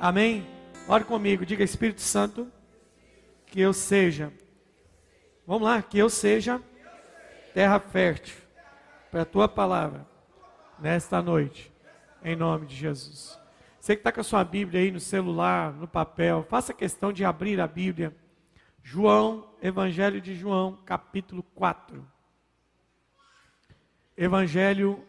Amém? 0.00 0.46
Ore 0.86 1.02
comigo, 1.02 1.44
diga 1.44 1.64
Espírito 1.64 2.00
Santo, 2.00 2.50
que 3.46 3.60
eu 3.60 3.72
seja. 3.72 4.32
Vamos 5.44 5.64
lá, 5.64 5.82
que 5.82 5.98
eu 5.98 6.08
seja 6.08 6.62
terra 7.52 7.80
fértil 7.80 8.36
para 9.10 9.22
a 9.22 9.24
tua 9.24 9.48
palavra 9.48 10.06
nesta 10.78 11.20
noite, 11.20 11.72
em 12.22 12.36
nome 12.36 12.66
de 12.66 12.76
Jesus. 12.76 13.36
Você 13.80 13.96
que 13.96 14.00
está 14.00 14.12
com 14.12 14.20
a 14.20 14.24
sua 14.24 14.44
Bíblia 14.44 14.80
aí 14.80 14.92
no 14.92 15.00
celular, 15.00 15.72
no 15.72 15.88
papel, 15.88 16.46
faça 16.48 16.72
questão 16.72 17.12
de 17.12 17.24
abrir 17.24 17.60
a 17.60 17.66
Bíblia. 17.66 18.16
João, 18.80 19.48
Evangelho 19.60 20.20
de 20.20 20.36
João, 20.36 20.78
capítulo 20.86 21.42
4. 21.56 22.06
Evangelho 24.16 25.04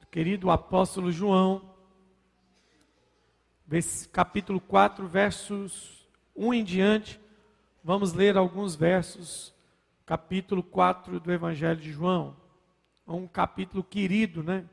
do 0.00 0.06
querido 0.06 0.50
apóstolo 0.50 1.12
João, 1.12 1.75
capítulo 4.12 4.60
4, 4.60 5.06
versos 5.08 6.08
1 6.36 6.54
em 6.54 6.62
diante. 6.62 7.20
Vamos 7.82 8.12
ler 8.12 8.36
alguns 8.36 8.76
versos, 8.76 9.52
capítulo 10.04 10.62
4 10.62 11.18
do 11.18 11.32
Evangelho 11.32 11.80
de 11.80 11.90
João. 11.90 12.36
Um 13.06 13.26
capítulo 13.26 13.82
querido, 13.82 14.42
né? 14.42 14.64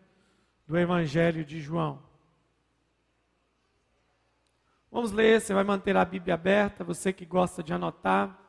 Do 0.67 0.77
Evangelho 0.77 1.43
de 1.43 1.59
João. 1.59 1.99
Vamos 4.91 5.11
ler, 5.11 5.41
você 5.41 5.55
vai 5.55 5.63
manter 5.63 5.97
a 5.97 6.05
Bíblia 6.05 6.35
aberta, 6.35 6.83
você 6.83 7.11
que 7.11 7.25
gosta 7.25 7.63
de 7.63 7.73
anotar, 7.73 8.39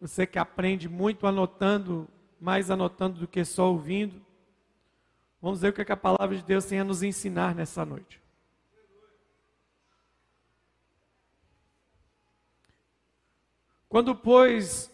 você 0.00 0.26
que 0.26 0.38
aprende 0.38 0.88
muito 0.88 1.26
anotando, 1.26 2.08
mais 2.40 2.70
anotando 2.70 3.20
do 3.20 3.28
que 3.28 3.44
só 3.44 3.70
ouvindo. 3.70 4.20
Vamos 5.42 5.60
ver 5.60 5.68
o 5.68 5.72
que 5.74 5.92
a 5.92 5.96
palavra 5.96 6.34
de 6.34 6.42
Deus 6.42 6.64
tem 6.64 6.80
a 6.80 6.84
nos 6.84 7.02
ensinar 7.02 7.54
nessa 7.54 7.84
noite. 7.84 8.21
Quando, 13.92 14.14
pois, 14.14 14.90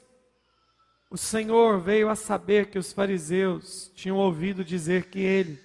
o 1.08 1.16
Senhor 1.16 1.78
veio 1.78 2.08
a 2.08 2.16
saber 2.16 2.66
que 2.66 2.80
os 2.80 2.92
fariseus 2.92 3.92
tinham 3.94 4.16
ouvido 4.16 4.64
dizer 4.64 5.04
que 5.04 5.20
ele, 5.20 5.56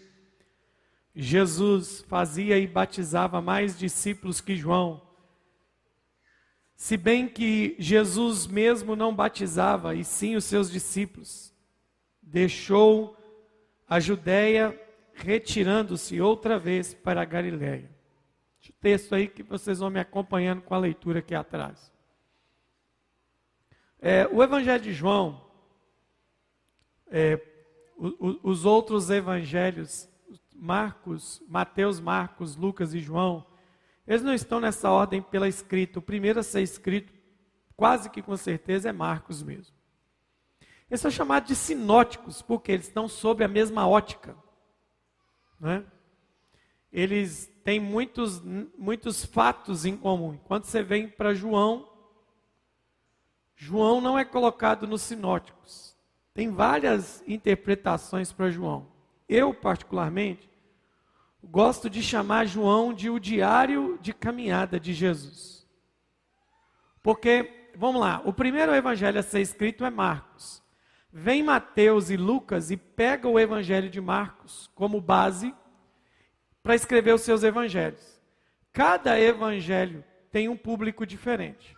Jesus, 1.16 2.06
fazia 2.08 2.60
e 2.60 2.68
batizava 2.68 3.42
mais 3.42 3.76
discípulos 3.76 4.40
que 4.40 4.56
João, 4.56 5.02
se 6.76 6.96
bem 6.96 7.28
que 7.28 7.76
Jesus 7.80 8.46
mesmo 8.46 8.96
não 8.96 9.16
batizava, 9.16 9.96
e 9.96 10.04
sim 10.04 10.36
os 10.36 10.44
seus 10.44 10.70
discípulos, 10.70 11.52
deixou 12.22 13.18
a 13.90 14.00
Judéia, 14.00 14.80
retirando-se 15.12 16.22
outra 16.22 16.60
vez 16.60 16.94
para 16.94 17.24
a 17.24 17.26
Galiléia. 17.26 17.90
O 18.70 18.74
texto 18.74 19.16
aí 19.16 19.28
que 19.28 19.42
vocês 19.42 19.80
vão 19.80 19.90
me 19.90 20.00
acompanhando 20.00 20.62
com 20.62 20.76
a 20.76 20.78
leitura 20.78 21.18
aqui 21.18 21.34
atrás. 21.34 21.93
É, 24.06 24.28
o 24.30 24.44
Evangelho 24.44 24.84
de 24.84 24.92
João, 24.92 25.42
é, 27.08 27.40
o, 27.96 28.08
o, 28.08 28.40
os 28.44 28.66
outros 28.66 29.10
evangelhos, 29.10 30.10
Marcos, 30.54 31.42
Mateus, 31.48 32.02
Marcos, 32.02 32.58
Lucas 32.58 32.94
e 32.94 33.00
João, 33.00 33.48
eles 34.06 34.22
não 34.22 34.34
estão 34.34 34.60
nessa 34.60 34.92
ordem 34.92 35.22
pela 35.22 35.48
escrita. 35.48 36.00
O 36.00 36.02
primeiro 36.02 36.38
a 36.38 36.44
ser 36.44 36.62
escrito, 36.62 37.14
quase 37.78 38.10
que 38.10 38.22
com 38.22 38.36
certeza, 38.36 38.90
é 38.90 38.92
Marcos 38.92 39.42
mesmo. 39.42 39.74
Eles 40.90 41.00
são 41.00 41.10
chamados 41.10 41.48
de 41.48 41.56
sinóticos, 41.56 42.42
porque 42.42 42.74
eles 42.74 42.88
estão 42.88 43.08
sob 43.08 43.42
a 43.42 43.48
mesma 43.48 43.88
ótica. 43.88 44.36
Né? 45.58 45.82
Eles 46.92 47.50
têm 47.64 47.80
muitos, 47.80 48.42
muitos 48.78 49.24
fatos 49.24 49.86
em 49.86 49.96
comum. 49.96 50.38
Quando 50.44 50.66
você 50.66 50.84
vem 50.84 51.08
para 51.08 51.34
João, 51.34 51.93
João 53.64 54.02
não 54.02 54.20
é 54.20 54.26
colocado 54.26 54.86
nos 54.86 55.04
sinóticos. 55.04 55.96
Tem 56.34 56.50
várias 56.50 57.24
interpretações 57.26 58.30
para 58.30 58.52
João. 58.52 58.92
Eu, 59.30 59.54
particularmente, 59.54 60.50
gosto 61.42 61.90
de 61.90 62.04
chamar 62.04 62.46
João 62.46 62.94
de 62.94 63.10
o 63.10 63.18
diário 63.18 63.98
de 64.02 64.12
caminhada 64.12 64.78
de 64.78 64.94
Jesus. 64.94 65.66
Porque, 67.02 67.72
vamos 67.78 68.02
lá, 68.02 68.22
o 68.26 68.34
primeiro 68.34 68.76
evangelho 68.76 69.18
a 69.18 69.24
ser 69.24 69.40
escrito 69.40 69.86
é 69.86 69.90
Marcos. 69.90 70.62
Vem 71.10 71.42
Mateus 71.42 72.10
e 72.10 72.18
Lucas 72.18 72.70
e 72.70 72.76
pega 72.76 73.30
o 73.30 73.40
evangelho 73.40 73.90
de 73.90 74.02
Marcos 74.02 74.70
como 74.76 75.00
base 75.00 75.56
para 76.62 76.76
escrever 76.76 77.14
os 77.14 77.22
seus 77.22 77.44
evangelhos. 77.44 78.22
Cada 78.74 79.18
evangelho 79.18 80.04
tem 80.30 80.50
um 80.50 80.58
público 80.58 81.06
diferente. 81.06 81.78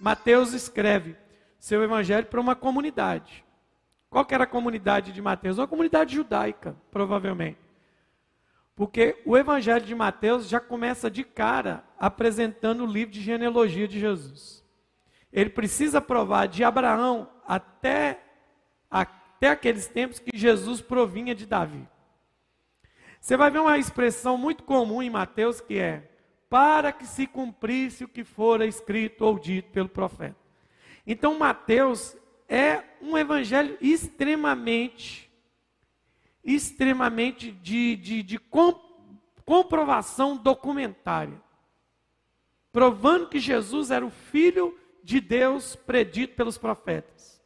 Mateus 0.00 0.54
escreve 0.54 1.14
seu 1.58 1.82
evangelho 1.82 2.26
para 2.26 2.40
uma 2.40 2.56
comunidade. 2.56 3.44
Qual 4.08 4.26
era 4.30 4.44
a 4.44 4.46
comunidade 4.46 5.12
de 5.12 5.20
Mateus? 5.20 5.58
Uma 5.58 5.68
comunidade 5.68 6.14
judaica, 6.14 6.74
provavelmente. 6.90 7.58
Porque 8.74 9.20
o 9.26 9.36
evangelho 9.36 9.84
de 9.84 9.94
Mateus 9.94 10.48
já 10.48 10.58
começa 10.58 11.10
de 11.10 11.22
cara 11.22 11.84
apresentando 11.98 12.82
o 12.82 12.86
livro 12.86 13.12
de 13.12 13.20
genealogia 13.20 13.86
de 13.86 14.00
Jesus. 14.00 14.64
Ele 15.30 15.50
precisa 15.50 16.00
provar 16.00 16.48
de 16.48 16.64
Abraão 16.64 17.28
até, 17.46 18.20
até 18.90 19.50
aqueles 19.50 19.86
tempos 19.86 20.18
que 20.18 20.36
Jesus 20.36 20.80
provinha 20.80 21.34
de 21.34 21.44
Davi. 21.44 21.86
Você 23.20 23.36
vai 23.36 23.50
ver 23.50 23.58
uma 23.58 23.76
expressão 23.76 24.38
muito 24.38 24.64
comum 24.64 25.02
em 25.02 25.10
Mateus 25.10 25.60
que 25.60 25.78
é: 25.78 26.09
para 26.50 26.92
que 26.92 27.06
se 27.06 27.28
cumprisse 27.28 28.02
o 28.02 28.08
que 28.08 28.24
fora 28.24 28.66
escrito 28.66 29.24
ou 29.24 29.38
dito 29.38 29.70
pelo 29.70 29.88
profeta. 29.88 30.36
Então, 31.06 31.38
Mateus 31.38 32.16
é 32.48 32.82
um 33.00 33.16
evangelho 33.16 33.78
extremamente, 33.80 35.30
extremamente 36.44 37.52
de, 37.52 37.94
de, 37.94 38.22
de 38.24 38.40
comprovação 39.44 40.36
documentária, 40.36 41.40
provando 42.72 43.28
que 43.28 43.38
Jesus 43.38 43.92
era 43.92 44.04
o 44.04 44.10
Filho 44.10 44.76
de 45.04 45.20
Deus 45.20 45.76
predito 45.76 46.34
pelos 46.34 46.58
profetas. 46.58 47.40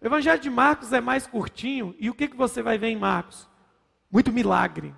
O 0.00 0.06
evangelho 0.06 0.40
de 0.40 0.50
Marcos 0.50 0.92
é 0.92 1.00
mais 1.00 1.28
curtinho, 1.28 1.94
e 1.96 2.10
o 2.10 2.14
que, 2.14 2.26
que 2.26 2.36
você 2.36 2.60
vai 2.60 2.76
ver 2.76 2.88
em 2.88 2.96
Marcos? 2.96 3.48
Muito 4.10 4.32
milagre. 4.32 4.92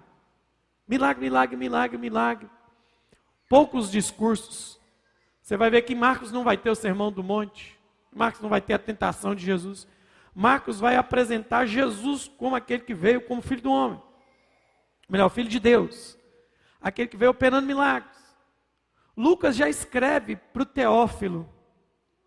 Milagre, 0.88 1.20
milagre, 1.20 1.56
milagre, 1.56 1.98
milagre 1.98 2.57
poucos 3.48 3.90
discursos. 3.90 4.78
Você 5.40 5.56
vai 5.56 5.70
ver 5.70 5.82
que 5.82 5.94
Marcos 5.94 6.30
não 6.30 6.44
vai 6.44 6.56
ter 6.56 6.70
o 6.70 6.74
sermão 6.74 7.10
do 7.10 7.22
monte, 7.22 7.78
Marcos 8.14 8.40
não 8.40 8.48
vai 8.48 8.60
ter 8.60 8.74
a 8.74 8.78
tentação 8.78 9.34
de 9.34 9.44
Jesus. 9.44 9.86
Marcos 10.34 10.78
vai 10.78 10.96
apresentar 10.96 11.66
Jesus 11.66 12.28
como 12.28 12.54
aquele 12.54 12.82
que 12.82 12.94
veio 12.94 13.20
como 13.20 13.42
filho 13.42 13.62
do 13.62 13.72
homem, 13.72 14.00
melhor, 15.08 15.28
filho 15.30 15.48
de 15.48 15.58
Deus, 15.58 16.18
aquele 16.80 17.08
que 17.08 17.16
veio 17.16 17.30
operando 17.30 17.66
milagres. 17.66 18.16
Lucas 19.16 19.56
já 19.56 19.68
escreve 19.68 20.36
para 20.36 20.62
o 20.62 20.66
Teófilo, 20.66 21.48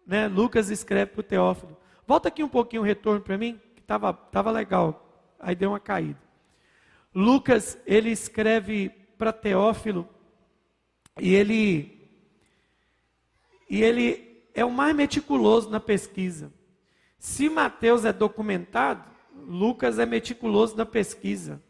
né? 0.05 0.27
Lucas 0.27 0.69
escreve 0.69 1.11
para 1.11 1.21
o 1.21 1.23
Teófilo. 1.23 1.77
Volta 2.05 2.27
aqui 2.27 2.43
um 2.43 2.49
pouquinho 2.49 2.81
o 2.81 2.85
retorno 2.85 3.21
para 3.21 3.38
mim, 3.38 3.61
que 3.75 3.81
estava 3.81 4.11
tava 4.13 4.51
legal, 4.51 5.07
aí 5.39 5.55
deu 5.55 5.69
uma 5.69 5.79
caída. 5.79 6.19
Lucas, 7.13 7.77
ele 7.85 8.09
escreve 8.09 8.89
para 9.17 9.31
Teófilo 9.31 10.09
e 11.21 11.35
ele 11.35 12.01
e 13.69 13.81
ele 13.83 14.43
é 14.55 14.65
o 14.65 14.71
mais 14.71 14.93
meticuloso 14.95 15.69
na 15.69 15.79
pesquisa. 15.79 16.51
Se 17.19 17.47
Mateus 17.47 18.03
é 18.03 18.11
documentado, 18.11 19.07
Lucas 19.47 19.99
é 19.99 20.05
meticuloso 20.05 20.75
na 20.75 20.85
pesquisa. 20.85 21.61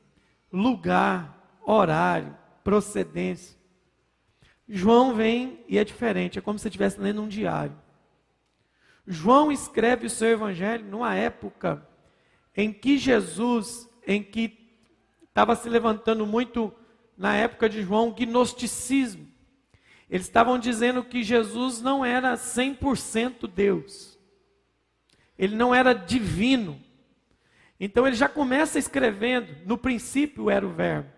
Lugar, 0.51 1.59
horário, 1.63 2.35
procedência. 2.63 3.55
João 4.67 5.13
vem 5.13 5.63
e 5.67 5.77
é 5.77 5.83
diferente, 5.83 6.39
é 6.39 6.41
como 6.41 6.57
se 6.57 6.69
estivesse 6.69 6.99
lendo 6.99 7.21
um 7.21 7.27
diário. 7.27 7.77
João 9.05 9.51
escreve 9.51 10.07
o 10.07 10.09
seu 10.09 10.29
evangelho 10.29 10.85
numa 10.85 11.13
época 11.13 11.85
em 12.55 12.71
que 12.71 12.97
Jesus, 12.97 13.87
em 14.07 14.23
que 14.23 14.57
estava 15.27 15.55
se 15.57 15.67
levantando 15.67 16.25
muito 16.25 16.73
na 17.17 17.35
época 17.35 17.67
de 17.67 17.83
João, 17.83 18.11
gnosticismo. 18.11 19.30
Eles 20.11 20.25
estavam 20.25 20.59
dizendo 20.59 21.05
que 21.05 21.23
Jesus 21.23 21.81
não 21.81 22.03
era 22.03 22.33
100% 22.33 23.47
Deus. 23.47 24.19
Ele 25.39 25.55
não 25.55 25.73
era 25.73 25.93
divino. 25.93 26.77
Então 27.79 28.05
ele 28.05 28.17
já 28.17 28.27
começa 28.27 28.77
escrevendo: 28.77 29.47
no 29.65 29.77
princípio 29.77 30.49
era 30.49 30.67
o 30.67 30.73
Verbo. 30.73 31.09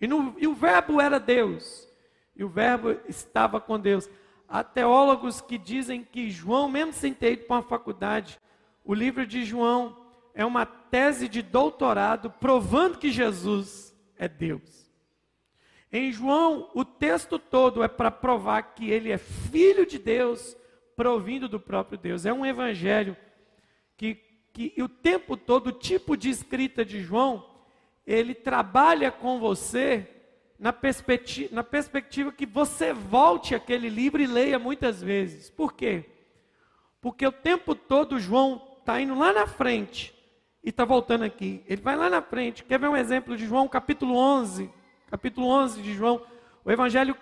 E, 0.00 0.06
no, 0.08 0.34
e 0.38 0.46
o 0.46 0.54
Verbo 0.54 0.98
era 0.98 1.20
Deus. 1.20 1.86
E 2.34 2.42
o 2.42 2.48
Verbo 2.48 2.98
estava 3.06 3.60
com 3.60 3.78
Deus. 3.78 4.08
Há 4.48 4.64
teólogos 4.64 5.42
que 5.42 5.58
dizem 5.58 6.02
que 6.02 6.30
João, 6.30 6.70
mesmo 6.70 6.94
sem 6.94 7.12
ter 7.12 7.34
ido 7.34 7.44
para 7.44 7.56
uma 7.56 7.62
faculdade, 7.62 8.40
o 8.82 8.94
livro 8.94 9.26
de 9.26 9.44
João 9.44 9.96
é 10.34 10.44
uma 10.44 10.64
tese 10.64 11.28
de 11.28 11.42
doutorado 11.42 12.30
provando 12.30 12.98
que 12.98 13.10
Jesus 13.10 13.94
é 14.16 14.26
Deus. 14.26 14.81
Em 15.92 16.10
João, 16.10 16.70
o 16.72 16.86
texto 16.86 17.38
todo 17.38 17.82
é 17.82 17.88
para 17.88 18.10
provar 18.10 18.62
que 18.62 18.90
ele 18.90 19.12
é 19.12 19.18
filho 19.18 19.84
de 19.84 19.98
Deus, 19.98 20.56
provindo 20.96 21.48
do 21.48 21.60
próprio 21.60 21.98
Deus. 21.98 22.24
É 22.24 22.32
um 22.32 22.46
evangelho 22.46 23.14
que, 23.96 24.14
que 24.54 24.72
o 24.82 24.88
tempo 24.88 25.36
todo, 25.36 25.66
o 25.66 25.72
tipo 25.72 26.16
de 26.16 26.30
escrita 26.30 26.82
de 26.82 27.02
João, 27.02 27.46
ele 28.06 28.34
trabalha 28.34 29.12
com 29.12 29.38
você 29.38 30.08
na 30.58 30.72
perspectiva, 30.72 31.54
na 31.54 31.62
perspectiva 31.62 32.32
que 32.32 32.46
você 32.46 32.94
volte 32.94 33.54
aquele 33.54 33.90
livro 33.90 34.22
e 34.22 34.26
leia 34.26 34.58
muitas 34.58 35.02
vezes. 35.02 35.50
Por 35.50 35.74
quê? 35.74 36.06
Porque 37.02 37.26
o 37.26 37.32
tempo 37.32 37.74
todo 37.74 38.18
João 38.18 38.62
está 38.78 38.98
indo 38.98 39.14
lá 39.18 39.30
na 39.30 39.46
frente 39.46 40.14
e 40.64 40.70
está 40.70 40.86
voltando 40.86 41.24
aqui. 41.24 41.62
Ele 41.66 41.82
vai 41.82 41.96
lá 41.96 42.08
na 42.08 42.22
frente. 42.22 42.64
Quer 42.64 42.78
ver 42.78 42.88
um 42.88 42.96
exemplo 42.96 43.36
de 43.36 43.44
João, 43.44 43.68
capítulo 43.68 44.16
11? 44.16 44.70
Capítulo 45.12 45.46
11 45.46 45.82
de 45.82 45.92
João. 45.92 46.22
O 46.64 46.72
evangelho, 46.72 47.14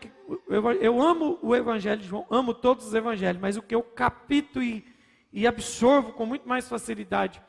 eu 0.80 1.02
amo 1.02 1.40
o 1.42 1.56
evangelho 1.56 2.00
de 2.00 2.06
João, 2.06 2.24
amo 2.30 2.54
todos 2.54 2.86
os 2.86 2.94
evangelhos, 2.94 3.42
mas 3.42 3.56
o 3.56 3.62
que 3.62 3.74
eu 3.74 3.82
capito 3.82 4.62
e, 4.62 4.86
e 5.32 5.44
absorvo 5.44 6.12
com 6.12 6.24
muito 6.24 6.48
mais 6.48 6.68
facilidade, 6.68 7.42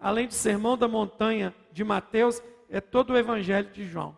além 0.00 0.26
do 0.26 0.32
sermão 0.32 0.78
da 0.78 0.88
montanha 0.88 1.54
de 1.70 1.84
Mateus, 1.84 2.42
é 2.70 2.80
todo 2.80 3.10
o 3.10 3.18
evangelho 3.18 3.68
de 3.70 3.84
João. 3.84 4.16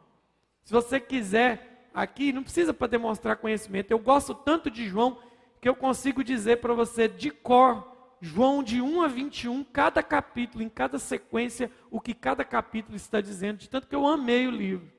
Se 0.62 0.72
você 0.72 1.00
quiser 1.00 1.88
aqui, 1.92 2.32
não 2.32 2.44
precisa 2.44 2.72
para 2.72 2.86
demonstrar 2.86 3.38
conhecimento. 3.38 3.90
Eu 3.90 3.98
gosto 3.98 4.32
tanto 4.32 4.70
de 4.70 4.86
João 4.86 5.18
que 5.60 5.68
eu 5.68 5.74
consigo 5.74 6.22
dizer 6.22 6.58
para 6.58 6.72
você 6.72 7.08
de 7.08 7.32
cor 7.32 7.84
João 8.20 8.62
de 8.62 8.80
1 8.80 9.02
a 9.02 9.08
21, 9.08 9.64
cada 9.64 10.04
capítulo, 10.04 10.62
em 10.62 10.68
cada 10.68 11.00
sequência, 11.00 11.68
o 11.90 12.00
que 12.00 12.14
cada 12.14 12.44
capítulo 12.44 12.94
está 12.94 13.20
dizendo, 13.20 13.58
de 13.58 13.68
tanto 13.68 13.88
que 13.88 13.96
eu 13.96 14.06
amei 14.06 14.46
o 14.46 14.52
livro. 14.52 14.94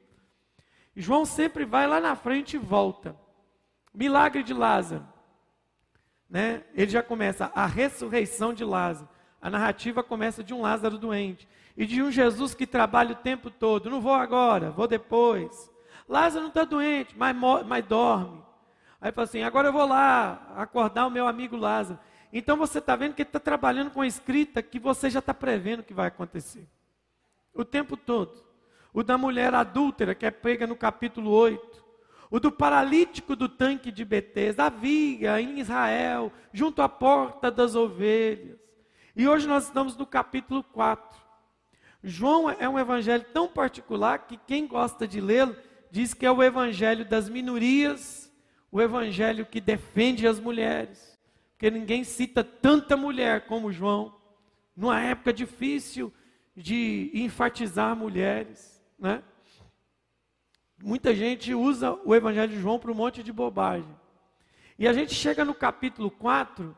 João 0.95 1.25
sempre 1.25 1.65
vai 1.65 1.87
lá 1.87 1.99
na 1.99 2.15
frente 2.15 2.55
e 2.55 2.59
volta. 2.59 3.15
Milagre 3.93 4.43
de 4.43 4.53
Lázaro. 4.53 5.05
Né? 6.29 6.63
Ele 6.73 6.91
já 6.91 7.03
começa 7.03 7.51
a 7.53 7.65
ressurreição 7.65 8.53
de 8.53 8.63
Lázaro. 8.63 9.09
A 9.41 9.49
narrativa 9.49 10.01
começa 10.01 10.43
de 10.43 10.53
um 10.53 10.61
Lázaro 10.61 10.97
doente 10.97 11.47
e 11.77 11.85
de 11.85 12.01
um 12.01 12.11
Jesus 12.11 12.55
que 12.55 12.65
trabalha 12.65 13.11
o 13.11 13.15
tempo 13.15 13.49
todo. 13.49 13.89
Não 13.89 14.01
vou 14.01 14.13
agora, 14.13 14.71
vou 14.71 14.87
depois. 14.87 15.71
Lázaro 16.07 16.43
não 16.43 16.49
está 16.49 16.63
doente, 16.63 17.15
mas, 17.17 17.35
mas 17.65 17.85
dorme. 17.85 18.43
Aí 18.99 19.11
fala 19.11 19.25
assim: 19.25 19.43
agora 19.43 19.67
eu 19.67 19.73
vou 19.73 19.85
lá 19.85 20.53
acordar 20.55 21.05
o 21.05 21.11
meu 21.11 21.27
amigo 21.27 21.55
Lázaro. 21.55 21.99
Então 22.31 22.57
você 22.57 22.79
está 22.79 22.95
vendo 22.95 23.13
que 23.13 23.21
ele 23.21 23.29
está 23.29 23.39
trabalhando 23.39 23.91
com 23.91 24.01
a 24.01 24.07
escrita 24.07 24.61
que 24.61 24.79
você 24.79 25.09
já 25.09 25.19
está 25.19 25.33
prevendo 25.33 25.83
que 25.83 25.93
vai 25.93 26.07
acontecer. 26.07 26.67
O 27.53 27.63
tempo 27.63 27.95
todo. 27.95 28.44
O 28.95 29.03
da 29.03 29.17
mulher 29.17 29.53
adúltera, 29.53 30.15
que 30.15 30.25
é 30.25 30.31
pega 30.31 30.65
no 30.65 30.75
capítulo 30.75 31.29
8. 31.29 31.83
O 32.31 32.39
do 32.39 32.51
paralítico 32.51 33.35
do 33.35 33.47
tanque 33.47 33.91
de 33.91 34.03
Betes, 34.03 34.57
havia 34.57 35.39
em 35.39 35.59
Israel, 35.59 36.31
junto 36.51 36.81
à 36.81 36.89
porta 36.89 37.51
das 37.51 37.75
ovelhas. 37.75 38.57
E 39.15 39.27
hoje 39.27 39.47
nós 39.47 39.65
estamos 39.65 39.95
no 39.95 40.05
capítulo 40.05 40.63
4. 40.63 41.19
João 42.03 42.49
é 42.49 42.67
um 42.67 42.79
evangelho 42.79 43.25
tão 43.33 43.47
particular 43.47 44.19
que 44.19 44.37
quem 44.47 44.65
gosta 44.65 45.07
de 45.07 45.21
lê-lo 45.21 45.55
diz 45.91 46.13
que 46.13 46.25
é 46.25 46.31
o 46.31 46.41
evangelho 46.41 47.05
das 47.05 47.29
minorias, 47.29 48.31
o 48.71 48.81
evangelho 48.81 49.45
que 49.45 49.61
defende 49.61 50.27
as 50.27 50.39
mulheres 50.39 51.15
porque 51.55 51.71
ninguém 51.71 52.03
cita 52.03 52.43
tanta 52.43 52.97
mulher 52.97 53.47
como 53.47 53.71
João, 53.71 54.13
numa 54.75 54.99
época 55.01 55.31
difícil 55.31 56.13
de 56.55 57.09
enfatizar 57.13 57.95
mulheres, 57.95 58.74
né? 58.97 59.23
Muita 60.83 61.15
gente 61.15 61.53
usa 61.53 61.93
o 62.05 62.13
Evangelho 62.13 62.51
de 62.51 62.59
João 62.59 62.79
para 62.79 62.91
um 62.91 62.95
monte 62.95 63.23
de 63.23 63.31
bobagem. 63.31 63.89
E 64.77 64.87
a 64.87 64.93
gente 64.93 65.13
chega 65.13 65.45
no 65.45 65.53
capítulo 65.53 66.11
4, 66.11 66.75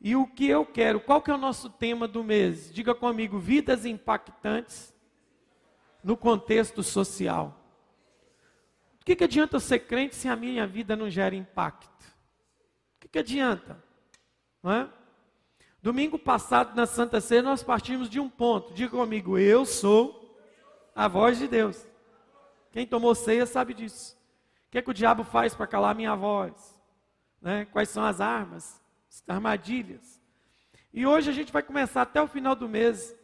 e 0.00 0.14
o 0.16 0.26
que 0.26 0.48
eu 0.48 0.64
quero, 0.64 1.00
qual 1.00 1.20
que 1.20 1.30
é 1.30 1.34
o 1.34 1.38
nosso 1.38 1.68
tema 1.68 2.08
do 2.08 2.24
mês? 2.24 2.72
Diga 2.72 2.94
comigo, 2.94 3.38
vidas 3.38 3.84
impactantes 3.84 4.94
no 6.02 6.16
contexto 6.16 6.82
social. 6.82 7.56
O 9.00 9.04
que, 9.04 9.16
que 9.16 9.24
adianta 9.24 9.56
eu 9.56 9.60
ser 9.60 9.80
crente 9.80 10.14
se 10.14 10.28
a 10.28 10.36
minha 10.36 10.66
vida 10.66 10.94
não 10.94 11.10
gera 11.10 11.34
impacto? 11.34 12.06
O 12.96 13.00
que, 13.00 13.08
que 13.08 13.18
adianta? 13.18 13.82
Não 14.62 14.72
é? 14.72 14.88
Domingo 15.82 16.18
passado, 16.18 16.76
na 16.76 16.86
Santa 16.86 17.20
Ceia, 17.20 17.42
nós 17.42 17.62
partimos 17.62 18.08
de 18.08 18.20
um 18.20 18.28
ponto. 18.28 18.72
Diga 18.74 18.90
comigo, 18.90 19.38
eu 19.38 19.64
sou 19.64 20.19
a 20.94 21.08
voz 21.08 21.38
de 21.38 21.48
Deus. 21.48 21.86
Quem 22.70 22.86
tomou 22.86 23.14
ceia 23.14 23.46
sabe 23.46 23.74
disso. 23.74 24.16
O 24.68 24.70
que, 24.70 24.78
é 24.78 24.82
que 24.82 24.90
o 24.90 24.94
diabo 24.94 25.24
faz 25.24 25.54
para 25.54 25.66
calar 25.66 25.90
a 25.90 25.94
minha 25.94 26.14
voz? 26.14 26.80
Né? 27.40 27.66
Quais 27.72 27.88
são 27.88 28.04
as 28.04 28.20
armas, 28.20 28.80
as 29.08 29.22
armadilhas? 29.28 30.20
E 30.92 31.06
hoje 31.06 31.30
a 31.30 31.32
gente 31.32 31.52
vai 31.52 31.62
começar 31.62 32.02
até 32.02 32.20
o 32.20 32.28
final 32.28 32.54
do 32.54 32.68
mês. 32.68 33.16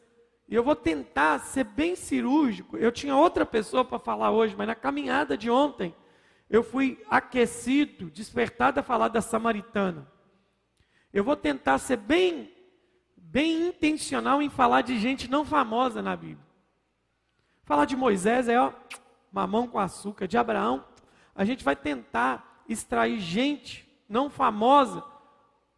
E 0.48 0.54
eu 0.54 0.62
vou 0.62 0.76
tentar 0.76 1.38
ser 1.40 1.64
bem 1.64 1.96
cirúrgico. 1.96 2.76
Eu 2.76 2.92
tinha 2.92 3.16
outra 3.16 3.44
pessoa 3.44 3.84
para 3.84 3.98
falar 3.98 4.30
hoje, 4.30 4.54
mas 4.56 4.66
na 4.66 4.74
caminhada 4.74 5.36
de 5.36 5.50
ontem, 5.50 5.94
eu 6.48 6.62
fui 6.62 7.02
aquecido, 7.10 8.10
despertado 8.10 8.78
a 8.78 8.82
falar 8.82 9.08
da 9.08 9.20
samaritana. 9.20 10.10
Eu 11.12 11.24
vou 11.24 11.36
tentar 11.36 11.78
ser 11.78 11.96
bem, 11.96 12.52
bem 13.16 13.68
intencional 13.68 14.40
em 14.40 14.48
falar 14.50 14.82
de 14.82 14.98
gente 14.98 15.28
não 15.28 15.44
famosa 15.44 16.00
na 16.00 16.14
Bíblia. 16.14 16.45
Falar 17.66 17.84
de 17.84 17.96
Moisés 17.96 18.48
é 18.48 18.58
ó, 18.60 18.72
mamão 19.32 19.66
com 19.66 19.78
açúcar, 19.78 20.28
de 20.28 20.38
Abraão. 20.38 20.84
A 21.34 21.44
gente 21.44 21.64
vai 21.64 21.74
tentar 21.74 22.62
extrair 22.68 23.18
gente 23.18 23.86
não 24.08 24.30
famosa 24.30 25.04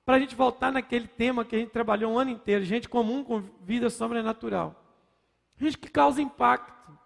para 0.05 0.17
a 0.17 0.21
gente 0.21 0.37
voltar 0.37 0.71
naquele 0.71 1.09
tema 1.09 1.47
que 1.47 1.57
a 1.57 1.59
gente 1.59 1.71
trabalhou 1.71 2.13
um 2.13 2.19
ano 2.19 2.31
inteiro, 2.31 2.63
gente 2.63 2.91
comum 2.91 3.25
com 3.25 3.41
vida 3.63 3.89
sobrenatural. 3.89 4.77
Gente 5.57 5.79
que 5.79 5.89
causa 5.89 6.21
impacto. 6.21 6.97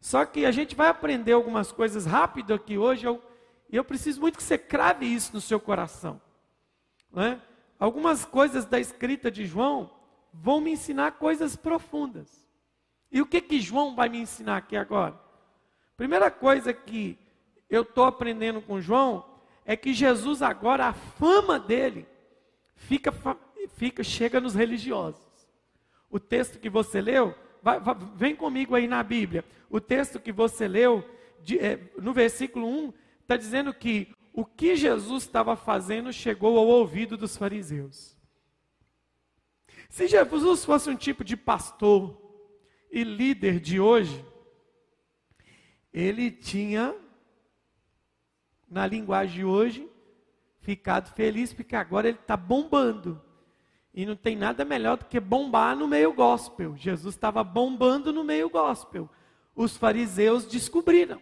Só 0.00 0.24
que 0.24 0.44
a 0.44 0.50
gente 0.50 0.74
vai 0.74 0.88
aprender 0.88 1.32
algumas 1.32 1.70
coisas 1.70 2.04
rápido 2.04 2.52
aqui 2.52 2.76
hoje, 2.76 3.06
eu, 3.06 3.22
e 3.70 3.76
eu 3.76 3.84
preciso 3.84 4.20
muito 4.20 4.36
que 4.36 4.42
você 4.42 4.58
crave 4.58 5.06
isso 5.06 5.32
no 5.32 5.40
seu 5.40 5.60
coração. 5.60 6.20
Né? 7.12 7.40
Algumas 7.78 8.24
coisas 8.24 8.64
da 8.64 8.80
escrita 8.80 9.30
de 9.30 9.46
João 9.46 9.92
vão 10.34 10.60
me 10.60 10.72
ensinar 10.72 11.12
coisas 11.12 11.54
profundas. 11.54 12.41
E 13.12 13.20
o 13.20 13.26
que 13.26 13.42
que 13.42 13.60
João 13.60 13.94
vai 13.94 14.08
me 14.08 14.18
ensinar 14.18 14.56
aqui 14.56 14.74
agora? 14.74 15.20
Primeira 15.96 16.30
coisa 16.30 16.72
que 16.72 17.18
eu 17.68 17.82
estou 17.82 18.04
aprendendo 18.04 18.62
com 18.62 18.80
João 18.80 19.24
é 19.66 19.76
que 19.76 19.92
Jesus 19.92 20.40
agora 20.40 20.86
a 20.86 20.92
fama 20.94 21.58
dele 21.58 22.06
fica, 22.74 23.12
fica 23.74 24.02
chega 24.02 24.40
nos 24.40 24.54
religiosos. 24.54 25.20
O 26.10 26.18
texto 26.18 26.58
que 26.58 26.70
você 26.70 27.02
leu, 27.02 27.34
vai, 27.62 27.78
vai, 27.78 27.94
vem 28.16 28.34
comigo 28.34 28.74
aí 28.74 28.88
na 28.88 29.02
Bíblia. 29.02 29.44
O 29.68 29.80
texto 29.80 30.18
que 30.18 30.32
você 30.32 30.66
leu, 30.66 31.04
de, 31.42 31.58
é, 31.58 31.78
no 31.98 32.14
versículo 32.14 32.66
1, 32.66 32.92
está 33.20 33.36
dizendo 33.36 33.74
que 33.74 34.14
o 34.32 34.44
que 34.44 34.74
Jesus 34.74 35.24
estava 35.24 35.54
fazendo 35.54 36.12
chegou 36.12 36.58
ao 36.58 36.66
ouvido 36.66 37.16
dos 37.16 37.36
fariseus. 37.36 38.16
Se 39.90 40.08
Jesus 40.08 40.64
fosse 40.64 40.88
um 40.88 40.96
tipo 40.96 41.22
de 41.22 41.36
pastor 41.36 42.21
e 42.92 43.02
líder 43.02 43.58
de 43.58 43.80
hoje, 43.80 44.22
ele 45.92 46.30
tinha, 46.30 46.94
na 48.68 48.86
linguagem 48.86 49.36
de 49.36 49.44
hoje, 49.44 49.88
ficado 50.60 51.10
feliz 51.14 51.54
porque 51.54 51.74
agora 51.74 52.08
ele 52.08 52.18
está 52.18 52.36
bombando. 52.36 53.20
E 53.94 54.04
não 54.04 54.14
tem 54.14 54.36
nada 54.36 54.64
melhor 54.64 54.98
do 54.98 55.06
que 55.06 55.18
bombar 55.18 55.74
no 55.74 55.88
meio 55.88 56.12
gospel. 56.12 56.76
Jesus 56.76 57.14
estava 57.14 57.42
bombando 57.42 58.12
no 58.12 58.22
meio 58.22 58.48
gospel. 58.48 59.08
Os 59.54 59.76
fariseus 59.76 60.46
descobriram 60.46 61.20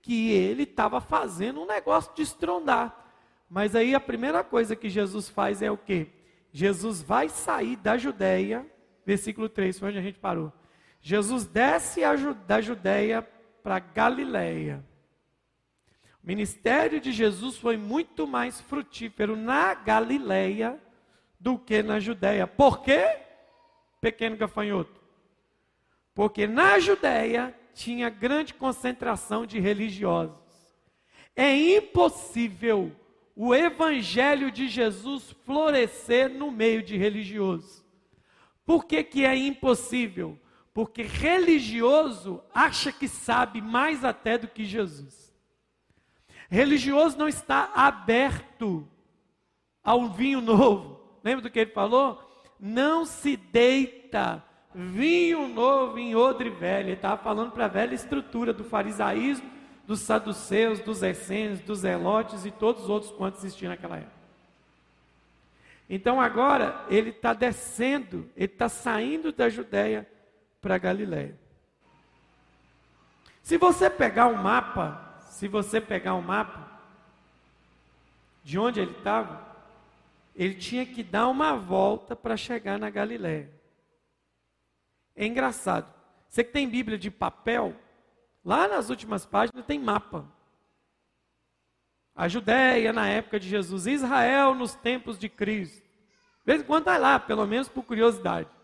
que 0.00 0.30
ele 0.30 0.62
estava 0.62 1.00
fazendo 1.00 1.60
um 1.60 1.66
negócio 1.66 2.12
de 2.14 2.22
estrondar. 2.22 3.06
Mas 3.50 3.74
aí 3.74 3.94
a 3.94 4.00
primeira 4.00 4.44
coisa 4.44 4.76
que 4.76 4.88
Jesus 4.88 5.28
faz 5.28 5.62
é 5.62 5.70
o 5.70 5.76
quê? 5.76 6.08
Jesus 6.52 7.02
vai 7.02 7.28
sair 7.28 7.76
da 7.76 7.96
Judéia, 7.96 8.66
versículo 9.04 9.48
3, 9.48 9.78
foi 9.78 9.88
onde 9.88 9.98
a 9.98 10.02
gente 10.02 10.18
parou. 10.18 10.52
Jesus 11.00 11.46
desce 11.46 12.00
da 12.46 12.60
Judéia 12.60 13.22
para 13.62 13.78
Galiléia. 13.78 14.84
O 16.22 16.26
ministério 16.26 17.00
de 17.00 17.12
Jesus 17.12 17.56
foi 17.56 17.76
muito 17.76 18.26
mais 18.26 18.60
frutífero 18.60 19.36
na 19.36 19.74
Galiléia 19.74 20.78
do 21.38 21.58
que 21.58 21.82
na 21.82 22.00
Judéia. 22.00 22.46
Por 22.46 22.82
quê? 22.82 23.18
Pequeno 24.00 24.36
gafanhoto. 24.36 25.00
Porque 26.14 26.46
na 26.46 26.78
Judéia 26.78 27.54
tinha 27.72 28.10
grande 28.10 28.52
concentração 28.52 29.46
de 29.46 29.60
religiosos. 29.60 30.36
É 31.36 31.54
impossível 31.54 32.90
o 33.36 33.54
evangelho 33.54 34.50
de 34.50 34.66
Jesus 34.66 35.30
florescer 35.44 36.28
no 36.28 36.50
meio 36.50 36.82
de 36.82 36.96
religiosos. 36.96 37.84
Por 38.66 38.84
que, 38.84 39.04
que 39.04 39.24
é 39.24 39.36
impossível? 39.36 40.36
Porque 40.78 41.02
religioso 41.02 42.40
acha 42.54 42.92
que 42.92 43.08
sabe 43.08 43.60
mais 43.60 44.04
até 44.04 44.38
do 44.38 44.46
que 44.46 44.64
Jesus. 44.64 45.34
Religioso 46.48 47.18
não 47.18 47.26
está 47.26 47.72
aberto 47.74 48.86
ao 49.82 50.08
vinho 50.10 50.40
novo. 50.40 51.00
Lembra 51.24 51.42
do 51.42 51.50
que 51.50 51.58
ele 51.58 51.72
falou? 51.72 52.22
Não 52.60 53.04
se 53.04 53.36
deita 53.36 54.40
vinho 54.72 55.48
novo 55.48 55.98
em 55.98 56.14
odre 56.14 56.48
velho. 56.48 56.90
Ele 56.90 56.92
estava 56.92 57.20
falando 57.20 57.50
para 57.50 57.64
a 57.64 57.68
velha 57.68 57.96
estrutura 57.96 58.52
do 58.52 58.62
farisaísmo, 58.62 59.50
dos 59.84 59.98
saduceus, 59.98 60.78
dos 60.78 61.02
essênios, 61.02 61.58
dos 61.58 61.80
zelotes 61.80 62.46
e 62.46 62.52
todos 62.52 62.84
os 62.84 62.88
outros 62.88 63.10
quantos 63.10 63.42
existiam 63.42 63.70
naquela 63.70 63.96
época. 63.96 64.12
Então 65.90 66.20
agora 66.20 66.84
ele 66.88 67.10
está 67.10 67.32
descendo, 67.32 68.30
ele 68.36 68.52
está 68.52 68.68
saindo 68.68 69.32
da 69.32 69.48
Judéia 69.48 70.06
para 70.68 70.74
a 70.74 70.78
Galiléia. 70.78 71.34
Se 73.42 73.56
você 73.56 73.88
pegar 73.88 74.26
o 74.26 74.32
um 74.32 74.42
mapa, 74.42 75.18
se 75.30 75.48
você 75.48 75.80
pegar 75.80 76.12
o 76.12 76.18
um 76.18 76.22
mapa 76.22 76.78
de 78.44 78.58
onde 78.58 78.78
ele 78.78 78.90
estava, 78.90 79.48
ele 80.36 80.54
tinha 80.56 80.84
que 80.84 81.02
dar 81.02 81.26
uma 81.28 81.56
volta 81.56 82.14
para 82.14 82.36
chegar 82.36 82.78
na 82.78 82.90
Galiléia. 82.90 83.50
É 85.16 85.24
engraçado. 85.24 85.90
Você 86.28 86.44
que 86.44 86.52
tem 86.52 86.68
Bíblia 86.68 86.98
de 86.98 87.10
papel, 87.10 87.74
lá 88.44 88.68
nas 88.68 88.90
últimas 88.90 89.24
páginas 89.24 89.64
tem 89.64 89.78
mapa. 89.78 90.30
A 92.14 92.28
Judéia 92.28 92.92
na 92.92 93.08
época 93.08 93.40
de 93.40 93.48
Jesus, 93.48 93.86
Israel 93.86 94.54
nos 94.54 94.74
tempos 94.74 95.18
de 95.18 95.30
Cristo. 95.30 95.80
De 95.80 96.44
vez 96.44 96.60
em 96.60 96.64
quando 96.64 96.82
está 96.82 96.98
lá, 96.98 97.18
pelo 97.18 97.46
menos 97.46 97.70
por 97.70 97.84
curiosidade. 97.84 98.57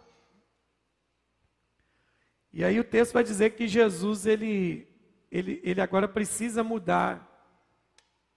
E 2.56 2.64
aí 2.64 2.78
o 2.78 2.84
texto 2.84 3.14
vai 3.14 3.24
dizer 3.24 3.50
que 3.50 3.66
Jesus, 3.66 4.26
ele, 4.26 4.86
ele, 5.28 5.60
ele 5.64 5.80
agora 5.80 6.06
precisa 6.06 6.62
mudar 6.62 7.28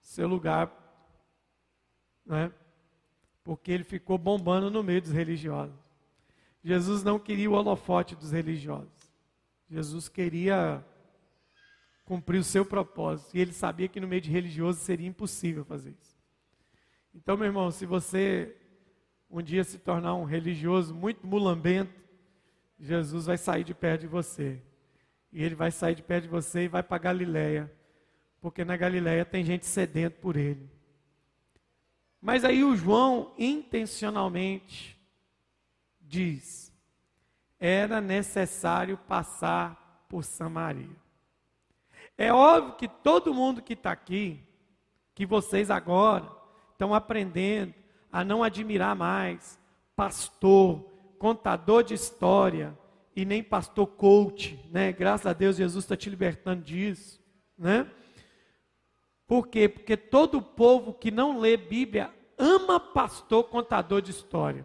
seu 0.00 0.26
lugar, 0.26 0.72
né? 2.26 2.52
porque 3.44 3.70
ele 3.70 3.84
ficou 3.84 4.18
bombando 4.18 4.72
no 4.72 4.82
meio 4.82 5.00
dos 5.00 5.12
religiosos. 5.12 5.78
Jesus 6.64 7.04
não 7.04 7.16
queria 7.16 7.48
o 7.48 7.52
holofote 7.52 8.16
dos 8.16 8.32
religiosos. 8.32 9.08
Jesus 9.70 10.08
queria 10.08 10.84
cumprir 12.04 12.40
o 12.40 12.44
seu 12.44 12.66
propósito. 12.66 13.36
E 13.36 13.40
ele 13.40 13.52
sabia 13.52 13.86
que 13.86 14.00
no 14.00 14.08
meio 14.08 14.20
de 14.20 14.32
religiosos 14.32 14.82
seria 14.82 15.06
impossível 15.06 15.64
fazer 15.64 15.90
isso. 15.90 16.18
Então, 17.14 17.36
meu 17.36 17.46
irmão, 17.46 17.70
se 17.70 17.86
você 17.86 18.56
um 19.30 19.40
dia 19.40 19.62
se 19.62 19.78
tornar 19.78 20.16
um 20.16 20.24
religioso 20.24 20.92
muito 20.92 21.24
mulambento, 21.24 22.07
Jesus 22.78 23.26
vai 23.26 23.36
sair 23.36 23.64
de 23.64 23.74
perto 23.74 24.02
de 24.02 24.06
você. 24.06 24.60
E 25.32 25.42
ele 25.42 25.54
vai 25.54 25.70
sair 25.70 25.94
de 25.94 26.02
perto 26.02 26.24
de 26.24 26.28
você 26.28 26.64
e 26.64 26.68
vai 26.68 26.82
para 26.82 26.98
Galiléia. 26.98 27.72
Porque 28.40 28.64
na 28.64 28.76
Galiléia 28.76 29.24
tem 29.24 29.44
gente 29.44 29.66
sedento 29.66 30.20
por 30.20 30.36
ele. 30.36 30.70
Mas 32.20 32.44
aí 32.44 32.64
o 32.64 32.76
João 32.76 33.32
intencionalmente 33.38 34.98
diz: 36.00 36.72
era 37.58 38.00
necessário 38.00 38.96
passar 38.96 40.04
por 40.08 40.24
Samaria. 40.24 40.96
É 42.16 42.32
óbvio 42.32 42.74
que 42.74 42.88
todo 42.88 43.34
mundo 43.34 43.62
que 43.62 43.74
está 43.74 43.92
aqui, 43.92 44.40
que 45.14 45.26
vocês 45.26 45.70
agora 45.70 46.28
estão 46.72 46.94
aprendendo 46.94 47.74
a 48.10 48.24
não 48.24 48.42
admirar 48.42 48.96
mais 48.96 49.58
pastor, 49.94 50.84
contador 51.18 51.82
de 51.82 51.94
história 51.94 52.76
e 53.14 53.24
nem 53.24 53.42
pastor 53.42 53.86
coach, 53.86 54.58
né? 54.70 54.92
Graças 54.92 55.26
a 55.26 55.32
Deus 55.32 55.56
Jesus 55.56 55.84
está 55.84 55.96
te 55.96 56.08
libertando 56.08 56.62
disso, 56.62 57.20
né? 57.56 57.90
Por 59.26 59.48
quê? 59.48 59.68
Porque 59.68 59.96
todo 59.96 60.40
povo 60.40 60.94
que 60.94 61.10
não 61.10 61.38
lê 61.38 61.56
Bíblia 61.56 62.14
ama 62.38 62.78
pastor 62.78 63.44
contador 63.44 64.00
de 64.00 64.10
história. 64.10 64.64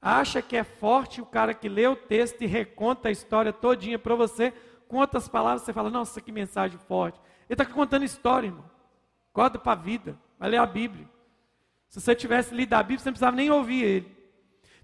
Acha 0.00 0.42
que 0.42 0.56
é 0.56 0.64
forte 0.64 1.20
o 1.20 1.26
cara 1.26 1.54
que 1.54 1.68
lê 1.68 1.86
o 1.86 1.94
texto 1.94 2.42
e 2.42 2.46
reconta 2.46 3.08
a 3.08 3.12
história 3.12 3.52
todinha 3.52 3.98
para 3.98 4.16
você, 4.16 4.52
com 4.88 4.96
outras 4.96 5.28
palavras 5.28 5.62
você 5.62 5.72
fala, 5.72 5.88
nossa, 5.88 6.20
que 6.20 6.32
mensagem 6.32 6.78
forte. 6.88 7.20
Ele 7.48 7.54
está 7.54 7.64
contando 7.64 8.04
história, 8.04 8.48
irmão. 8.48 8.64
Acorda 9.30 9.58
para 9.58 9.72
a 9.72 9.82
vida, 9.82 10.18
vai 10.38 10.50
ler 10.50 10.58
a 10.58 10.66
Bíblia. 10.66 11.08
Se 11.88 12.00
você 12.00 12.14
tivesse 12.14 12.54
lido 12.54 12.74
a 12.74 12.82
Bíblia, 12.82 12.98
você 12.98 13.08
não 13.08 13.12
precisava 13.12 13.36
nem 13.36 13.50
ouvir 13.50 13.84
ele. 13.84 14.21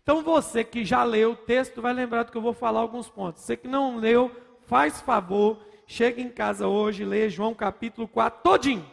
Então 0.09 0.23
você 0.23 0.65
que 0.65 0.87
já 0.87 1.05
leu 1.05 1.33
o 1.33 1.37
texto 1.37 1.83
vai 1.83 1.93
lembrar 1.93 2.23
do 2.23 2.33
que 2.33 2.39
eu 2.39 2.41
vou 2.41 2.55
falar 2.55 2.81
alguns 2.81 3.11
pontos. 3.11 3.43
Você 3.43 3.59
que 3.59 3.69
não 3.69 3.99
leu, 3.99 4.35
faz 4.65 5.03
favor, 5.03 5.63
chega 5.87 6.19
em 6.19 6.31
casa 6.31 6.67
hoje, 6.67 7.05
lê 7.05 7.29
João 7.29 7.53
capítulo 7.53 8.09
4 8.09 8.43
todinho. 8.43 8.91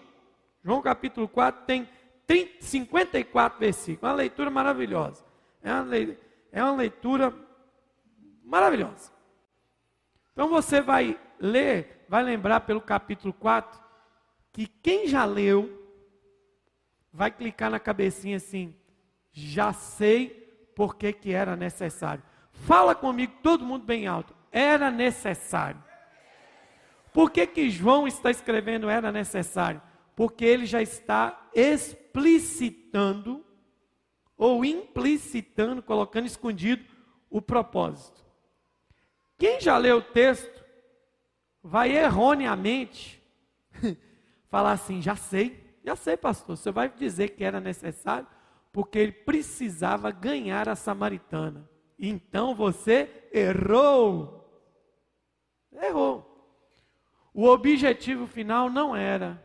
João 0.62 0.82
capítulo 0.82 1.26
4 1.30 1.66
tem 1.66 1.88
30, 2.28 2.66
54 2.66 3.58
versículos, 3.58 4.04
uma 4.04 4.14
leitura 4.14 4.50
maravilhosa. 4.50 5.24
É 5.64 5.72
uma, 5.72 5.84
leitura, 5.84 6.20
é 6.52 6.62
uma 6.62 6.76
leitura 6.76 7.34
maravilhosa. 8.44 9.10
Então 10.34 10.50
você 10.50 10.82
vai 10.82 11.18
ler, 11.40 12.06
vai 12.10 12.24
lembrar 12.24 12.60
pelo 12.60 12.82
capítulo 12.82 13.32
4, 13.32 13.82
que 14.52 14.68
quem 14.68 15.08
já 15.08 15.24
leu, 15.24 15.82
vai 17.14 17.32
clicar 17.32 17.72
na 17.72 17.80
cabecinha 17.80 18.36
assim, 18.36 18.76
já 19.32 19.72
sei 19.72 20.44
por 20.76 20.96
que, 20.96 21.14
que 21.14 21.32
era 21.32 21.56
necessário. 21.56 22.22
Fala 22.52 22.94
comigo, 22.94 23.34
todo 23.42 23.66
mundo 23.66 23.86
bem 23.86 24.08
alto. 24.08 24.36
Era 24.52 24.92
necessário. 24.92 25.82
Por 27.14 27.32
que, 27.32 27.48
que 27.48 27.70
João 27.70 28.08
está 28.08 28.30
escrevendo 28.30 28.90
era 28.90 29.12
necessário? 29.12 29.82
Porque 30.16 30.44
ele 30.44 30.66
já 30.66 30.82
está 30.82 31.50
explicitando 31.54 33.46
ou 34.38 34.66
implicitando, 34.66 35.82
colocando 35.82 36.26
escondido 36.26 36.84
o 37.30 37.42
propósito. 37.42 38.24
Quem 39.38 39.60
já 39.60 39.78
leu 39.78 39.98
o 39.98 40.02
texto 40.02 40.64
vai 41.64 41.92
erroneamente 41.92 43.22
falar 44.50 44.74
assim: 44.74 45.02
já 45.02 45.16
sei, 45.16 45.80
já 45.84 45.96
sei, 45.96 46.18
pastor. 46.18 46.58
Você 46.58 46.72
vai 46.72 46.90
dizer 46.90 47.30
que 47.30 47.44
era 47.44 47.60
necessário 47.60 48.28
porque 48.76 49.00
ele 49.00 49.14
precisava 49.14 50.12
ganhar 50.12 50.68
a 50.68 50.76
samaritana. 50.76 51.66
Então 51.98 52.54
você 52.54 53.10
errou. 53.32 54.54
Errou. 55.72 56.30
O 57.34 57.48
objetivo 57.48 58.28
final 58.28 58.70
não 58.70 58.94
era 58.94 59.42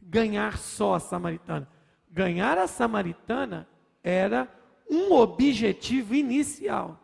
ganhar 0.00 0.56
só 0.56 0.94
a 0.94 1.00
samaritana. 1.00 1.68
Ganhar 2.10 2.56
a 2.56 2.66
samaritana 2.66 3.68
era 4.02 4.48
um 4.90 5.12
objetivo 5.12 6.14
inicial. 6.14 6.98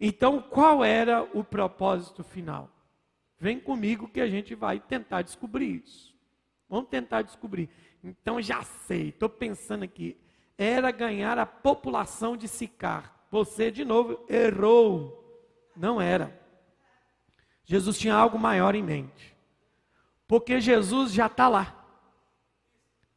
Então, 0.00 0.40
qual 0.40 0.82
era 0.82 1.22
o 1.34 1.44
propósito 1.44 2.24
final? 2.24 2.70
Vem 3.38 3.60
comigo 3.60 4.08
que 4.08 4.22
a 4.22 4.26
gente 4.26 4.54
vai 4.54 4.80
tentar 4.80 5.20
descobrir 5.20 5.82
isso. 5.84 6.14
Vamos 6.66 6.88
tentar 6.88 7.20
descobrir. 7.20 7.68
Então 8.04 8.40
já 8.40 8.62
sei, 8.62 9.08
estou 9.08 9.30
pensando 9.30 9.82
aqui. 9.82 10.16
Era 10.58 10.90
ganhar 10.90 11.38
a 11.38 11.46
população 11.46 12.36
de 12.36 12.46
Sicar. 12.46 13.26
Você, 13.30 13.70
de 13.70 13.84
novo, 13.84 14.24
errou. 14.28 15.20
Não 15.74 16.00
era. 16.00 16.38
Jesus 17.64 17.98
tinha 17.98 18.14
algo 18.14 18.38
maior 18.38 18.74
em 18.74 18.82
mente. 18.82 19.34
Porque 20.28 20.60
Jesus 20.60 21.12
já 21.12 21.26
está 21.26 21.48
lá. 21.48 21.84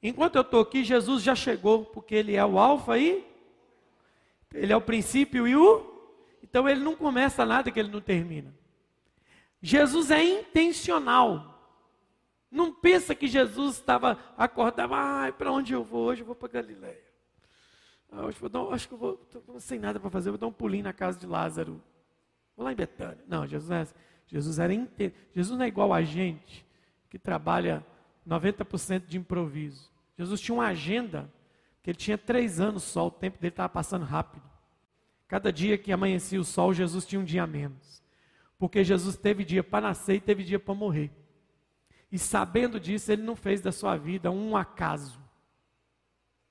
Enquanto 0.01 0.37
eu 0.37 0.41
estou 0.41 0.61
aqui, 0.61 0.83
Jesus 0.83 1.21
já 1.21 1.35
chegou, 1.35 1.85
porque 1.85 2.15
Ele 2.15 2.35
é 2.35 2.45
o 2.45 2.57
Alfa 2.57 2.97
e 2.97 3.25
Ele 4.53 4.71
é 4.71 4.77
o 4.77 4.81
princípio 4.81 5.47
e 5.47 5.55
o. 5.55 5.85
Então 6.41 6.67
Ele 6.67 6.79
não 6.79 6.95
começa 6.95 7.45
nada 7.45 7.69
que 7.69 7.79
Ele 7.79 7.91
não 7.91 8.01
termina. 8.01 8.55
Jesus 9.61 10.11
é 10.11 10.23
intencional. 10.23 11.56
Não 12.49 12.73
pensa 12.73 13.13
que 13.13 13.27
Jesus 13.27 13.75
estava 13.75 14.17
acordado, 14.37 14.93
ah, 14.93 15.31
para 15.37 15.51
onde 15.51 15.73
eu 15.73 15.83
vou? 15.83 16.05
Hoje 16.05 16.21
eu 16.21 16.25
vou 16.25 16.35
para 16.35 16.47
Galileia. 16.47 17.01
Ah, 18.11 18.25
hoje 18.25 18.37
vou 18.39 18.49
dar, 18.49 18.61
acho 18.73 18.87
que 18.87 18.93
eu 18.93 18.97
vou, 18.97 19.21
estou 19.21 19.59
sem 19.59 19.79
nada 19.79 19.99
para 19.99 20.09
fazer, 20.09 20.29
vou 20.29 20.37
dar 20.37 20.47
um 20.47 20.51
pulinho 20.51 20.83
na 20.83 20.93
casa 20.93 21.19
de 21.19 21.27
Lázaro. 21.27 21.81
Vou 22.55 22.63
lá 22.63 22.71
em 22.71 22.75
Betânia. 22.75 23.23
Não, 23.27 23.45
Jesus, 23.45 23.69
é, 23.69 23.87
Jesus 24.27 24.59
era 24.59 24.73
inteiro. 24.73 25.13
Jesus 25.33 25.57
não 25.57 25.65
é 25.65 25.67
igual 25.67 25.93
a 25.93 26.01
gente 26.01 26.65
que 27.09 27.19
trabalha 27.19 27.85
90% 28.27 29.05
de 29.05 29.17
improviso. 29.17 29.91
Jesus 30.17 30.41
tinha 30.41 30.55
uma 30.55 30.67
agenda, 30.67 31.31
que 31.83 31.91
ele 31.91 31.97
tinha 31.97 32.17
três 32.17 32.59
anos 32.59 32.83
só, 32.83 33.07
o 33.07 33.11
tempo 33.11 33.37
dele 33.39 33.51
estava 33.51 33.69
passando 33.69 34.03
rápido. 34.05 34.43
Cada 35.27 35.51
dia 35.51 35.77
que 35.77 35.91
amanhecia 35.91 36.39
o 36.39 36.43
sol, 36.43 36.73
Jesus 36.73 37.05
tinha 37.05 37.19
um 37.19 37.23
dia 37.25 37.43
a 37.43 37.47
menos. 37.47 38.01
Porque 38.57 38.83
Jesus 38.83 39.17
teve 39.17 39.43
dia 39.43 39.63
para 39.63 39.87
nascer 39.87 40.15
e 40.15 40.21
teve 40.21 40.43
dia 40.43 40.59
para 40.59 40.73
morrer. 40.73 41.11
E 42.11 42.17
sabendo 42.17 42.79
disso, 42.79 43.11
ele 43.11 43.21
não 43.21 43.35
fez 43.35 43.61
da 43.61 43.71
sua 43.71 43.97
vida 43.97 44.31
um 44.31 44.55
acaso. 44.55 45.19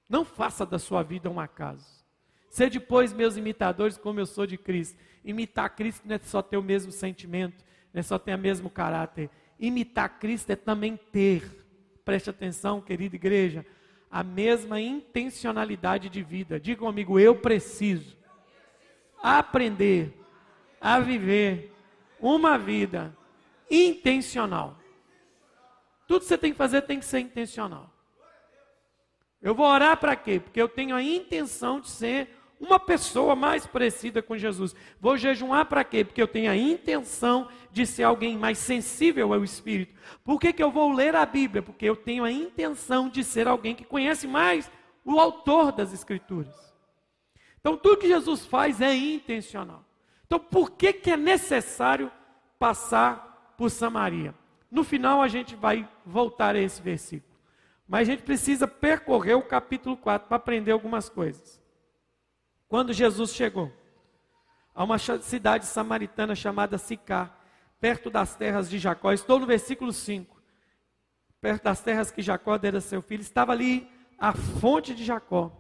Não 0.09 0.25
faça 0.25 0.65
da 0.67 0.79
sua 0.79 1.03
vida 1.03 1.31
um 1.31 1.41
acaso. 1.41 2.05
Sede, 2.49 2.79
pois, 2.79 3.13
meus 3.13 3.37
imitadores, 3.37 3.97
como 3.97 4.21
eu 4.21 4.27
sou 4.27 4.47
de 4.47 4.57
Cristo. 4.57 4.99
Imitar 5.25 5.75
Cristo 5.75 6.07
não 6.07 6.15
é 6.15 6.19
só 6.19 6.41
ter 6.41 6.57
o 6.57 6.63
mesmo 6.63 6.93
sentimento, 6.93 7.65
não 7.93 8.01
é 8.01 8.03
só 8.03 8.19
ter 8.19 8.35
o 8.35 8.39
mesmo 8.39 8.71
caráter. 8.71 9.29
Imitar 9.59 10.19
Cristo 10.19 10.51
é 10.51 10.57
também 10.57 10.97
ter, 10.97 11.43
preste 12.05 12.31
atenção, 12.31 12.81
querida 12.81 13.17
igreja, 13.17 13.67
a 14.11 14.23
mesma 14.23 14.81
intencionalidade 14.81 16.09
de 16.09 16.23
vida. 16.23 16.61
Diga 16.61 16.81
comigo, 16.81 17.19
eu 17.19 17.37
preciso 17.37 18.17
aprender 19.23 20.15
a 20.81 21.01
viver 21.01 21.75
uma 22.21 22.57
vida 22.57 23.17
intencional. 23.71 24.79
Tudo 26.07 26.21
que 26.21 26.27
você 26.27 26.39
tem 26.39 26.53
que 26.53 26.59
fazer 26.59 26.83
tem 26.83 26.99
que 26.99 27.05
ser 27.05 27.21
intencional. 27.21 27.91
Eu 29.43 29.55
vou 29.55 29.67
orar 29.67 29.97
para 29.99 30.17
quê? 30.17 30.41
Porque 30.41 30.61
eu 30.61 30.69
tenho 30.69 30.95
a 30.95 31.03
intenção 31.03 31.81
de 31.81 31.89
ser 31.89 32.29
uma 32.59 32.81
pessoa 32.81 33.37
mais 33.37 33.67
parecida 33.67 34.23
com 34.23 34.37
Jesus. 34.37 34.75
Vou 35.01 35.17
jejuar 35.17 35.67
para 35.67 35.85
quê? 35.85 36.05
Porque 36.05 36.23
eu 36.23 36.29
tenho 36.29 36.51
a 36.51 36.57
intenção 36.57 37.49
de 37.71 37.85
ser 37.85 38.05
alguém 38.05 38.37
mais 38.39 38.59
sensível 38.59 39.33
ao 39.33 39.45
Espírito. 39.45 39.95
Por 40.25 40.41
que, 40.41 40.53
que 40.53 40.63
eu 40.63 40.71
vou 40.71 40.93
ler 40.93 41.15
a 41.15 41.27
Bíblia? 41.27 41.63
Porque 41.63 41.85
eu 41.85 41.97
tenho 41.97 42.25
a 42.25 42.33
intenção 42.33 43.09
de 43.09 43.23
ser 43.23 43.47
alguém 43.47 43.75
que 43.75 43.85
conhece 43.85 44.27
mais 44.27 44.71
o 45.05 45.21
autor 45.21 45.71
das 45.71 45.93
Escrituras. 45.93 46.55
Então, 47.61 47.77
tudo 47.77 47.99
que 47.99 48.09
Jesus 48.09 48.47
faz 48.47 48.81
é 48.81 48.95
intencional. 48.95 49.85
Então, 50.27 50.39
por 50.39 50.71
que, 50.71 50.93
que 50.93 51.11
é 51.11 51.17
necessário 51.17 52.11
passar 52.59 53.55
por 53.57 53.71
Samaria? 53.71 54.35
No 54.71 54.85
final, 54.85 55.23
a 55.23 55.29
gente 55.29 55.55
vai 55.55 55.89
voltar 56.05 56.55
a 56.55 56.59
esse 56.59 56.81
versículo. 56.83 57.37
Mas 57.89 58.09
a 58.09 58.13
gente 58.13 58.23
precisa 58.23 58.67
percorrer 58.67 59.35
o 59.35 59.43
capítulo 59.43 59.97
4 59.97 60.29
para 60.29 60.37
aprender 60.37 60.73
algumas 60.73 61.09
coisas. 61.09 61.61
Quando 62.69 62.93
Jesus 62.93 63.33
chegou 63.33 63.73
a 64.75 64.83
uma 64.83 64.99
cidade 64.99 65.67
samaritana 65.67 66.35
chamada 66.35 66.79
Sicá, 66.79 67.31
perto 67.81 68.11
das 68.11 68.35
terras 68.35 68.69
de 68.69 68.79
Jacó, 68.79 69.13
estou 69.13 69.39
no 69.39 69.47
versículo 69.47 69.93
5. 69.93 70.37
Perto 71.41 71.63
das 71.63 71.81
terras 71.81 72.11
que 72.11 72.23
Jacó 72.23 72.59
dera 72.59 72.81
seu 72.81 73.01
filho, 73.01 73.21
estava 73.21 73.53
ali 73.53 73.89
a 74.19 74.33
fonte 74.33 74.95
de 74.95 75.05
Jacó. 75.05 75.53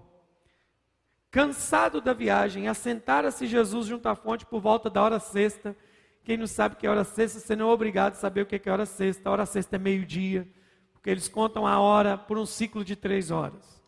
Cansado 1.31 2.01
da 2.01 2.13
viagem, 2.13 2.67
assentara-se 2.67 3.47
Jesus 3.47 3.87
junto 3.87 4.09
à 4.09 4.15
fonte 4.15 4.47
por 4.47 4.61
volta 4.61 4.91
da 4.91 5.03
hora 5.03 5.21
sexta. 5.21 5.77
Quem 6.26 6.37
não 6.37 6.49
sabe 6.49 6.75
que 6.75 6.85
é 6.85 6.90
hora 6.90 7.04
sexta, 7.04 7.38
você 7.38 7.54
não 7.54 7.71
é 7.71 7.73
obrigado 7.73 8.14
a 8.14 8.16
saber 8.16 8.40
o 8.40 8.47
que 8.47 8.61
é 8.68 8.73
hora 8.73 8.85
sexta. 8.85 9.28
A 9.28 9.33
hora 9.33 9.47
sexta 9.47 9.76
é 9.76 9.78
meio-dia, 9.78 10.45
porque 10.92 11.09
eles 11.09 11.28
contam 11.28 11.64
a 11.64 11.78
hora 11.78 12.18
por 12.18 12.37
um 12.37 12.45
ciclo 12.45 12.85
de 12.85 12.97
três 12.97 13.30
horas. 13.30 13.80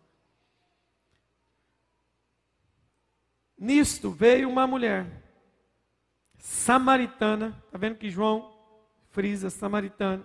Nisto 3.58 4.12
veio 4.12 4.48
uma 4.48 4.68
mulher 4.68 5.04
samaritana, 6.38 7.60
está 7.66 7.76
vendo 7.76 7.96
que 7.96 8.08
João 8.08 8.56
frisa 9.10 9.50
samaritana, 9.50 10.24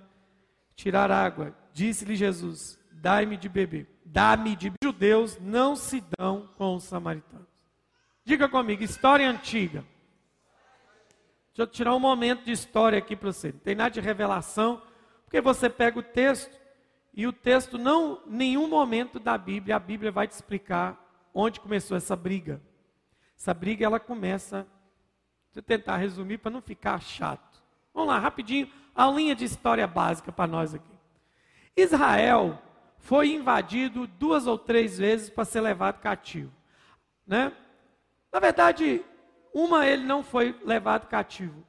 tirar 0.76 1.10
água. 1.10 1.58
Disse-lhe 1.74 2.16
Jesus: 2.16 2.80
Dai-me 2.92 3.38
de 3.38 3.50
beber. 3.50 3.90
Dá-me 4.06 4.56
de 4.56 4.70
beber. 4.70 4.78
Judeus 4.84 5.40
não 5.40 5.76
se 5.76 6.04
dão 6.16 6.48
com 6.58 6.76
os 6.76 6.84
samaritanos. 6.84 7.48
Diga 8.24 8.48
comigo, 8.48 8.84
história 8.84 9.28
antiga. 9.28 9.84
Deixa 11.54 11.62
eu 11.62 11.68
tirar 11.68 11.94
um 11.94 12.00
momento 12.00 12.44
de 12.44 12.52
história 12.52 12.98
aqui 12.98 13.16
para 13.16 13.32
você. 13.32 13.52
Não 13.52 13.60
tem 13.60 13.76
nada 13.76 13.92
de 13.92 14.02
revelação, 14.02 14.82
porque 15.24 15.40
você 15.40 15.70
pega 15.70 16.00
o 16.00 16.04
texto 16.04 16.60
e 17.14 17.28
o 17.28 17.32
texto 17.32 17.78
não, 17.78 18.22
nenhum 18.26 18.68
momento 18.68 19.20
da 19.20 19.38
Bíblia, 19.38 19.76
a 19.76 19.80
Bíblia 19.80 20.12
vai 20.12 20.28
te 20.28 20.32
explicar 20.32 21.00
onde 21.32 21.60
começou 21.60 21.96
essa 21.96 22.16
briga. 22.16 22.60
Essa 23.38 23.54
briga 23.54 23.86
ela 23.86 24.00
começa, 24.00 24.66
deixa 25.46 25.60
eu 25.60 25.62
tentar 25.62 25.98
resumir 25.98 26.40
para 26.40 26.50
não 26.50 26.62
ficar 26.62 27.00
chato. 27.00 27.62
Vamos 27.94 28.10
lá, 28.10 28.18
rapidinho, 28.18 28.68
a 28.96 29.06
linha 29.06 29.36
de 29.36 29.46
história 29.46 29.86
básica 29.86 30.32
para 30.32 30.48
nós 30.48 30.74
aqui. 30.74 30.98
Israel 31.78 32.60
foi 32.98 33.32
invadido 33.32 34.08
duas 34.08 34.48
ou 34.48 34.58
três 34.58 34.98
vezes 34.98 35.30
para 35.30 35.46
ser 35.46 35.62
levado 35.62 36.00
cativo. 36.00 36.52
Né? 37.28 37.52
Na 38.32 38.40
verdade, 38.40 39.06
uma 39.54 39.86
ele 39.86 40.04
não 40.04 40.24
foi 40.24 40.56
levado 40.66 41.08
cativo. 41.08 41.64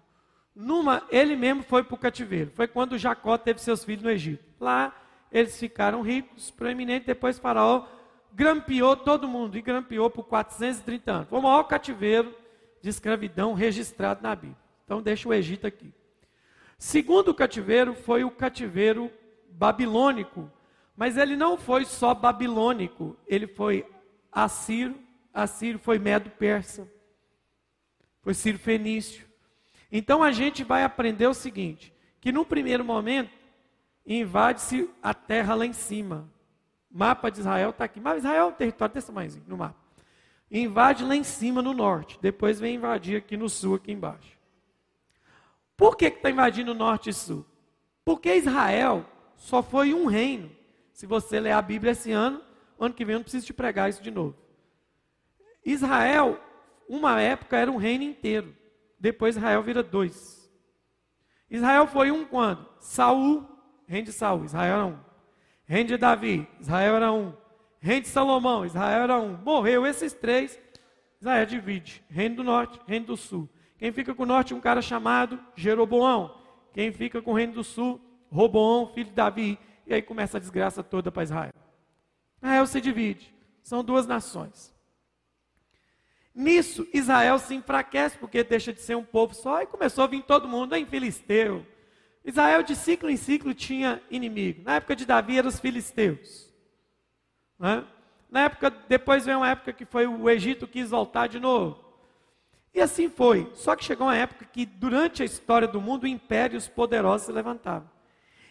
Numa, 0.55 1.03
ele 1.11 1.37
mesmo 1.37 1.63
foi 1.63 1.83
para 1.83 1.95
o 1.95 1.99
cativeiro. 1.99 2.51
Foi 2.55 2.67
quando 2.69 2.97
Jacó 2.97 3.37
teve 3.37 3.61
seus 3.61 3.85
filhos 3.85 4.05
no 4.05 4.11
Egito. 4.11 4.45
Lá, 4.61 4.95
eles 5.31 5.59
ficaram 5.59 6.01
ricos, 6.01 6.51
proeminentes. 6.51 7.07
Depois, 7.07 7.39
Faraó 7.39 7.87
grampeou 8.33 8.97
todo 8.97 9.29
mundo, 9.29 9.57
e 9.57 9.63
grampeou 9.63 10.11
por 10.11 10.25
430 10.25 11.13
anos. 11.13 11.29
Foi 11.29 11.39
o 11.39 11.43
maior 11.43 11.65
cativeiro 11.65 12.35
de 12.83 12.89
escravidão 12.89 13.55
registrado 13.55 14.23
na 14.23 14.35
Bíblia. 14.35 14.59
Então 14.85 15.01
deixa 15.01 15.29
o 15.29 15.35
Egito 15.35 15.67
aqui. 15.67 15.93
Segundo 16.77 17.33
cativeiro 17.33 17.95
foi 17.95 18.25
o 18.25 18.31
cativeiro 18.31 19.11
babilônico, 19.49 20.51
mas 20.97 21.17
ele 21.17 21.37
não 21.37 21.57
foi 21.57 21.85
só 21.85 22.13
babilônico, 22.13 23.17
ele 23.27 23.47
foi 23.47 23.87
assírio, 24.31 24.97
assírio 25.33 25.79
foi 25.79 25.99
medo-persa, 25.99 26.89
foi 28.25 28.33
sírio-fenício. 28.33 29.27
Então 29.93 30.23
a 30.23 30.33
gente 30.33 30.65
vai 30.65 30.83
aprender 30.83 31.27
o 31.27 31.35
seguinte, 31.35 31.95
que 32.21 32.33
no 32.33 32.45
primeiro 32.45 32.85
momento 32.85 33.31
invade-se 34.05 34.91
a 35.03 35.13
terra 35.13 35.55
lá 35.55 35.67
em 35.67 35.75
cima, 35.75 36.29
mapa 36.91 37.31
de 37.31 37.41
Israel 37.41 37.71
está 37.71 37.85
aqui. 37.85 38.01
Mas 38.01 38.19
Israel 38.19 38.47
é 38.47 38.49
um 38.49 38.53
território 38.53 38.95
desse 38.95 39.07
tamanhozinho 39.09 39.45
no 39.47 39.59
mapa. 39.59 39.77
Invade 40.51 41.05
lá 41.05 41.15
em 41.15 41.23
cima 41.23 41.61
no 41.61 41.75
norte. 41.75 42.19
Depois 42.21 42.59
vem 42.59 42.77
invadir 42.77 43.17
aqui 43.17 43.37
no 43.37 43.49
sul, 43.49 43.75
aqui 43.75 43.93
embaixo. 43.93 44.39
Por 45.77 45.97
que 45.97 46.07
está 46.07 46.31
invadindo 46.31 46.73
o 46.73 46.75
norte 46.75 47.11
e 47.11 47.13
sul? 47.13 47.45
Porque 48.05 48.35
Israel 48.35 49.05
só 49.37 49.63
foi 49.63 49.93
um 49.93 50.07
reino. 50.07 50.51
Se 50.93 51.07
você 51.07 51.41
ler 51.41 51.53
a 51.53 51.63
Bíblia 51.63 51.93
esse 51.93 52.13
ano, 52.13 52.41
ano 52.79 52.95
que 52.95 53.05
vem 53.05 53.15
eu 53.15 53.19
não 53.19 53.25
preciso 53.25 53.47
te 53.47 53.53
pregar 53.53 53.91
isso 53.91 54.03
de 54.03 54.11
novo. 54.11 54.37
Israel, 55.65 56.41
uma 56.89 57.21
época, 57.21 57.57
era 57.57 57.71
um 57.71 57.77
reino 57.77 58.05
inteiro. 58.05 58.55
Depois 58.99 59.37
Israel 59.37 59.63
vira 59.63 59.83
dois. 59.83 60.51
Israel 61.51 61.87
foi 61.87 62.11
um 62.11 62.25
quando? 62.25 62.67
Saul, 62.81 63.47
reino 63.87 64.07
de 64.07 64.13
Saul. 64.13 64.45
Israel 64.45 64.75
era 64.75 64.87
um. 64.87 64.99
Reino 65.67 65.89
de 65.89 65.97
Davi, 65.97 66.49
Israel 66.61 66.97
era 66.97 67.13
um. 67.13 67.33
Reino 67.81 68.03
de 68.03 68.09
Salomão, 68.09 68.65
Israel 68.65 69.03
era 69.03 69.19
um. 69.19 69.37
Morreu 69.39 69.87
esses 69.87 70.13
três, 70.13 70.59
Israel 71.21 71.47
divide. 71.47 72.03
Reino 72.09 72.37
do 72.37 72.45
norte, 72.45 72.81
reino 72.87 73.07
do 73.07 73.17
sul. 73.17 73.49
Quem 73.79 73.93
fica 73.93 74.15
com 74.15 74.23
o 74.23 74.27
norte, 74.27 74.55
um 74.55 74.61
cara 74.61 74.81
chamado 74.81 75.39
Jeroboão. 75.55 76.41
Quem 76.73 76.93
fica 76.93 77.23
com 77.23 77.33
o 77.33 77.35
reino 77.35 77.53
do 77.53 77.65
sul, 77.65 78.01
Roboão, 78.31 78.93
filho 78.93 79.11
de 79.11 79.15
Davi. 79.15 79.59
E 79.87 79.95
aí 79.95 80.03
começa 80.03 80.39
a 80.39 80.41
desgraça 80.41 80.83
toda 80.83 81.13
para 81.13 81.23
Israel. 81.23 81.53
Israel 82.39 82.67
se 82.67 82.81
divide. 82.81 83.35
São 83.63 83.85
duas 83.85 84.07
nações. 84.07 84.74
Nisso, 86.35 86.87
Israel 86.93 87.39
se 87.39 87.55
enfraquece, 87.55 88.19
porque 88.19 88.43
deixa 88.43 88.73
de 88.73 88.81
ser 88.81 88.97
um 88.97 89.05
povo 89.05 89.35
só, 89.35 89.63
e 89.63 89.67
começou 89.67 90.05
a 90.05 90.09
vir 90.09 90.23
todo 90.23 90.49
mundo, 90.49 90.75
em 90.75 90.85
filisteu, 90.85 91.65
Israel 92.25 92.63
de 92.63 92.75
ciclo 92.75 93.11
em 93.11 93.17
ciclo 93.17 93.53
tinha 93.53 94.03
inimigo. 94.11 94.63
Na 94.65 94.77
época 94.77 94.97
de 94.97 95.05
Davi 95.05 95.37
eram 95.37 95.49
os 95.49 95.61
filisteus. 95.61 96.51
Né? 97.59 97.85
Na 98.31 98.45
época, 98.45 98.71
depois 98.71 99.27
veio 99.27 99.39
uma 99.39 99.51
época 99.51 99.73
que 99.73 99.85
foi 99.85 100.07
o 100.07 100.29
Egito 100.31 100.67
quis 100.67 100.91
voltar 100.91 101.29
de 101.29 101.39
novo. 101.39 101.85
E 102.73 102.81
assim 102.81 103.11
foi. 103.11 103.51
Só 103.55 103.77
que 103.77 103.85
chegou 103.85 104.07
uma 104.07 104.17
época 104.17 104.47
que, 104.47 104.65
durante 104.65 105.23
a 105.23 105.27
história 105.27 105.69
do 105.69 105.81
mundo, 105.81 106.07
impérios 106.07 106.67
poderosos 106.67 107.27
se 107.27 107.33
levantavam. 107.33 107.89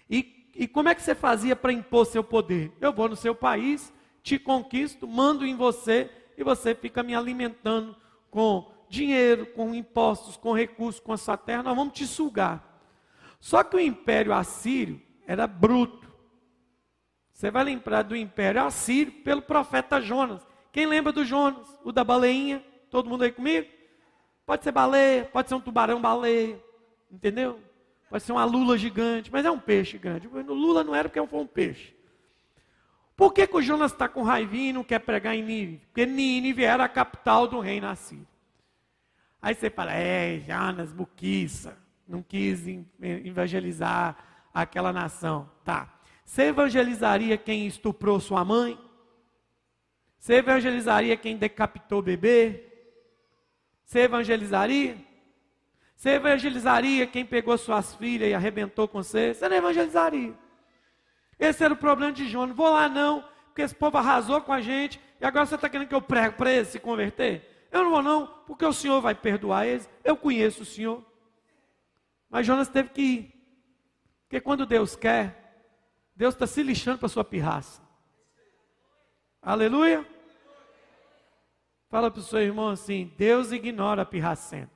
E, 0.09 0.51
e 0.55 0.67
como 0.67 0.89
é 0.89 0.95
que 0.95 1.01
você 1.01 1.15
fazia 1.15 1.55
para 1.55 1.73
impor 1.73 2.05
seu 2.05 2.23
poder? 2.23 2.71
Eu 2.79 2.93
vou 2.93 3.09
no 3.09 3.15
seu 3.15 3.33
país, 3.33 3.91
te 4.21 4.37
conquisto, 4.37 5.07
mando 5.07 5.45
em 5.45 5.55
você 5.55 6.09
e 6.37 6.43
você 6.43 6.73
fica 6.73 7.03
me 7.03 7.15
alimentando 7.15 7.95
com 8.29 8.71
dinheiro, 8.89 9.45
com 9.47 9.73
impostos, 9.73 10.37
com 10.37 10.53
recursos, 10.53 10.99
com 10.99 11.13
a 11.13 11.17
sua 11.17 11.37
terra. 11.37 11.63
Nós 11.63 11.75
vamos 11.75 11.93
te 11.93 12.05
sugar. 12.05 12.63
Só 13.39 13.63
que 13.63 13.75
o 13.75 13.79
império 13.79 14.33
assírio 14.33 15.01
era 15.27 15.45
bruto. 15.47 16.07
Você 17.31 17.49
vai 17.49 17.63
lembrar 17.63 18.03
do 18.03 18.15
império 18.15 18.63
assírio 18.63 19.11
pelo 19.23 19.41
profeta 19.41 19.99
Jonas. 19.99 20.45
Quem 20.71 20.85
lembra 20.85 21.11
do 21.11 21.25
Jonas? 21.25 21.67
O 21.83 21.91
da 21.91 22.03
baleinha? 22.03 22.63
Todo 22.89 23.09
mundo 23.09 23.23
aí 23.23 23.31
comigo? 23.31 23.67
Pode 24.45 24.63
ser 24.63 24.71
baleia, 24.71 25.25
pode 25.25 25.49
ser 25.49 25.55
um 25.55 25.59
tubarão-baleia, 25.59 26.61
entendeu? 27.11 27.59
Pode 28.09 28.23
ser 28.23 28.31
uma 28.31 28.45
lula 28.45 28.77
gigante, 28.77 29.31
mas 29.31 29.45
é 29.45 29.51
um 29.51 29.59
peixe 29.59 29.97
grande. 29.97 30.27
O 30.27 30.53
lula 30.53 30.83
não 30.83 30.93
era 30.93 31.09
porque 31.09 31.27
foi 31.27 31.39
um 31.39 31.47
peixe. 31.47 31.95
Por 33.15 33.31
que, 33.33 33.45
que 33.45 33.55
o 33.55 33.61
Jonas 33.61 33.91
está 33.91 34.09
com 34.09 34.23
raivinha 34.23 34.69
e 34.69 34.73
não 34.73 34.83
quer 34.83 34.99
pregar 34.99 35.35
em 35.35 35.43
Nínive? 35.43 35.85
Porque 35.85 36.05
Nínive 36.05 36.63
era 36.63 36.83
a 36.83 36.89
capital 36.89 37.47
do 37.47 37.59
reino 37.59 37.87
assírio. 37.87 38.27
Aí 39.41 39.53
você 39.53 39.69
fala, 39.69 39.93
é, 39.93 40.39
Jonas, 40.39 40.91
buquiça 40.91 41.77
não 42.07 42.21
quis 42.21 42.63
evangelizar 43.01 44.17
aquela 44.53 44.93
nação. 44.93 45.49
Tá. 45.63 45.91
Você 46.23 46.43
evangelizaria 46.43 47.37
quem 47.37 47.65
estuprou 47.67 48.19
sua 48.19 48.43
mãe? 48.43 48.79
Você 50.17 50.35
evangelizaria 50.35 51.17
quem 51.17 51.37
decapitou 51.37 51.99
o 51.99 52.03
bebê? 52.03 52.65
Você 53.83 53.99
evangelizaria? 54.01 54.97
Você 55.95 56.11
evangelizaria 56.11 57.07
quem 57.07 57.25
pegou 57.25 57.57
suas 57.57 57.95
filhas 57.95 58.29
e 58.29 58.33
arrebentou 58.33 58.87
com 58.87 59.03
você? 59.03 59.33
Você 59.33 59.47
não 59.49 59.57
evangelizaria. 59.57 60.33
Esse 61.39 61.63
era 61.63 61.73
o 61.73 61.77
problema 61.77 62.11
de 62.11 62.27
Jonas. 62.27 62.55
Vou 62.55 62.71
lá 62.71 62.87
não, 62.87 63.23
porque 63.47 63.61
esse 63.61 63.75
povo 63.75 63.97
arrasou 63.97 64.41
com 64.41 64.53
a 64.53 64.61
gente 64.61 64.99
e 65.19 65.25
agora 65.25 65.45
você 65.45 65.55
está 65.55 65.69
querendo 65.69 65.87
que 65.87 65.95
eu 65.95 66.01
prego 66.01 66.35
para 66.35 66.51
eles 66.51 66.69
se 66.69 66.79
converter? 66.79 67.67
Eu 67.71 67.83
não 67.83 67.91
vou 67.91 68.03
não, 68.03 68.27
porque 68.45 68.65
o 68.65 68.73
Senhor 68.73 69.01
vai 69.01 69.15
perdoar 69.15 69.65
eles. 69.65 69.89
Eu 70.03 70.15
conheço 70.15 70.63
o 70.63 70.65
Senhor. 70.65 71.03
Mas 72.29 72.45
Jonas 72.45 72.67
teve 72.67 72.89
que 72.89 73.01
ir. 73.01 73.33
Porque 74.23 74.41
quando 74.41 74.65
Deus 74.65 74.95
quer, 74.95 75.65
Deus 76.15 76.33
está 76.33 76.45
se 76.45 76.61
lixando 76.61 76.99
para 76.99 77.09
sua 77.09 77.23
pirraça. 77.23 77.81
Aleluia. 79.41 80.07
Fala 81.89 82.09
para 82.09 82.19
o 82.19 82.23
seu 82.23 82.39
irmão 82.39 82.69
assim: 82.69 83.13
Deus 83.17 83.51
ignora 83.51 84.01
a 84.03 84.05
pirracenta. 84.05 84.71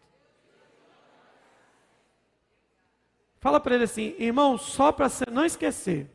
Fala 3.40 3.60
para 3.60 3.76
ele 3.76 3.84
assim, 3.84 4.16
irmão, 4.18 4.58
só 4.58 4.92
para 4.92 5.10
você 5.10 5.26
não 5.32 5.46
esquecer. 5.46 6.10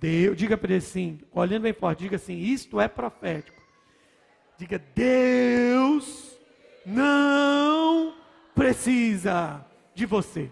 Deus, 0.00 0.34
diga 0.34 0.56
para 0.56 0.70
ele 0.70 0.78
assim, 0.78 1.20
olhando 1.30 1.64
bem 1.64 1.74
forte, 1.74 2.00
diga 2.00 2.16
assim: 2.16 2.38
isto 2.38 2.80
é 2.80 2.88
profético. 2.88 3.60
Diga, 4.56 4.78
Deus 4.78 6.38
não 6.86 8.14
precisa 8.54 9.64
de 9.94 10.06
você. 10.06 10.50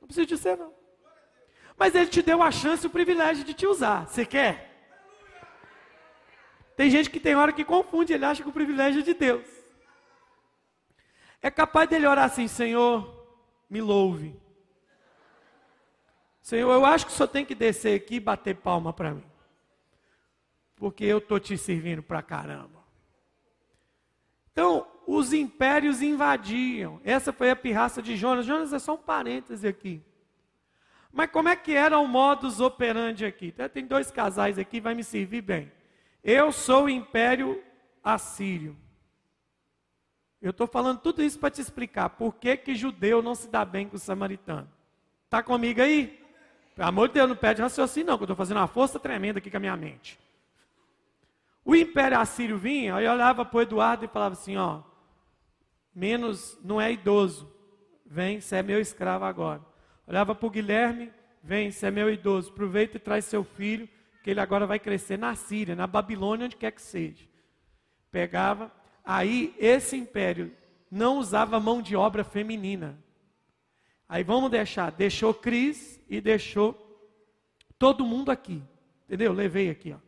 Não 0.00 0.08
precisa 0.08 0.26
de 0.26 0.36
você, 0.36 0.56
não. 0.56 0.72
Mas 1.76 1.94
Ele 1.94 2.08
te 2.08 2.22
deu 2.22 2.42
a 2.42 2.50
chance 2.50 2.84
e 2.84 2.88
o 2.88 2.90
privilégio 2.90 3.44
de 3.44 3.54
te 3.54 3.66
usar. 3.66 4.08
Você 4.08 4.26
quer? 4.26 4.68
Tem 6.76 6.90
gente 6.90 7.08
que 7.10 7.20
tem 7.20 7.36
hora 7.36 7.52
que 7.52 7.64
confunde, 7.64 8.12
ele 8.12 8.24
acha 8.24 8.42
que 8.42 8.48
o 8.48 8.52
privilégio 8.52 9.00
é 9.00 9.04
de 9.04 9.14
Deus. 9.14 9.46
É 11.40 11.50
capaz 11.50 11.88
dele 11.88 12.06
orar 12.06 12.24
assim: 12.24 12.48
Senhor, 12.48 13.26
me 13.70 13.80
louve. 13.80 14.36
Senhor, 16.48 16.72
eu 16.72 16.86
acho 16.86 17.04
que 17.04 17.12
o 17.12 17.14
senhor 17.14 17.28
tem 17.28 17.44
que 17.44 17.54
descer 17.54 17.94
aqui 17.94 18.14
e 18.14 18.20
bater 18.20 18.56
palma 18.56 18.90
para 18.90 19.12
mim. 19.12 19.24
Porque 20.76 21.04
eu 21.04 21.18
estou 21.18 21.38
te 21.38 21.58
servindo 21.58 22.02
para 22.02 22.22
caramba. 22.22 22.82
Então, 24.50 24.86
os 25.06 25.34
impérios 25.34 26.00
invadiam. 26.00 27.02
Essa 27.04 27.34
foi 27.34 27.50
a 27.50 27.56
pirraça 27.56 28.00
de 28.00 28.16
Jonas. 28.16 28.46
Jonas 28.46 28.72
é 28.72 28.78
só 28.78 28.94
um 28.94 28.96
parêntese 28.96 29.68
aqui. 29.68 30.02
Mas 31.12 31.30
como 31.30 31.50
é 31.50 31.54
que 31.54 31.74
era 31.74 31.98
o 31.98 32.08
modus 32.08 32.60
operandi 32.60 33.26
aqui? 33.26 33.54
Tem 33.70 33.84
dois 33.84 34.10
casais 34.10 34.58
aqui, 34.58 34.80
vai 34.80 34.94
me 34.94 35.04
servir 35.04 35.42
bem. 35.42 35.70
Eu 36.24 36.50
sou 36.50 36.84
o 36.84 36.88
império 36.88 37.62
assírio. 38.02 38.74
Eu 40.40 40.52
estou 40.52 40.66
falando 40.66 41.00
tudo 41.00 41.22
isso 41.22 41.38
para 41.38 41.50
te 41.50 41.60
explicar 41.60 42.08
por 42.08 42.36
que, 42.36 42.56
que 42.56 42.74
judeu 42.74 43.20
não 43.20 43.34
se 43.34 43.50
dá 43.50 43.66
bem 43.66 43.86
com 43.86 43.96
o 43.96 44.00
samaritano. 44.00 44.72
Está 45.26 45.42
comigo 45.42 45.82
aí? 45.82 46.26
Pelo 46.78 46.88
amor 46.88 47.08
de 47.08 47.14
Deus, 47.14 47.28
não 47.28 47.34
pede 47.34 47.60
raciocínio, 47.60 48.06
não, 48.06 48.16
que 48.16 48.22
eu 48.22 48.26
estou 48.26 48.36
fazendo 48.36 48.58
uma 48.58 48.68
força 48.68 49.00
tremenda 49.00 49.40
aqui 49.40 49.50
com 49.50 49.56
a 49.56 49.60
minha 49.60 49.76
mente. 49.76 50.16
O 51.64 51.74
império 51.74 52.20
assírio 52.20 52.56
vinha, 52.56 53.00
eu 53.00 53.10
olhava 53.10 53.44
para 53.44 53.58
o 53.58 53.60
Eduardo 53.60 54.04
e 54.04 54.08
falava 54.08 54.34
assim: 54.34 54.56
ó, 54.56 54.82
menos 55.92 56.56
não 56.62 56.80
é 56.80 56.92
idoso, 56.92 57.52
vem, 58.06 58.40
você 58.40 58.56
é 58.56 58.62
meu 58.62 58.80
escravo 58.80 59.24
agora. 59.24 59.60
Olhava 60.06 60.36
para 60.36 60.46
o 60.46 60.50
Guilherme, 60.50 61.12
vem, 61.42 61.72
você 61.72 61.86
é 61.86 61.90
meu 61.90 62.08
idoso, 62.08 62.52
aproveita 62.52 62.96
e 62.96 63.00
traz 63.00 63.24
seu 63.24 63.42
filho, 63.42 63.88
que 64.22 64.30
ele 64.30 64.38
agora 64.38 64.64
vai 64.64 64.78
crescer 64.78 65.18
na 65.18 65.34
Síria, 65.34 65.74
na 65.74 65.88
Babilônia, 65.88 66.46
onde 66.46 66.54
quer 66.54 66.70
que 66.70 66.80
seja. 66.80 67.26
Pegava, 68.10 68.72
Aí 69.10 69.54
esse 69.58 69.96
império 69.96 70.52
não 70.90 71.16
usava 71.16 71.58
mão 71.58 71.80
de 71.80 71.96
obra 71.96 72.22
feminina. 72.22 72.98
Aí 74.08 74.24
vamos 74.24 74.50
deixar, 74.50 74.90
deixou 74.90 75.34
Cris 75.34 76.00
e 76.08 76.20
deixou 76.20 76.74
todo 77.78 78.06
mundo 78.06 78.30
aqui. 78.30 78.62
Entendeu? 79.04 79.32
Levei 79.32 79.68
aqui, 79.68 79.92
ó. 79.92 79.98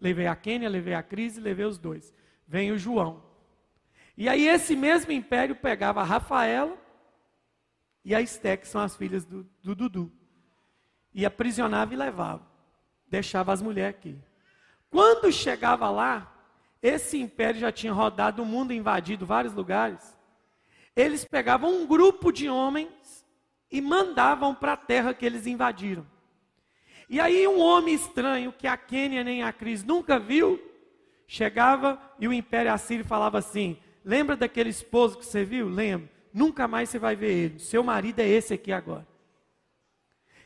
Levei 0.00 0.26
a 0.26 0.34
Quênia, 0.34 0.68
levei 0.68 0.94
a 0.94 1.02
Cris 1.02 1.36
e 1.36 1.40
levei 1.40 1.64
os 1.64 1.78
dois. 1.78 2.12
Vem 2.46 2.72
o 2.72 2.78
João. 2.78 3.22
E 4.16 4.28
aí 4.28 4.48
esse 4.48 4.74
mesmo 4.74 5.12
império 5.12 5.54
pegava 5.54 6.00
a 6.00 6.04
Rafaela 6.04 6.76
e 8.04 8.14
a 8.14 8.20
Esté, 8.20 8.56
que 8.56 8.66
são 8.66 8.80
as 8.80 8.96
filhas 8.96 9.24
do, 9.24 9.44
do 9.62 9.74
Dudu. 9.74 10.12
E 11.14 11.24
aprisionava 11.24 11.94
e 11.94 11.96
levava. 11.96 12.46
Deixava 13.06 13.52
as 13.52 13.62
mulheres 13.62 13.96
aqui. 13.96 14.18
Quando 14.90 15.30
chegava 15.30 15.90
lá, 15.90 16.34
esse 16.82 17.18
império 17.18 17.60
já 17.60 17.70
tinha 17.70 17.92
rodado 17.92 18.42
o 18.42 18.46
mundo, 18.46 18.72
invadido 18.72 19.26
vários 19.26 19.52
lugares. 19.54 20.16
Eles 20.94 21.24
pegavam 21.24 21.72
um 21.72 21.86
grupo 21.86 22.32
de 22.32 22.48
homens 22.48 23.17
e 23.70 23.80
mandavam 23.80 24.54
para 24.54 24.72
a 24.72 24.76
terra 24.76 25.14
que 25.14 25.26
eles 25.26 25.46
invadiram. 25.46 26.06
E 27.08 27.20
aí 27.20 27.46
um 27.46 27.60
homem 27.60 27.94
estranho 27.94 28.52
que 28.52 28.66
a 28.66 28.76
Quênia 28.76 29.24
nem 29.24 29.42
a 29.42 29.52
Cris 29.52 29.82
nunca 29.82 30.18
viu, 30.18 30.60
chegava 31.26 32.00
e 32.18 32.28
o 32.28 32.32
império 32.32 32.72
assírio 32.72 33.04
falava 33.04 33.38
assim: 33.38 33.78
"Lembra 34.04 34.36
daquele 34.36 34.70
esposo 34.70 35.18
que 35.18 35.24
você 35.24 35.44
viu? 35.44 35.68
Lembra? 35.68 36.10
Nunca 36.32 36.68
mais 36.68 36.88
você 36.88 36.98
vai 36.98 37.16
ver 37.16 37.32
ele. 37.32 37.58
Seu 37.58 37.82
marido 37.82 38.20
é 38.20 38.28
esse 38.28 38.54
aqui 38.54 38.72
agora." 38.72 39.06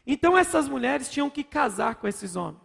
Então 0.07 0.37
essas 0.37 0.69
mulheres 0.69 1.11
tinham 1.11 1.31
que 1.31 1.45
casar 1.45 1.97
com 1.97 2.09
esses 2.09 2.37
homens. 2.37 2.61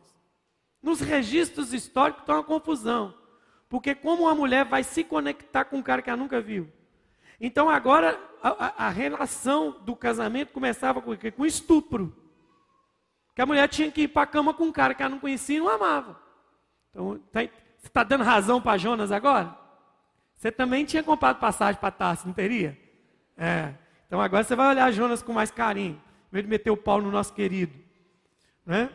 Nos 0.82 1.00
registros 1.02 1.74
históricos 1.74 2.22
está 2.22 2.34
uma 2.34 2.44
confusão. 2.44 3.14
Porque 3.70 3.94
como 3.94 4.24
uma 4.24 4.36
mulher 4.36 4.66
vai 4.66 4.84
se 4.84 5.04
conectar 5.04 5.66
com 5.66 5.78
um 5.78 5.84
cara 5.84 6.02
que 6.02 6.10
ela 6.10 6.18
nunca 6.18 6.40
viu? 6.40 6.72
Então 7.40 7.70
agora 7.70 8.20
a, 8.42 8.88
a, 8.88 8.90
relação 8.90 9.78
do 9.82 9.96
casamento 9.96 10.52
começava 10.52 11.02
com, 11.02 11.12
com 11.16 11.46
estupro. 11.46 12.16
Que 13.36 13.42
a 13.42 13.46
mulher 13.46 13.68
tinha 13.70 13.92
que 13.92 14.04
ir 14.04 14.08
para 14.08 14.24
a 14.24 14.28
cama 14.28 14.54
com 14.54 14.66
um 14.66 14.72
cara 14.72 14.94
que 14.94 15.04
ela 15.04 15.12
não 15.12 15.20
conhecia 15.20 15.58
e 15.58 15.60
não 15.60 15.70
amava. 15.70 16.20
Então, 16.90 17.20
tá, 17.32 17.42
você 17.42 17.88
está 17.88 18.04
dando 18.04 18.24
razão 18.24 18.60
para 18.60 18.78
Jonas 18.78 19.12
agora? 19.12 19.56
Você 20.36 20.52
também 20.52 20.86
tinha 20.86 21.04
comprado 21.04 21.40
passagem 21.40 21.80
para 21.80 21.92
Tarso, 21.92 22.28
não 22.28 22.34
teria? 22.34 22.78
É. 23.38 23.74
Então 24.08 24.22
agora 24.22 24.44
você 24.44 24.56
vai 24.56 24.70
olhar 24.70 24.92
Jonas 24.92 25.22
com 25.22 25.34
mais 25.34 25.52
carinho, 25.52 26.02
em 26.34 26.42
de 26.42 26.48
meter 26.48 26.72
o 26.72 26.78
pau 26.78 27.02
no 27.02 27.12
nosso 27.12 27.34
querido. 27.34 27.78
Né? 28.66 28.90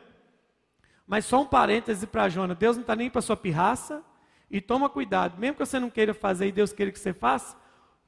Mas 1.06 1.24
só 1.24 1.42
um 1.42 1.46
parêntese 1.46 2.06
para 2.06 2.28
Jonas: 2.28 2.56
Deus 2.56 2.76
não 2.76 2.82
está 2.82 2.96
nem 2.96 3.10
para 3.10 3.20
sua 3.20 3.36
pirraça, 3.36 4.02
e 4.50 4.60
toma 4.60 4.88
cuidado, 4.88 5.38
mesmo 5.38 5.56
que 5.56 5.64
você 5.64 5.80
não 5.80 5.88
queira 5.88 6.12
fazer 6.12 6.46
e 6.46 6.52
Deus 6.52 6.72
queira 6.72 6.92
que 6.92 6.98
você 6.98 7.12
faça, 7.12 7.56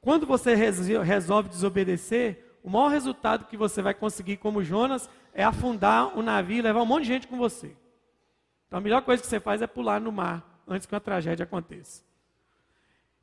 quando 0.05 0.27
você 0.27 0.55
resolve 0.55 1.49
desobedecer, 1.49 2.59
o 2.63 2.69
maior 2.69 2.89
resultado 2.89 3.47
que 3.47 3.57
você 3.57 3.81
vai 3.81 3.95
conseguir 3.95 4.37
como 4.37 4.63
Jonas 4.63 5.09
é 5.33 5.43
afundar 5.43 6.17
o 6.17 6.23
navio 6.23 6.59
e 6.59 6.63
levar 6.63 6.83
um 6.83 6.87
monte 6.87 7.05
de 7.05 7.09
gente 7.09 7.27
com 7.27 7.39
você. 7.39 7.75
Então 8.67 8.79
a 8.79 8.83
melhor 8.83 9.01
coisa 9.01 9.23
que 9.23 9.29
você 9.29 9.41
faz 9.41 9.63
é 9.63 9.67
pular 9.67 9.99
no 10.03 10.13
mar 10.13 10.63
antes 10.69 10.87
que 10.87 10.95
uma 10.95 11.01
tragédia 11.01 11.45
aconteça. 11.45 12.03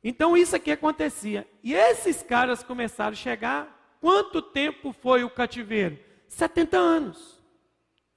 Então 0.02 0.36
isso 0.36 0.56
aqui 0.56 0.72
acontecia. 0.72 1.46
E 1.62 1.72
esses 1.72 2.20
caras 2.20 2.64
começaram 2.64 3.12
a 3.12 3.14
chegar. 3.14 3.96
Quanto 4.00 4.42
tempo 4.42 4.92
foi 4.92 5.22
o 5.22 5.30
cativeiro? 5.30 5.96
70 6.26 6.76
anos. 6.76 7.40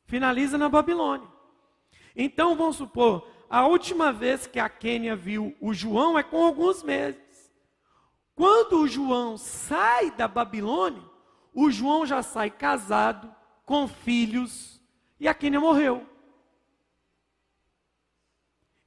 Finaliza 0.05 0.57
na 0.57 0.67
Babilônia. 0.67 1.27
Então 2.15 2.55
vamos 2.55 2.77
supor, 2.77 3.27
a 3.47 3.67
última 3.67 4.11
vez 4.11 4.47
que 4.47 4.59
a 4.59 4.69
Quênia 4.69 5.15
viu 5.15 5.55
o 5.61 5.71
João 5.71 6.17
é 6.17 6.23
com 6.23 6.43
alguns 6.43 6.81
meses. 6.81 7.24
Quando 8.35 8.81
o 8.81 8.87
João 8.87 9.37
sai 9.37 10.11
da 10.11 10.27
Babilônia, 10.27 11.01
o 11.53 11.71
João 11.71 12.05
já 12.05 12.21
sai 12.21 12.51
casado, 12.51 13.33
com 13.65 13.87
filhos, 13.87 14.81
e 15.19 15.27
a 15.27 15.33
Quênia 15.33 15.59
morreu. 15.59 16.05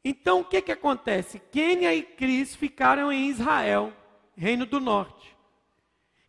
Então 0.04 0.40
o 0.40 0.44
que, 0.44 0.61
que 0.61 0.72
acontece? 0.72 1.40
Quênia 1.50 1.94
e 1.94 2.02
Cris 2.02 2.54
ficaram 2.54 3.11
em 3.11 3.28
Israel, 3.28 3.92
Reino 4.37 4.66
do 4.66 4.78
Norte. 4.78 5.37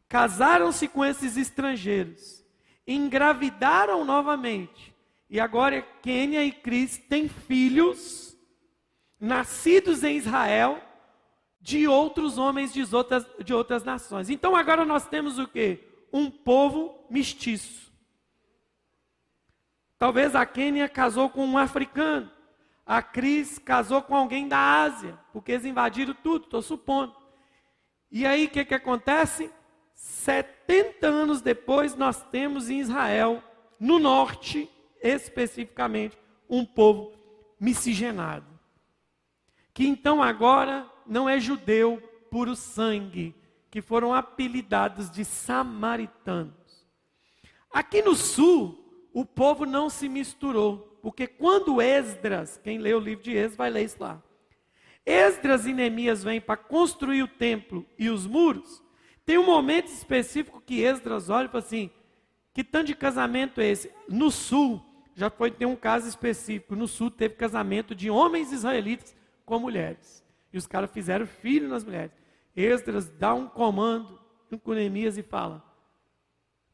Casaram-se 0.07 0.87
com 0.87 1.05
esses 1.05 1.37
estrangeiros, 1.37 2.43
engravidaram 2.87 4.03
novamente 4.03 4.95
e 5.29 5.39
agora 5.39 5.83
Quênia 6.01 6.43
e 6.43 6.51
Cris 6.51 6.97
têm 6.97 7.29
filhos 7.29 8.35
nascidos 9.19 10.03
em 10.03 10.17
Israel 10.17 10.81
de 11.61 11.87
outros 11.87 12.37
homens 12.37 12.73
de 12.73 12.83
outras, 12.95 13.25
de 13.43 13.53
outras 13.53 13.83
nações. 13.83 14.29
Então 14.29 14.55
agora 14.55 14.85
nós 14.85 15.07
temos 15.07 15.37
o 15.37 15.47
que? 15.47 15.79
Um 16.11 16.29
povo 16.29 17.05
mestiço. 17.09 17.91
Talvez 19.97 20.35
a 20.35 20.45
Quênia 20.45 20.87
casou 20.87 21.29
com 21.29 21.45
um 21.45 21.57
africano. 21.57 22.31
A 22.85 23.01
Cris 23.01 23.59
casou 23.59 24.01
com 24.01 24.15
alguém 24.15 24.47
da 24.47 24.81
Ásia, 24.81 25.19
porque 25.31 25.51
eles 25.51 25.65
invadiram 25.65 26.15
tudo, 26.23 26.45
estou 26.45 26.61
supondo. 26.61 27.15
E 28.11 28.25
aí 28.25 28.45
o 28.45 28.49
que, 28.49 28.65
que 28.65 28.73
acontece? 28.73 29.51
70 29.93 31.05
anos 31.05 31.41
depois, 31.41 31.95
nós 31.95 32.23
temos 32.31 32.69
em 32.69 32.79
Israel, 32.79 33.43
no 33.79 33.99
norte, 33.99 34.69
especificamente 35.03 36.17
um 36.49 36.65
povo 36.65 37.13
miscigenado. 37.59 38.47
Que 39.73 39.85
então 39.85 40.23
agora 40.23 40.89
não 41.09 41.27
é 41.27 41.39
judeu 41.39 42.01
puro 42.29 42.55
sangue, 42.55 43.35
que 43.71 43.81
foram 43.81 44.13
apelidados 44.13 45.09
de 45.09 45.25
samaritanos. 45.25 46.53
Aqui 47.71 48.01
no 48.01 48.15
sul, 48.15 49.09
o 49.13 49.25
povo 49.25 49.65
não 49.65 49.89
se 49.89 50.07
misturou, 50.07 50.99
porque 51.01 51.27
quando 51.27 51.81
Esdras, 51.81 52.59
quem 52.63 52.77
lê 52.77 52.93
o 52.93 52.99
livro 52.99 53.23
de 53.23 53.31
Esdras 53.31 53.57
vai 53.57 53.69
ler 53.69 53.85
isso 53.85 53.97
lá. 53.99 54.21
Esdras 55.05 55.65
e 55.65 55.73
Neemias 55.73 56.23
vêm 56.23 56.39
para 56.39 56.57
construir 56.57 57.23
o 57.23 57.27
templo 57.27 57.85
e 57.97 58.09
os 58.09 58.27
muros. 58.27 58.83
Tem 59.25 59.37
um 59.37 59.45
momento 59.45 59.87
específico 59.87 60.61
que 60.61 60.81
Esdras 60.81 61.29
olha 61.29 61.45
e 61.45 61.49
fala 61.49 61.63
assim: 61.63 61.89
que 62.53 62.63
tanto 62.63 62.87
de 62.87 62.95
casamento 62.95 63.61
é 63.61 63.67
esse? 63.67 63.91
No 64.07 64.29
sul, 64.29 64.83
já 65.15 65.29
foi 65.29 65.51
ter 65.51 65.65
um 65.65 65.75
caso 65.75 66.07
específico. 66.07 66.75
No 66.75 66.87
sul 66.87 67.11
teve 67.11 67.35
casamento 67.35 67.93
de 67.95 68.09
homens 68.09 68.51
israelitas 68.51 69.15
com 69.45 69.59
mulheres. 69.59 70.23
E 70.51 70.57
os 70.57 70.67
caras 70.67 70.91
fizeram 70.91 71.25
filho 71.25 71.67
nas 71.67 71.83
mulheres. 71.83 72.11
Esdras 72.55 73.09
dá 73.09 73.33
um 73.33 73.47
comando 73.47 74.19
com 74.63 74.73
Neemias 74.73 75.17
e 75.17 75.23
fala: 75.23 75.63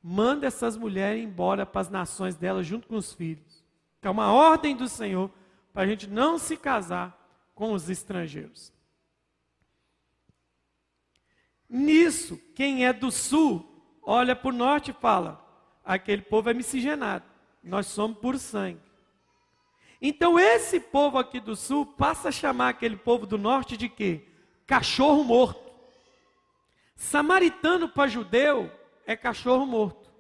manda 0.01 0.47
essas 0.47 0.77
mulheres 0.77 1.23
embora 1.23 1.65
para 1.65 1.81
as 1.81 1.89
nações 1.89 2.35
delas 2.35 2.65
junto 2.65 2.87
com 2.87 2.95
os 2.95 3.13
filhos. 3.13 3.63
É 4.01 4.09
uma 4.09 4.31
ordem 4.31 4.75
do 4.75 4.87
Senhor 4.87 5.31
para 5.73 5.83
a 5.83 5.87
gente 5.87 6.07
não 6.07 6.37
se 6.37 6.55
casar 6.55 7.19
com 7.55 7.73
os 7.73 7.89
estrangeiros. 7.89 8.71
Nisso, 11.67 12.37
quem 12.53 12.85
é 12.85 12.93
do 12.93 13.11
sul 13.11 13.99
olha 14.03 14.35
para 14.35 14.49
o 14.49 14.53
norte 14.53 14.91
e 14.91 14.93
fala: 14.93 15.43
aquele 15.83 16.21
povo 16.21 16.49
é 16.49 16.53
miscigenado, 16.53 17.25
nós 17.63 17.87
somos 17.87 18.19
por 18.19 18.37
sangue. 18.37 18.79
Então, 20.07 20.37
esse 20.37 20.79
povo 20.79 21.17
aqui 21.17 21.39
do 21.39 21.55
sul 21.55 21.83
passa 21.83 22.29
a 22.29 22.31
chamar 22.31 22.69
aquele 22.69 22.95
povo 22.95 23.25
do 23.25 23.39
norte 23.39 23.75
de 23.75 23.89
quê? 23.89 24.23
Cachorro 24.67 25.23
morto. 25.23 25.73
Samaritano 26.95 27.89
para 27.89 28.07
judeu 28.07 28.71
é 29.07 29.15
cachorro 29.15 29.65
morto. 29.65 30.11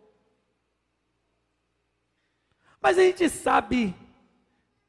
Mas 2.81 2.97
a 2.97 3.03
gente 3.03 3.29
sabe 3.29 3.93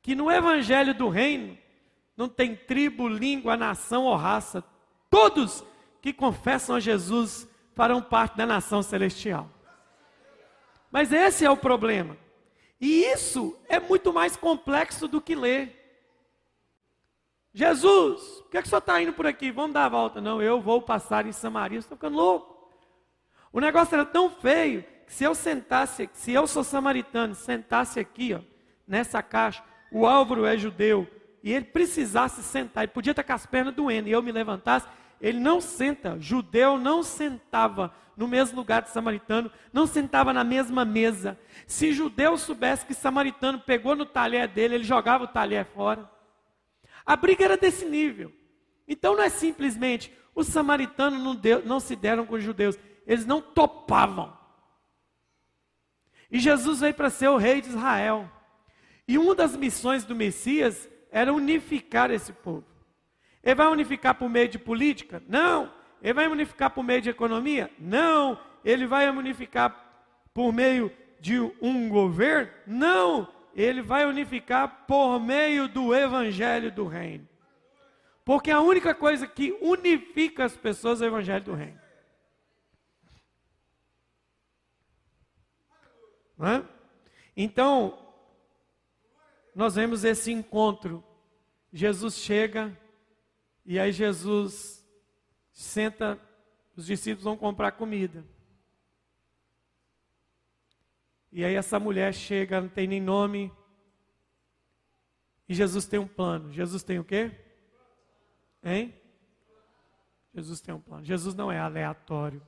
que 0.01 0.15
no 0.15 0.31
evangelho 0.31 0.95
do 0.95 1.11
reino 1.11 1.59
não 2.17 2.27
tem 2.27 2.57
tribo, 2.57 3.07
língua, 3.07 3.55
nação 3.55 4.05
ou 4.05 4.17
raça. 4.17 4.65
Todos 5.11 5.63
que 6.01 6.11
confessam 6.11 6.75
a 6.75 6.81
Jesus 6.81 7.47
farão 7.75 8.01
parte 8.01 8.39
da 8.39 8.47
nação 8.47 8.83
celestial. 8.83 9.47
Mas 10.91 11.13
esse 11.13 11.45
é 11.45 11.51
o 11.51 11.57
problema. 11.57 12.17
E 12.81 13.05
isso 13.05 13.57
é 13.69 13.81
muito 13.81 14.13
mais 14.13 14.37
complexo 14.37 15.09
do 15.09 15.21
que 15.21 15.35
ler. 15.35 15.85
Jesus, 17.53 18.21
por 18.43 18.51
que, 18.51 18.59
é 18.59 18.61
que 18.61 18.67
o 18.67 18.69
senhor 18.69 18.81
está 18.81 19.01
indo 19.01 19.13
por 19.15 19.27
aqui? 19.27 19.51
Vamos 19.51 19.73
dar 19.73 19.87
a 19.87 19.89
volta. 19.89 20.21
Não, 20.21 20.43
eu 20.43 20.61
vou 20.61 20.83
passar 20.83 21.27
em 21.27 21.33
Samaria. 21.33 21.79
Está 21.79 21.97
ficando 21.97 22.17
louco. 22.17 22.71
O 23.51 23.61
negócio 23.61 23.95
era 23.95 24.05
tão 24.05 24.29
feio 24.29 24.85
que 25.07 25.15
se 25.15 25.25
eu 25.25 25.35
sentasse, 25.35 26.11
se 26.13 26.33
eu 26.33 26.47
sou 26.47 26.63
samaritano, 26.63 27.35
sentasse 27.35 27.99
aqui, 27.99 28.35
ó, 28.35 28.41
nessa 28.87 29.23
caixa, 29.23 29.63
o 29.91 30.05
Álvaro 30.05 30.45
é 30.45 30.59
judeu, 30.59 31.09
e 31.43 31.53
ele 31.53 31.65
precisasse 31.65 32.43
sentar, 32.43 32.85
ele 32.85 32.93
podia 32.93 33.13
estar 33.13 33.23
com 33.23 33.33
as 33.33 33.47
pernas 33.47 33.75
doendo, 33.75 34.09
e 34.09 34.13
eu 34.13 34.23
me 34.23 34.33
levantasse, 34.33 34.87
ele 35.21 35.39
não 35.39 35.61
senta, 35.61 36.19
judeu 36.21 36.77
não 36.77 37.03
sentava 37.03 37.95
no 38.17 38.27
mesmo 38.27 38.57
lugar 38.57 38.83
de 38.83 38.91
samaritano, 38.91 39.51
não 39.73 39.87
sentava 39.87 40.33
na 40.33 40.43
mesma 40.43 40.85
mesa. 40.85 41.39
Se 41.67 41.93
judeu 41.93 42.37
soubesse 42.39 42.87
que 42.87 42.95
samaritano 42.95 43.61
pegou 43.61 43.95
no 43.95 44.07
talher 44.07 44.49
dele, 44.49 44.77
ele 44.77 44.85
jogava 44.85 45.25
o 45.25 45.29
talher 45.29 45.67
fora. 45.67 46.11
A 47.05 47.15
briga 47.15 47.45
era 47.45 47.57
desse 47.57 47.85
nível. 47.85 48.33
Então 48.89 49.15
não 49.15 49.23
é 49.23 49.29
simplesmente 49.29 50.13
os 50.35 50.47
samaritanos 50.47 51.23
não, 51.23 51.35
deu, 51.35 51.65
não 51.65 51.81
se 51.81 51.95
deram 51.97 52.27
com 52.27 52.35
os 52.35 52.43
judeus, 52.43 52.79
eles 53.07 53.27
não 53.27 53.41
topavam. 53.41 54.37
E 56.31 56.39
Jesus 56.39 56.81
veio 56.81 56.95
para 56.95 57.11
ser 57.11 57.29
o 57.29 57.37
rei 57.37 57.61
de 57.61 57.69
Israel. 57.69 58.31
E 59.07 59.17
uma 59.19 59.35
das 59.35 59.57
missões 59.57 60.05
do 60.05 60.15
Messias 60.15 60.89
era 61.11 61.33
unificar 61.33 62.11
esse 62.11 62.33
povo. 62.33 62.65
Ele 63.43 63.55
vai 63.55 63.69
unificar 63.69 64.15
por 64.17 64.29
meio 64.29 64.49
de 64.49 64.59
política? 64.59 65.23
Não. 65.29 65.73
Ele 66.03 66.13
vai 66.13 66.29
unificar 66.29 66.71
por 66.71 66.85
meio 66.85 67.01
de 67.01 67.11
economia? 67.11 67.71
Não. 67.79 68.39
Ele 68.65 68.87
vai 68.87 69.09
unificar 69.09 70.05
por 70.33 70.53
meio 70.53 70.93
de 71.21 71.39
um 71.61 71.89
governo? 71.89 72.53
Não. 72.67 73.29
Ele 73.55 73.81
vai 73.81 74.05
unificar 74.05 74.85
por 74.87 75.19
meio 75.19 75.67
do 75.69 75.95
evangelho 75.95 76.71
do 76.71 76.87
reino. 76.87 77.27
Porque 78.25 78.51
a 78.51 78.61
única 78.61 78.95
coisa 78.95 79.27
que 79.27 79.57
unifica 79.61 80.45
as 80.45 80.57
pessoas 80.57 81.01
é 81.01 81.05
o 81.05 81.09
evangelho 81.09 81.45
do 81.45 81.55
reino. 81.55 81.81
É? 86.41 86.63
Então, 87.37 87.99
nós 89.55 89.75
vemos 89.75 90.05
esse 90.05 90.31
encontro. 90.31 91.03
Jesus 91.73 92.17
chega 92.17 92.77
e 93.65 93.79
aí 93.79 93.91
Jesus 93.91 94.76
senta, 95.57 96.21
os 96.77 96.85
discípulos 96.85 97.25
vão 97.25 97.35
comprar 97.35 97.73
comida. 97.73 98.23
E 101.33 101.43
aí 101.43 101.55
essa 101.55 101.81
mulher 101.81 102.13
chega, 102.13 102.61
não 102.61 102.69
tem 102.69 102.87
nem 102.87 103.01
nome. 103.01 103.51
E 105.49 105.55
Jesus 105.55 105.87
tem 105.87 105.99
um 105.99 106.07
plano. 106.07 106.53
Jesus 106.53 106.83
tem 106.83 106.99
o 106.99 107.05
quê? 107.05 107.33
Hein? 108.63 108.95
Jesus 110.35 110.61
tem 110.61 110.75
um 110.75 110.81
plano. 110.81 111.05
Jesus 111.05 111.35
não 111.35 111.51
é 111.51 111.59
aleatório. 111.59 112.47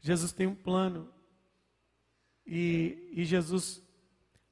Jesus 0.00 0.32
tem 0.32 0.46
um 0.46 0.54
plano. 0.54 1.12
E, 2.46 3.10
e 3.12 3.24
Jesus, 3.24 3.82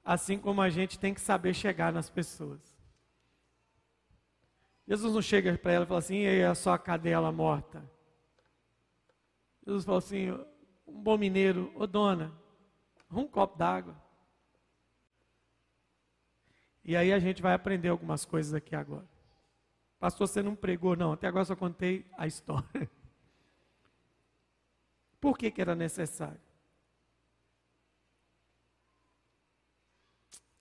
assim 0.05 0.37
como 0.37 0.61
a 0.61 0.69
gente, 0.69 0.99
tem 0.99 1.15
que 1.15 1.21
saber 1.21 1.55
chegar 1.55 1.93
nas 1.93 2.11
pessoas. 2.11 2.82
Jesus 4.87 5.15
não 5.15 5.23
chega 5.23 5.57
para 5.57 5.73
ela 5.73 5.85
e 5.85 5.89
fala 5.89 5.99
assim, 5.99 6.17
e 6.17 6.27
é 6.27 6.47
a 6.47 6.55
sua 6.55 6.79
cadela 6.79 7.31
morta. 7.31 7.89
Jesus 9.65 9.85
fala 9.85 9.99
assim, 9.99 10.31
um 10.87 11.03
bom 11.03 11.17
mineiro, 11.17 11.73
ô 11.77 11.87
dona, 11.87 12.33
um 13.11 13.27
copo 13.27 13.57
d'água. 13.57 13.97
E 16.85 16.97
aí 16.97 17.13
a 17.13 17.19
gente 17.19 17.41
vai 17.41 17.55
aprender 17.55 17.89
algumas 17.89 18.25
coisas 18.25 18.53
aqui 18.53 18.75
agora. 18.75 19.09
Pastor, 20.01 20.27
você 20.27 20.43
não 20.43 20.57
pregou, 20.57 20.97
não. 20.97 21.13
Até 21.13 21.29
agora 21.29 21.45
só 21.45 21.55
contei 21.55 22.05
a 22.19 22.27
história. 22.27 22.91
Por 25.21 25.39
que, 25.39 25.49
que 25.49 25.61
era 25.61 25.77
necessário? 25.77 26.41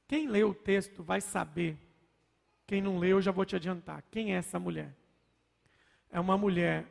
Quem 0.08 0.28
lê 0.28 0.44
o 0.44 0.54
texto 0.54 1.02
vai 1.02 1.22
saber. 1.22 1.76
Quem 2.72 2.82
não 2.82 3.00
leu, 3.00 3.18
eu 3.18 3.22
já 3.22 3.34
vou 3.34 3.44
te 3.44 3.54
adiantar. 3.54 4.02
Quem 4.10 4.34
é 4.34 4.38
essa 4.38 4.58
mulher? 4.58 4.96
É 6.10 6.22
uma 6.22 6.38
mulher 6.38 6.88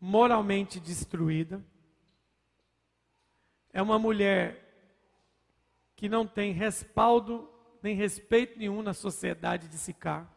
moralmente 0.00 0.80
destruída. 0.80 1.64
É 3.72 3.80
uma 3.80 4.00
mulher 4.00 4.60
que 5.94 6.08
não 6.08 6.26
tem 6.26 6.50
respaldo 6.50 7.48
nem 7.80 7.94
respeito 7.94 8.58
nenhum 8.58 8.82
na 8.82 8.92
sociedade 8.92 9.68
de 9.68 9.78
Sicá. 9.78 10.28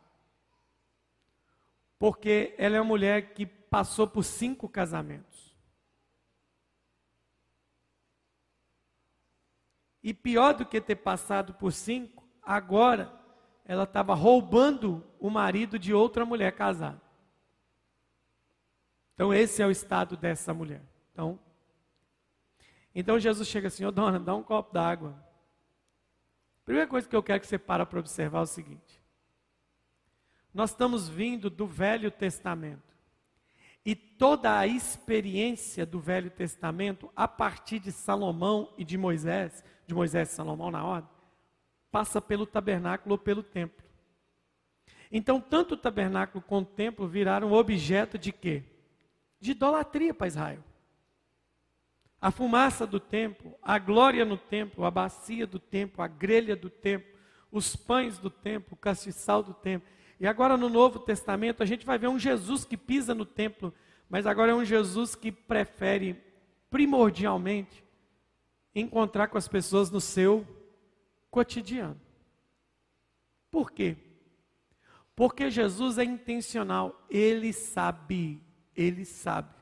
Porque 1.98 2.54
ela 2.60 2.76
é 2.78 2.80
uma 2.80 2.90
mulher 2.90 3.34
que 3.34 3.48
passou 3.48 4.06
por 4.06 4.22
cinco 4.22 4.70
casamentos. 4.70 5.58
E 10.04 10.14
pior 10.14 10.54
do 10.54 10.64
que 10.64 10.80
ter 10.80 10.98
passado 10.98 11.56
por 11.56 11.74
cinco, 11.74 12.30
agora 12.44 13.18
ela 13.68 13.84
estava 13.84 14.16
roubando 14.16 15.04
o 15.20 15.30
marido 15.30 15.78
de 15.78 15.94
outra 15.94 16.26
mulher 16.26 16.54
casada. 16.54 17.02
Então 19.14 19.34
esse 19.34 19.62
é 19.62 19.68
o 19.68 19.72
estado 19.72 20.16
dessa 20.16 20.54
mulher. 20.54 20.82
Então, 21.12 21.38
então 22.96 23.20
Jesus 23.20 23.48
chega 23.48 23.68
assim, 23.68 23.84
ô 23.84 23.90
oh, 23.90 23.92
dona, 23.92 24.20
dá 24.20 24.34
um 24.34 24.42
copo 24.42 24.74
d'água. 24.74 25.22
Primeira 26.64 26.88
coisa 26.88 27.08
que 27.08 27.16
eu 27.16 27.22
quero 27.22 27.42
que 27.42 27.48
você 27.48 27.58
para 27.58 27.86
para 27.86 28.00
observar 28.00 28.40
é 28.40 28.44
o 28.44 28.46
seguinte. 28.46 29.02
Nós 30.54 30.70
estamos 30.70 31.10
vindo 31.10 31.50
do 31.50 31.68
Velho 31.68 32.10
Testamento. 32.10 32.96
E 33.86 33.96
toda 33.96 34.58
a 34.58 34.66
experiência 34.66 35.86
do 35.86 36.00
Velho 36.00 36.30
Testamento, 36.30 37.12
a 37.16 37.28
partir 37.28 37.80
de 37.80 37.92
Salomão 37.92 38.74
e 38.78 38.84
de 38.84 38.98
Moisés, 38.98 39.64
de 39.86 39.94
Moisés 39.94 40.30
e 40.30 40.36
Salomão 40.36 40.72
na 40.72 40.86
ordem, 40.86 41.17
passa 41.98 42.22
pelo 42.22 42.46
tabernáculo 42.46 43.14
ou 43.14 43.18
pelo 43.18 43.42
templo. 43.42 43.84
Então, 45.12 45.42
tanto 45.42 45.74
o 45.74 45.78
tabernáculo 45.78 46.44
quanto 46.48 46.68
o 46.70 46.76
templo 46.76 47.08
viraram 47.08 47.52
objeto 47.52 48.20
de 48.20 48.32
quê? 48.32 48.62
De 49.40 49.50
idolatria 49.50 50.14
para 50.14 50.28
Israel. 50.28 50.64
A 52.22 52.30
fumaça 52.30 52.86
do 52.86 53.00
templo, 53.00 53.56
a 53.64 53.80
glória 53.80 54.24
no 54.24 54.38
templo, 54.38 54.86
a 54.86 54.92
bacia 54.92 55.48
do 55.48 55.58
templo, 55.58 56.04
a 56.04 56.08
grelha 56.08 56.56
do 56.56 56.70
templo, 56.70 57.10
os 57.52 57.76
pães 57.76 58.20
do 58.20 58.30
templo, 58.30 58.74
o 58.74 58.78
castiçal 58.78 59.42
do 59.42 59.56
templo. 59.56 59.90
E 60.20 60.28
agora 60.28 60.56
no 60.56 60.70
Novo 60.70 61.00
Testamento 61.00 61.64
a 61.64 61.66
gente 61.66 61.84
vai 61.84 61.98
ver 61.98 62.10
um 62.10 62.20
Jesus 62.20 62.64
que 62.64 62.78
pisa 62.78 63.16
no 63.16 63.26
templo, 63.26 63.74
Mas 64.08 64.28
agora 64.28 64.52
é 64.52 64.56
um 64.56 64.64
Jesus 64.64 65.16
que 65.16 65.32
prefere 65.32 66.16
primordialmente 66.70 67.84
encontrar 68.76 69.30
com 69.30 69.38
as 69.40 69.48
pessoas 69.48 69.90
no 69.90 70.00
seu 70.00 70.46
cotidiano. 71.30 72.00
Por 73.52 73.72
quê? 73.72 73.98
Porque 75.16 75.50
Jesus 75.50 75.98
é 75.98 76.04
intencional, 76.04 77.06
ele 77.10 77.52
sabe, 77.52 78.42
ele 78.76 79.04
sabe 79.06 79.58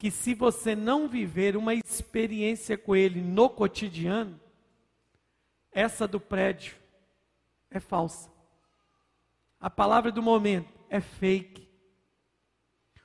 que 0.00 0.10
se 0.10 0.32
você 0.32 0.74
não 0.74 1.06
viver 1.06 1.58
uma 1.58 1.74
experiência 1.74 2.78
com 2.78 2.96
ele 2.96 3.20
no 3.20 3.50
cotidiano, 3.50 4.40
essa 5.70 6.08
do 6.08 6.18
prédio 6.18 6.74
é 7.70 7.78
falsa. 7.78 8.30
A 9.60 9.68
palavra 9.68 10.10
do 10.10 10.22
momento 10.22 10.72
é 10.88 11.02
fake. 11.02 11.68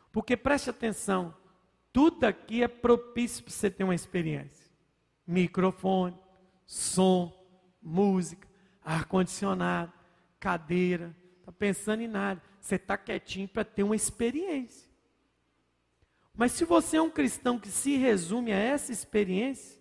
Porque 0.09 0.37
preste 0.37 0.69
atenção, 0.69 1.35
tudo 1.91 2.23
aqui 2.23 2.63
é 2.63 2.67
propício 2.69 3.43
para 3.43 3.51
você 3.51 3.69
ter 3.69 3.83
uma 3.83 3.93
experiência. 3.93 4.71
Microfone, 5.27 6.17
som, 6.65 7.33
música, 7.81 8.47
ar-condicionado, 8.83 9.91
cadeira, 10.39 11.15
está 11.39 11.51
pensando 11.51 12.01
em 12.01 12.07
nada. 12.07 12.41
Você 12.59 12.75
está 12.75 12.97
quietinho 12.97 13.47
para 13.47 13.63
ter 13.63 13.83
uma 13.83 13.95
experiência. 13.95 14.89
Mas 16.33 16.51
se 16.51 16.65
você 16.65 16.97
é 16.97 17.01
um 17.01 17.09
cristão 17.09 17.59
que 17.59 17.69
se 17.69 17.95
resume 17.95 18.51
a 18.51 18.57
essa 18.57 18.91
experiência, 18.91 19.79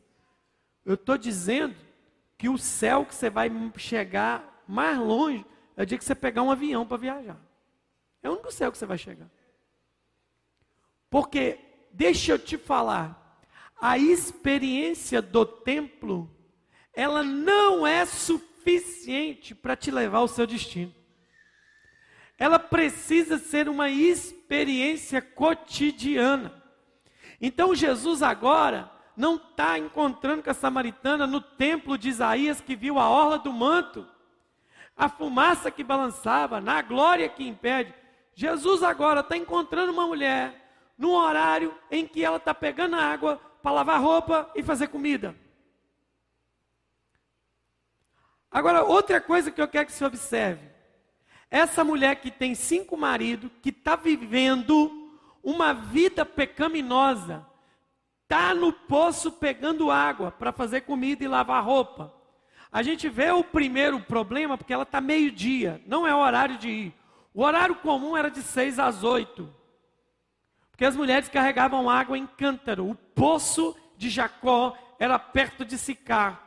eu 0.84 0.94
estou 0.94 1.18
dizendo 1.18 1.74
que 2.36 2.48
o 2.48 2.58
céu 2.58 3.04
que 3.04 3.14
você 3.14 3.30
vai 3.30 3.50
chegar 3.76 4.62
mais 4.66 4.98
longe 4.98 5.44
é 5.76 5.82
o 5.82 5.86
dia 5.86 5.98
que 5.98 6.04
você 6.04 6.14
pegar 6.14 6.42
um 6.42 6.50
avião 6.50 6.86
para 6.86 6.96
viajar. 6.96 7.40
É 8.22 8.28
o 8.28 8.32
único 8.32 8.52
céu 8.52 8.70
que 8.70 8.78
você 8.78 8.86
vai 8.86 8.98
chegar. 8.98 9.30
Porque, 11.10 11.58
deixa 11.92 12.32
eu 12.32 12.38
te 12.38 12.56
falar, 12.56 13.40
a 13.80 13.98
experiência 13.98 15.20
do 15.20 15.44
templo, 15.44 16.33
ela 16.94 17.22
não 17.22 17.86
é 17.86 18.04
suficiente 18.04 19.54
para 19.54 19.76
te 19.76 19.90
levar 19.90 20.18
ao 20.18 20.28
seu 20.28 20.46
destino. 20.46 20.94
Ela 22.38 22.58
precisa 22.58 23.38
ser 23.38 23.68
uma 23.68 23.88
experiência 23.88 25.22
cotidiana. 25.22 26.62
Então 27.40 27.74
Jesus 27.74 28.22
agora 28.22 28.90
não 29.16 29.36
está 29.36 29.78
encontrando 29.78 30.42
com 30.42 30.50
a 30.50 30.54
samaritana 30.54 31.26
no 31.26 31.40
templo 31.40 31.96
de 31.96 32.08
Isaías 32.08 32.60
que 32.60 32.74
viu 32.74 32.98
a 32.98 33.08
orla 33.08 33.38
do 33.38 33.52
manto, 33.52 34.06
a 34.96 35.08
fumaça 35.08 35.70
que 35.70 35.84
balançava, 35.84 36.60
na 36.60 36.82
glória 36.82 37.28
que 37.28 37.46
impede. 37.46 37.94
Jesus 38.34 38.82
agora 38.82 39.20
está 39.20 39.36
encontrando 39.36 39.92
uma 39.92 40.06
mulher 40.06 40.64
num 40.98 41.12
horário 41.12 41.74
em 41.90 42.06
que 42.06 42.24
ela 42.24 42.36
está 42.36 42.52
pegando 42.54 42.96
água 42.96 43.40
para 43.62 43.72
lavar 43.72 44.00
roupa 44.00 44.50
e 44.54 44.62
fazer 44.62 44.88
comida. 44.88 45.34
Agora, 48.54 48.84
outra 48.84 49.20
coisa 49.20 49.50
que 49.50 49.60
eu 49.60 49.66
quero 49.66 49.86
que 49.86 49.92
você 49.92 50.04
observe. 50.04 50.64
Essa 51.50 51.82
mulher 51.82 52.14
que 52.20 52.30
tem 52.30 52.54
cinco 52.54 52.96
maridos, 52.96 53.50
que 53.60 53.70
está 53.70 53.96
vivendo 53.96 55.10
uma 55.42 55.72
vida 55.72 56.24
pecaminosa, 56.24 57.44
está 58.22 58.54
no 58.54 58.72
poço 58.72 59.32
pegando 59.32 59.90
água 59.90 60.30
para 60.30 60.52
fazer 60.52 60.82
comida 60.82 61.24
e 61.24 61.28
lavar 61.28 61.64
roupa. 61.64 62.14
A 62.70 62.80
gente 62.80 63.08
vê 63.08 63.28
o 63.32 63.42
primeiro 63.42 63.98
problema 63.98 64.56
porque 64.56 64.72
ela 64.72 64.84
está 64.84 65.00
meio-dia, 65.00 65.82
não 65.84 66.06
é 66.06 66.14
o 66.14 66.20
horário 66.20 66.56
de 66.56 66.68
ir. 66.68 66.94
O 67.34 67.42
horário 67.42 67.74
comum 67.74 68.16
era 68.16 68.30
de 68.30 68.40
seis 68.40 68.78
às 68.78 69.02
oito. 69.02 69.52
Porque 70.70 70.84
as 70.84 70.94
mulheres 70.94 71.28
carregavam 71.28 71.90
água 71.90 72.16
em 72.16 72.26
cântaro. 72.26 72.88
O 72.88 72.94
poço 72.94 73.76
de 73.96 74.08
Jacó 74.08 74.76
era 75.00 75.18
perto 75.18 75.64
de 75.64 75.76
Sicar. 75.76 76.44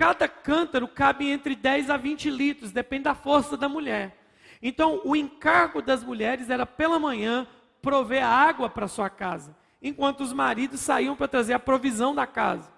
Cada 0.00 0.26
cântaro 0.26 0.88
cabe 0.88 1.28
entre 1.28 1.54
10 1.54 1.90
a 1.90 1.98
20 1.98 2.30
litros, 2.30 2.72
depende 2.72 3.04
da 3.04 3.14
força 3.14 3.54
da 3.54 3.68
mulher. 3.68 4.16
Então, 4.62 5.02
o 5.04 5.14
encargo 5.14 5.82
das 5.82 6.02
mulheres 6.02 6.48
era 6.48 6.64
pela 6.64 6.98
manhã 6.98 7.46
prover 7.82 8.24
água 8.24 8.70
para 8.70 8.88
sua 8.88 9.10
casa, 9.10 9.54
enquanto 9.82 10.22
os 10.22 10.32
maridos 10.32 10.80
saíam 10.80 11.14
para 11.14 11.28
trazer 11.28 11.52
a 11.52 11.58
provisão 11.58 12.14
da 12.14 12.26
casa. 12.26 12.72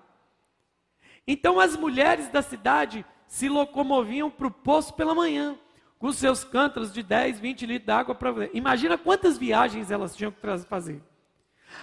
Então, 1.24 1.60
as 1.60 1.76
mulheres 1.76 2.26
da 2.26 2.42
cidade 2.42 3.06
se 3.28 3.48
locomoviam 3.48 4.28
para 4.28 4.48
o 4.48 4.50
poço 4.50 4.92
pela 4.92 5.14
manhã, 5.14 5.56
com 6.00 6.10
seus 6.10 6.42
cântaros 6.42 6.92
de 6.92 7.04
10, 7.04 7.38
20 7.38 7.66
litros 7.66 7.86
de 7.86 7.92
água 7.92 8.16
para 8.16 8.50
Imagina 8.52 8.98
quantas 8.98 9.38
viagens 9.38 9.92
elas 9.92 10.16
tinham 10.16 10.32
que 10.32 10.40
fazer. 10.64 11.00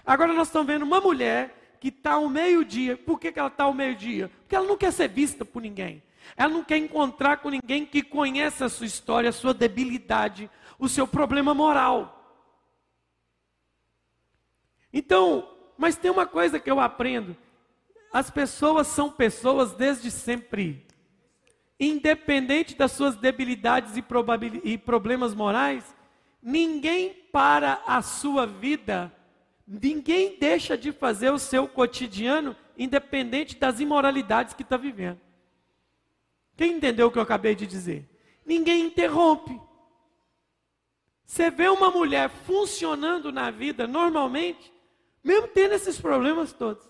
Agora 0.06 0.34
nós 0.34 0.50
estamos 0.50 0.68
vendo 0.68 0.84
uma 0.84 1.00
mulher 1.00 1.59
que 1.80 1.88
está 1.90 2.14
ao 2.14 2.30
meio-dia. 2.30 2.98
Por 2.98 3.20
que, 3.20 3.32
que 3.32 3.40
ela 3.40 3.48
está 3.48 3.64
ao 3.64 3.74
meio-dia? 3.74 4.30
Porque 4.42 4.56
ela 4.56 4.68
não 4.68 4.78
quer 4.78 4.92
ser 4.92 5.08
vista 5.08 5.46
por 5.46 5.62
ninguém. 5.62 6.04
Ela 6.36 6.54
não 6.54 6.64
quer 6.64 6.78
encontrar 6.78 7.38
com 7.38 7.50
ninguém 7.50 7.86
que 7.86 8.04
conheça 8.04 8.66
a 8.66 8.70
sua 8.70 8.86
história, 8.86 9.30
a 9.30 9.34
sua 9.34 9.54
debilidade, 9.54 10.50
o 10.78 10.88
seu 10.88 11.08
problema 11.08 11.54
moral. 11.54 12.16
Então, 14.92 15.50
mas 15.78 15.96
tem 15.96 16.12
uma 16.12 16.26
coisa 16.26 16.60
que 16.60 16.70
eu 16.70 16.80
aprendo: 16.80 17.36
as 18.12 18.30
pessoas 18.30 18.88
são 18.88 19.12
pessoas 19.12 19.74
desde 19.74 20.12
sempre. 20.12 20.86
Independente 21.80 22.76
das 22.76 22.92
suas 22.92 23.16
debilidades 23.16 23.96
e, 23.96 24.04
e 24.66 24.78
problemas 24.78 25.34
morais, 25.34 25.96
ninguém 26.44 27.14
para 27.32 27.82
a 27.88 28.02
sua 28.02 28.46
vida 28.46 29.14
Ninguém 29.72 30.36
deixa 30.40 30.76
de 30.76 30.92
fazer 30.92 31.30
o 31.30 31.38
seu 31.38 31.68
cotidiano, 31.68 32.56
independente 32.76 33.56
das 33.56 33.80
imoralidades 33.80 34.56
que 34.56 34.64
está 34.64 34.76
vivendo. 34.76 35.20
Quem 36.58 36.74
entendeu 36.74 37.08
o 37.08 37.12
que 37.12 37.20
eu 37.20 37.24
acabei 37.24 37.54
de 37.54 37.68
dizer? 37.68 38.10
Ninguém 38.44 38.88
interrompe. 38.88 39.62
Você 41.24 41.52
vê 41.52 41.70
uma 41.70 41.92
mulher 41.92 42.32
funcionando 42.32 43.32
na 43.32 43.52
vida 43.52 43.86
normalmente, 43.86 44.74
mesmo 45.24 45.48
tendo 45.50 45.76
esses 45.76 46.02
problemas 46.02 46.52
todos. 46.52 46.90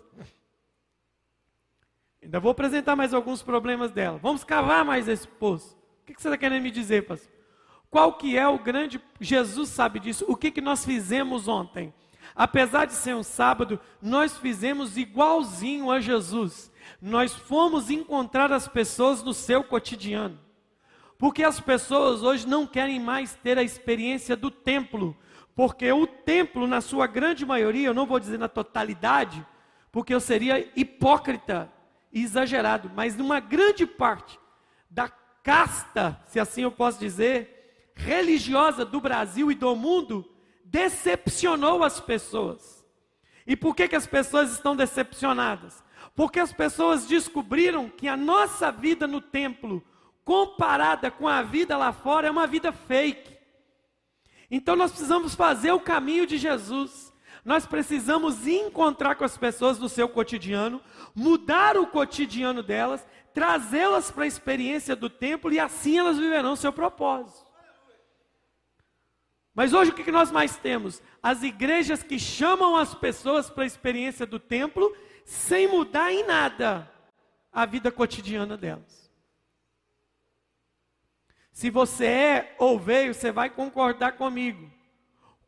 Ainda 2.24 2.40
vou 2.40 2.52
apresentar 2.52 2.96
mais 2.96 3.14
alguns 3.14 3.42
problemas 3.42 3.92
dela. 3.92 4.18
Vamos 4.20 4.46
cavar 4.46 4.86
mais 4.86 5.10
esse 5.10 5.28
poço. 5.28 5.78
O 6.04 6.06
que 6.06 6.22
você 6.22 6.30
está 6.30 6.38
querendo 6.38 6.64
me 6.64 6.72
dizer, 6.72 7.06
pastor? 7.06 7.30
Qual 7.92 8.14
que 8.14 8.38
é 8.38 8.48
o 8.48 8.58
grande... 8.58 9.02
Jesus 9.20 9.68
sabe 9.68 10.00
disso. 10.00 10.24
O 10.30 10.38
que, 10.38 10.50
que 10.50 10.62
nós 10.62 10.86
fizemos 10.86 11.50
ontem? 11.50 11.94
Apesar 12.36 12.86
de 12.86 12.94
ser 12.94 13.16
um 13.16 13.24
sábado, 13.24 13.80
nós 14.02 14.38
fizemos 14.38 14.98
igualzinho 14.98 15.92
a 15.92 16.00
Jesus. 16.00 16.72
Nós 17.02 17.34
fomos 17.34 17.90
encontrar 17.90 18.52
as 18.52 18.68
pessoas 18.68 19.24
no 19.24 19.34
seu 19.34 19.64
cotidiano. 19.64 20.40
Porque 21.18 21.44
as 21.44 21.60
pessoas 21.60 22.24
hoje 22.24 22.48
não 22.48 22.66
querem 22.66 23.00
mais 23.00 23.36
ter 23.36 23.58
a 23.58 23.64
experiência 23.64 24.36
do 24.36 24.50
templo. 24.50 25.16
Porque 25.56 25.92
o 25.92 26.08
templo, 26.08 26.66
na 26.66 26.80
sua 26.80 27.08
grande 27.08 27.46
maioria, 27.46 27.88
eu 27.88 27.94
não 27.94 28.06
vou 28.06 28.20
dizer 28.20 28.40
na 28.40 28.48
totalidade, 28.48 29.46
porque 29.92 30.14
eu 30.14 30.20
seria 30.22 30.72
hipócrita 30.76 31.70
e 32.12 32.24
exagerado, 32.24 32.90
mas 32.96 33.16
numa 33.16 33.40
grande 33.40 33.86
parte 33.86 34.40
da 34.90 35.10
casta, 35.44 36.20
se 36.28 36.40
assim 36.40 36.62
eu 36.62 36.72
posso 36.72 37.00
dizer, 37.00 37.92
religiosa 37.96 38.86
do 38.86 39.02
Brasil 39.02 39.52
e 39.52 39.56
do 39.56 39.76
mundo, 39.76 40.26
decepcionou 40.72 41.84
as 41.84 42.00
pessoas. 42.00 42.86
E 43.46 43.56
por 43.56 43.76
que, 43.76 43.88
que 43.88 43.96
as 43.96 44.06
pessoas 44.06 44.52
estão 44.52 44.76
decepcionadas? 44.76 45.84
Porque 46.16 46.40
as 46.40 46.54
pessoas 46.54 47.08
descobriram 47.08 47.90
que 47.90 48.08
a 48.08 48.16
nossa 48.16 48.72
vida 48.72 49.08
no 49.08 49.20
templo, 49.20 49.84
comparada 50.24 51.10
com 51.10 51.28
a 51.28 51.42
vida 51.42 51.76
lá 51.76 51.92
fora, 51.92 52.28
é 52.28 52.32
uma 52.32 52.46
vida 52.46 52.72
fake. 52.72 53.38
Então 54.52 54.76
nós 54.76 54.92
precisamos 54.92 55.34
fazer 55.34 55.72
o 55.72 55.80
caminho 55.80 56.28
de 56.28 56.38
Jesus. 56.38 57.12
Nós 57.44 57.66
precisamos 57.66 58.46
encontrar 58.46 59.16
com 59.16 59.24
as 59.24 59.38
pessoas 59.38 59.80
no 59.80 59.90
seu 59.90 60.08
cotidiano, 60.08 60.82
mudar 61.16 61.78
o 61.78 61.88
cotidiano 61.88 62.62
delas, 62.62 63.08
trazê-las 63.34 64.12
para 64.12 64.26
a 64.26 64.28
experiência 64.28 64.96
do 64.96 65.10
templo 65.10 65.52
e 65.52 65.60
assim 65.60 65.98
elas 65.98 66.18
viverão 66.18 66.54
o 66.54 66.58
seu 66.58 66.72
propósito. 66.72 67.49
Mas 69.60 69.74
hoje 69.74 69.92
o 69.92 69.94
que 69.94 70.10
nós 70.10 70.32
mais 70.32 70.56
temos? 70.56 71.04
As 71.22 71.44
igrejas 71.44 72.02
que 72.02 72.18
chamam 72.18 72.78
as 72.78 72.96
pessoas 72.96 73.50
para 73.50 73.66
a 73.66 73.68
experiência 73.68 74.26
do 74.26 74.40
templo 74.40 74.96
sem 75.26 75.68
mudar 75.68 76.14
em 76.14 76.26
nada 76.26 76.90
a 77.52 77.66
vida 77.66 77.92
cotidiana 77.92 78.56
delas. 78.56 79.12
Se 81.52 81.70
você 81.70 82.06
é 82.06 82.56
ou 82.58 82.80
veio, 82.80 83.14
você 83.14 83.34
vai 83.34 83.50
concordar 83.50 84.14
comigo. 84.14 84.72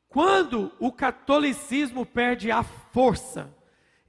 Quando 0.10 0.74
o 0.78 0.92
catolicismo 0.92 2.06
perde 2.06 2.52
a 2.52 2.64
força, 2.64 3.50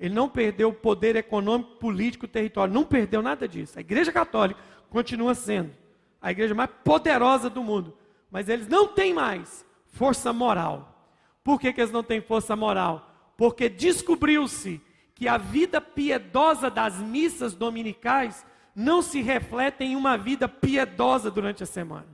ele 0.01 0.13
não 0.13 0.29
perdeu 0.29 0.71
o 0.71 0.75
poder 0.75 1.15
econômico, 1.15 1.77
político, 1.77 2.27
território, 2.27 2.75
não 2.75 2.83
perdeu 2.83 3.23
nada 3.23 3.47
disso. 3.47 3.79
A 3.79 3.83
Igreja 3.83 4.11
Católica 4.11 4.61
continua 4.91 5.33
sendo 5.37 5.73
a 6.21 6.33
igreja 6.33 6.57
mais 6.57 6.71
poderosa 6.83 7.49
do 7.49 7.63
mundo, 7.63 7.97
mas 8.29 8.49
eles 8.49 8.67
não 8.67 8.89
têm 8.89 9.15
mais 9.15 9.65
força 9.93 10.33
moral. 10.33 11.07
Por 11.45 11.61
que, 11.61 11.73
que 11.73 11.81
eles 11.81 11.93
não 11.93 12.03
têm 12.03 12.21
força 12.21 12.57
moral? 12.57 13.33
Porque 13.37 13.69
descobriu-se 13.69 14.81
que 15.15 15.29
a 15.29 15.39
vida 15.39 15.81
piedosa 15.81 16.69
das 16.69 16.99
missas 16.99 17.55
dominicais 17.55 18.45
não 18.75 19.03
se 19.03 19.21
reflete 19.21 19.85
em 19.85 19.95
uma 19.95 20.17
vida 20.17 20.49
piedosa 20.49 21.31
durante 21.31 21.63
a 21.63 21.67
semana. 21.67 22.09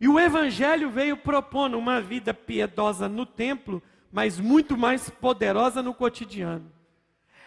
E 0.00 0.08
o 0.08 0.18
Evangelho 0.18 0.90
veio 0.90 1.16
propondo 1.16 1.78
uma 1.78 2.00
vida 2.00 2.34
piedosa 2.34 3.08
no 3.08 3.24
templo, 3.24 3.80
mas 4.10 4.40
muito 4.40 4.76
mais 4.76 5.08
poderosa 5.08 5.82
no 5.82 5.94
cotidiano. 5.94 6.72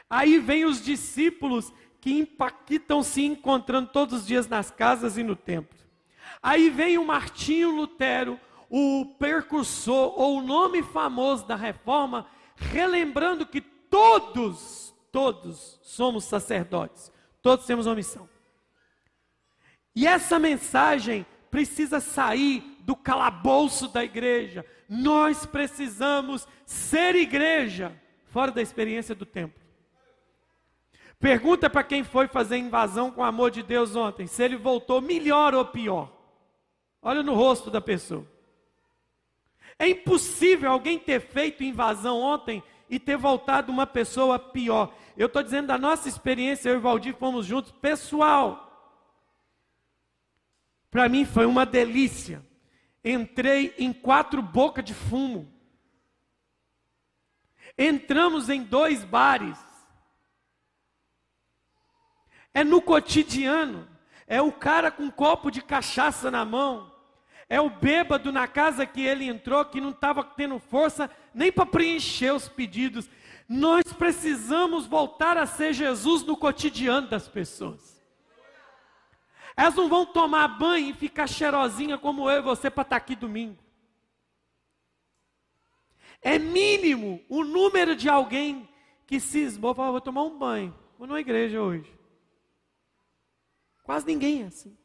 Aí 0.10 0.40
vem 0.40 0.64
os 0.64 0.82
discípulos 0.82 1.74
que 2.00 2.12
impactam 2.12 3.02
se 3.02 3.26
encontrando 3.26 3.90
todos 3.90 4.22
os 4.22 4.28
dias 4.28 4.48
nas 4.48 4.70
casas 4.70 5.18
e 5.18 5.24
no 5.24 5.36
templo. 5.36 5.85
Aí 6.46 6.70
vem 6.70 6.96
o 7.00 7.04
Martinho 7.04 7.72
Lutero, 7.72 8.40
o 8.70 9.16
percursor 9.18 10.14
ou 10.16 10.38
o 10.38 10.44
nome 10.44 10.84
famoso 10.84 11.44
da 11.48 11.56
reforma, 11.56 12.28
relembrando 12.56 13.48
que 13.48 13.60
todos, 13.60 14.94
todos 15.12 15.80
somos 15.82 16.24
sacerdotes, 16.26 17.12
todos 17.42 17.66
temos 17.66 17.88
uma 17.88 17.96
missão. 17.96 18.30
E 19.96 20.06
essa 20.06 20.38
mensagem 20.38 21.26
precisa 21.50 22.00
sair 22.00 22.78
do 22.82 22.96
calabouço 22.96 23.88
da 23.88 24.04
igreja. 24.04 24.64
Nós 24.88 25.48
precisamos 25.48 26.48
ser 26.64 27.16
igreja 27.16 28.00
fora 28.28 28.52
da 28.52 28.62
experiência 28.62 29.16
do 29.16 29.26
templo. 29.26 29.66
Pergunta 31.20 31.72
para 31.72 31.84
quem 31.84 32.04
foi 32.04 32.28
fazer 32.28 32.58
invasão 32.58 33.10
com 33.10 33.22
o 33.22 33.24
amor 33.24 33.50
de 33.50 33.64
Deus 33.64 33.96
ontem, 33.96 34.28
se 34.28 34.44
ele 34.44 34.58
voltou 34.58 35.02
melhor 35.02 35.56
ou 35.56 35.66
pior. 35.66 36.15
Olha 37.06 37.22
no 37.22 37.36
rosto 37.36 37.70
da 37.70 37.80
pessoa. 37.80 38.26
É 39.78 39.88
impossível 39.88 40.72
alguém 40.72 40.98
ter 40.98 41.22
feito 41.22 41.64
invasão 41.64 42.20
ontem 42.20 42.64
e 42.90 43.00
ter 43.00 43.16
voltado 43.16 43.72
uma 43.72 43.86
pessoa 43.86 44.40
pior. 44.40 44.92
Eu 45.16 45.28
estou 45.28 45.44
dizendo 45.44 45.68
da 45.68 45.78
nossa 45.78 46.10
experiência, 46.10 46.70
eu 46.70 46.74
e 46.74 46.78
o 46.80 46.82
Valdir 46.82 47.16
fomos 47.16 47.46
juntos, 47.46 47.72
pessoal. 47.74 49.00
Para 50.90 51.08
mim 51.08 51.26
foi 51.26 51.46
uma 51.46 51.64
delícia. 51.64 52.44
Entrei 53.04 53.76
em 53.78 53.94
quatro 53.94 54.42
bocas 54.42 54.84
de 54.84 54.96
fumo. 54.96 55.54
Entramos 57.78 58.50
em 58.50 58.64
dois 58.64 59.04
bares. 59.04 59.60
É 62.52 62.64
no 62.64 62.82
cotidiano. 62.82 63.88
É 64.26 64.42
o 64.42 64.52
cara 64.52 64.90
com 64.90 65.04
um 65.04 65.12
copo 65.12 65.52
de 65.52 65.62
cachaça 65.62 66.32
na 66.32 66.44
mão. 66.44 66.95
É 67.48 67.62
o 67.62 67.70
bêbado 67.70 68.32
na 68.32 68.48
casa 68.48 68.86
que 68.86 69.02
ele 69.02 69.26
entrou, 69.26 69.64
que 69.66 69.80
não 69.80 69.92
estava 69.92 70.24
tendo 70.24 70.58
força 70.58 71.10
nem 71.34 71.52
para 71.52 71.66
preencher 71.66 72.34
os 72.34 72.50
pedidos. 72.50 73.10
Nós 73.48 73.84
precisamos 73.94 74.88
voltar 74.88 75.38
a 75.38 75.46
ser 75.46 75.74
Jesus 75.74 76.24
no 76.24 76.36
cotidiano 76.36 77.08
das 77.08 77.28
pessoas. 77.28 77.96
Elas 79.56 79.76
não 79.76 79.88
vão 79.88 80.06
tomar 80.06 80.48
banho 80.48 80.90
e 80.90 80.94
ficar 80.94 81.28
cheirosinha 81.28 81.98
como 81.98 82.30
eu 82.30 82.40
e 82.40 82.42
você 82.42 82.70
para 82.70 82.82
estar 82.82 82.96
tá 82.96 82.98
aqui 82.98 83.16
domingo. 83.16 83.64
É 86.22 86.40
mínimo 86.40 87.24
o 87.30 87.44
número 87.44 87.96
de 87.96 88.10
alguém 88.10 88.68
que 89.06 89.20
cismou 89.20 89.72
e 89.72 89.76
falou: 89.76 89.92
vou 89.92 90.02
tomar 90.02 90.24
um 90.24 90.38
banho, 90.38 90.76
vou 90.98 91.08
numa 91.08 91.22
igreja 91.22 91.62
hoje. 91.62 91.94
Quase 93.84 94.06
ninguém 94.08 94.42
é 94.42 94.48
assim. 94.48 94.76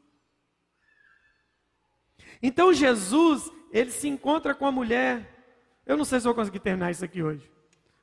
Então 2.43 2.73
Jesus, 2.73 3.51
ele 3.71 3.91
se 3.91 4.09
encontra 4.09 4.55
com 4.55 4.67
a 4.67 4.73
mulher. 4.73 5.43
Eu 5.87 5.97
não 5.97 6.05
sei 6.05 6.21
se 6.21 6.25
vou 6.25 6.35
conseguir 6.35 6.61
terminar 6.61 6.91
isso 6.91 7.05
aqui 7.05 7.23
hoje. 7.23 7.51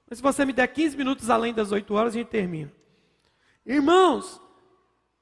Mas 0.09 0.19
se 0.19 0.23
você 0.23 0.45
me 0.45 0.53
der 0.53 0.67
15 0.67 0.95
minutos 0.95 1.29
além 1.29 1.53
das 1.53 1.71
8 1.71 1.93
horas, 1.93 2.13
a 2.13 2.17
gente 2.17 2.27
termina. 2.27 2.71
Irmãos, 3.65 4.41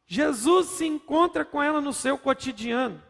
Jesus 0.05 0.67
se 0.67 0.85
encontra 0.85 1.43
com 1.43 1.61
ela 1.61 1.81
no 1.81 1.91
seu 1.91 2.17
cotidiano. 2.17 3.01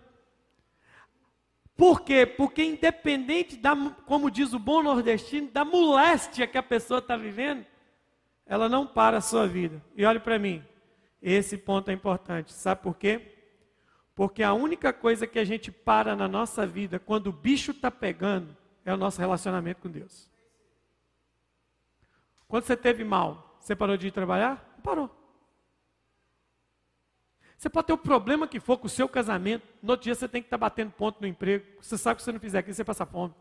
Por 1.76 2.02
quê? 2.02 2.26
Porque 2.26 2.64
independente 2.64 3.58
da, 3.58 3.76
como 4.06 4.32
diz 4.32 4.54
o 4.54 4.60
bom 4.60 4.82
nordestino, 4.82 5.52
da 5.52 5.66
moléstia 5.66 6.48
que 6.48 6.58
a 6.58 6.64
pessoa 6.64 7.00
está 7.00 7.18
vivendo, 7.18 7.66
ela 8.46 8.70
não 8.70 8.88
para 8.88 9.18
a 9.18 9.22
sua 9.22 9.46
vida. 9.46 9.84
E 9.94 10.06
olhe 10.06 10.20
para 10.20 10.40
mim, 10.40 10.64
esse 11.22 11.58
ponto 11.58 11.90
é 11.90 11.94
importante. 11.94 12.54
Sabe 12.54 12.82
por 12.82 12.96
quê? 12.96 13.35
Porque 14.16 14.42
a 14.42 14.54
única 14.54 14.94
coisa 14.94 15.28
que 15.28 15.38
a 15.38 15.44
gente 15.44 15.72
para 15.72 16.16
na 16.16 16.28
nossa 16.28 16.66
vida 16.66 16.98
quando 16.98 17.28
o 17.28 17.34
bicho 17.34 17.72
está 17.72 17.92
pegando 17.92 18.56
é 18.86 18.94
o 18.94 18.98
nosso 18.98 19.20
relacionamento 19.20 19.82
com 19.82 19.90
Deus. 19.90 20.32
Quando 22.48 22.64
você 22.64 22.78
teve 22.78 23.04
mal, 23.04 23.58
você 23.60 23.76
parou 23.76 23.98
de 23.98 24.08
ir 24.08 24.12
trabalhar? 24.12 24.74
Não 24.76 24.82
parou. 24.82 25.12
Você 27.58 27.70
pode 27.70 27.88
ter 27.88 27.94
o 27.94 27.98
problema 27.98 28.48
que 28.48 28.60
for 28.60 28.78
com 28.78 28.88
o 28.88 28.90
seu 28.90 29.10
casamento, 29.10 29.68
no 29.82 29.92
outro 29.92 30.06
dia 30.06 30.16
você 30.16 30.28
tem 30.28 30.42
que 30.42 30.48
estar 30.48 30.58
tá 30.58 30.62
batendo 30.62 30.92
ponto 30.92 31.20
no 31.20 31.28
emprego, 31.28 31.66
você 31.82 31.98
sabe 31.98 32.18
que 32.18 32.22
se 32.22 32.26
você 32.26 32.32
não 32.32 32.40
fizer 32.40 32.60
aquilo, 32.60 32.76
você 32.76 32.84
passa 32.84 33.06
fome. 33.06 33.34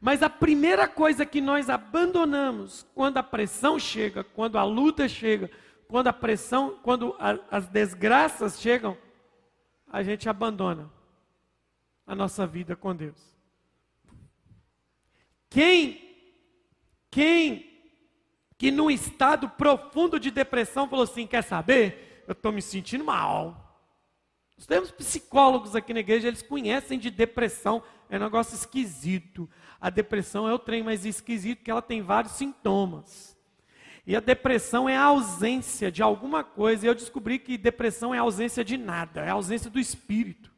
Mas 0.00 0.22
a 0.22 0.30
primeira 0.30 0.88
coisa 0.88 1.24
que 1.24 1.40
nós 1.40 1.70
abandonamos 1.70 2.86
quando 2.94 3.18
a 3.18 3.22
pressão 3.22 3.78
chega, 3.78 4.24
quando 4.24 4.58
a 4.58 4.64
luta 4.64 5.08
chega, 5.08 5.50
quando 5.92 6.06
a 6.06 6.12
pressão, 6.14 6.78
quando 6.82 7.14
a, 7.18 7.38
as 7.50 7.68
desgraças 7.68 8.58
chegam, 8.58 8.96
a 9.86 10.02
gente 10.02 10.26
abandona 10.26 10.90
a 12.06 12.14
nossa 12.14 12.46
vida 12.46 12.74
com 12.74 12.96
Deus. 12.96 13.20
Quem, 15.50 16.16
quem 17.10 17.70
que 18.56 18.70
num 18.70 18.90
estado 18.90 19.50
profundo 19.50 20.18
de 20.18 20.30
depressão 20.30 20.88
falou 20.88 21.04
assim: 21.04 21.26
quer 21.26 21.42
saber? 21.42 22.24
Eu 22.26 22.32
estou 22.32 22.52
me 22.52 22.62
sentindo 22.62 23.04
mal. 23.04 23.78
Nós 24.56 24.66
temos 24.66 24.90
psicólogos 24.90 25.76
aqui 25.76 25.92
na 25.92 26.00
igreja, 26.00 26.26
eles 26.26 26.40
conhecem 26.40 26.98
de 26.98 27.10
depressão, 27.10 27.82
é 28.08 28.16
um 28.16 28.20
negócio 28.20 28.54
esquisito. 28.54 29.46
A 29.78 29.90
depressão 29.90 30.48
é 30.48 30.54
o 30.54 30.58
trem 30.58 30.82
mais 30.82 31.04
esquisito, 31.04 31.62
que 31.62 31.70
ela 31.70 31.82
tem 31.82 32.00
vários 32.00 32.32
sintomas. 32.32 33.31
E 34.06 34.16
a 34.16 34.20
depressão 34.20 34.88
é 34.88 34.96
a 34.96 35.04
ausência 35.04 35.90
de 35.90 36.02
alguma 36.02 36.42
coisa. 36.42 36.84
E 36.84 36.88
eu 36.88 36.94
descobri 36.94 37.38
que 37.38 37.56
depressão 37.56 38.14
é 38.14 38.18
a 38.18 38.22
ausência 38.22 38.64
de 38.64 38.76
nada, 38.76 39.20
é 39.20 39.30
a 39.30 39.34
ausência 39.34 39.70
do 39.70 39.78
espírito. 39.78 40.50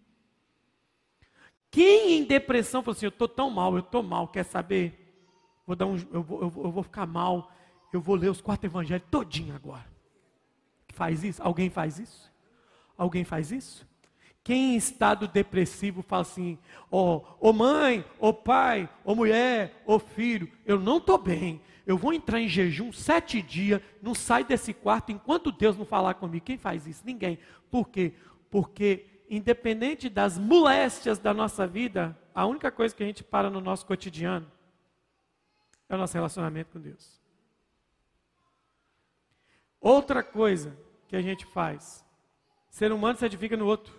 Quem 1.71 2.19
em 2.19 2.25
depressão 2.25 2.83
falou 2.83 2.97
assim: 2.97 3.07
Eu 3.07 3.11
estou 3.11 3.29
tão 3.29 3.51
mal, 3.51 3.75
eu 3.75 3.81
estou 3.81 4.03
mal, 4.03 4.29
quer 4.29 4.45
saber? 4.45 5.01
Vou 5.67 5.77
dar 5.77 5.87
um, 5.87 5.97
eu, 6.13 6.23
vou, 6.23 6.43
eu, 6.43 6.51
vou, 6.51 6.65
eu 6.65 6.71
vou 6.71 6.83
ficar 6.83 7.07
mal, 7.07 7.51
eu 7.93 8.01
vou 8.01 8.15
ler 8.15 8.31
os 8.31 8.41
quatro 8.41 8.67
evangelhos 8.67 9.07
todinho 9.11 9.55
agora. 9.55 9.87
Faz 10.95 11.25
isso? 11.25 11.43
Alguém 11.43 11.69
faz 11.69 11.99
isso? 11.99 12.33
Alguém 12.97 13.25
faz 13.25 13.51
isso? 13.51 13.87
Quem 14.43 14.75
em 14.75 14.77
estado 14.77 15.27
depressivo 15.27 16.03
fala 16.03 16.23
assim: 16.23 16.59
Ó 16.91 17.17
oh, 17.17 17.37
oh 17.41 17.53
mãe, 17.53 18.05
ô 18.19 18.29
oh 18.29 18.33
pai, 18.33 18.89
ô 19.05 19.13
oh 19.13 19.15
mulher, 19.15 19.83
ô 19.85 19.99
filho, 19.99 20.51
eu 20.65 20.79
não 20.79 20.99
estou 20.99 21.19
bem 21.19 21.61
eu 21.87 21.99
vou 21.99 22.13
entrar 22.13 22.41
em 22.41 22.49
jejum 22.49 22.93
sete 22.93 23.43
dias, 23.43 23.81
não 24.01 24.15
sai 24.15 24.43
desse 24.45 24.73
quarto 24.73 25.13
enquanto 25.13 25.53
Deus 25.53 25.77
não 25.77 25.85
falar 25.85 26.15
comigo. 26.15 26.45
Quem 26.45 26.57
faz 26.57 26.87
isso? 26.87 27.03
Ninguém. 27.05 27.39
Por 27.71 27.89
quê? 27.89 28.15
Porque, 28.51 29.07
independente 29.29 30.09
das 30.09 30.39
moléstias 30.39 31.19
da 31.19 31.35
nossa 31.35 31.67
vida, 31.67 32.19
a 32.35 32.47
única 32.47 32.71
coisa 32.71 32.95
que 32.95 33.03
a 33.03 33.07
gente 33.07 33.23
para 33.23 33.51
no 33.51 33.61
nosso 33.61 33.85
cotidiano 33.85 34.51
é 35.89 35.95
o 35.95 35.99
nosso 35.99 36.15
relacionamento 36.15 36.71
com 36.73 36.81
Deus. 36.81 37.21
Outra 39.79 40.23
coisa 40.23 40.75
que 41.07 41.15
a 41.15 41.21
gente 41.21 41.45
faz, 41.45 42.03
ser 42.71 42.91
humano 42.91 43.19
se 43.19 43.27
edifica 43.27 43.55
no 43.55 43.67
outro. 43.67 43.95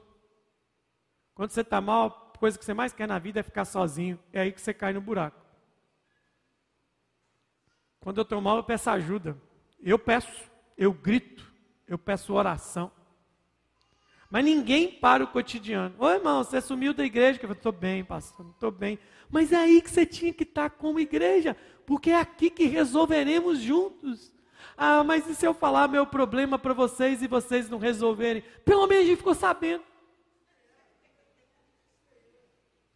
Quando 1.36 1.52
você 1.52 1.62
está 1.62 1.80
mal, 1.80 2.32
a 2.34 2.38
coisa 2.40 2.58
que 2.58 2.66
você 2.66 2.74
mais 2.74 2.92
quer 2.92 3.08
na 3.08 3.20
vida 3.20 3.42
é 3.42 3.44
ficar 3.44 3.66
sozinho. 3.66 4.18
É 4.34 4.42
aí 4.42 4.52
que 4.52 4.60
você 4.60 4.74
cai 4.74 4.92
no 4.92 5.02
buraco. 5.02 5.45
Quando 8.06 8.20
eu 8.20 8.22
estou 8.22 8.39
mal, 8.39 8.58
eu 8.58 8.64
peço 8.64 8.88
ajuda. 8.91 9.36
Eu 9.82 9.97
peço, 9.97 10.30
eu 10.78 10.93
grito, 10.93 11.51
eu 11.88 11.97
peço 11.97 12.36
oração. 12.36 12.91
Mas 14.30 14.45
ninguém 14.45 14.91
para 14.91 15.24
o 15.24 15.28
cotidiano. 15.28 15.95
Ô 15.97 16.08
irmão, 16.08 16.43
você 16.43 16.62
sumiu 16.62 16.93
da 16.93 17.03
igreja? 17.03 17.39
Eu 17.41 17.51
estou 17.51 17.72
bem, 17.72 18.03
pastor, 18.03 18.45
estou 18.51 18.70
bem. 18.70 18.99
Mas 19.28 19.51
é 19.51 19.56
aí 19.56 19.82
que 19.82 19.89
você 19.89 20.06
tinha 20.06 20.32
que 20.32 20.43
estar 20.43 20.70
como 20.70 20.99
igreja, 20.99 21.58
porque 21.84 22.12
é 22.12 22.20
aqui 22.20 22.51
que 22.51 22.66
resolveremos 22.66 23.58
juntos. 23.58 24.32
Ah, 24.78 25.03
mas 25.03 25.28
e 25.28 25.34
se 25.34 25.47
eu 25.47 25.56
falar 25.56 25.88
meu 25.88 26.06
problema 26.06 26.60
para 26.60 26.76
vocês 26.76 27.24
e 27.24 27.28
vocês 27.28 27.72
não 27.72 27.80
resolverem? 27.80 28.43
Pelo 28.64 28.86
menos 28.86 29.03
a 29.03 29.08
gente 29.08 29.18
ficou 29.18 29.34
sabendo. 29.34 29.84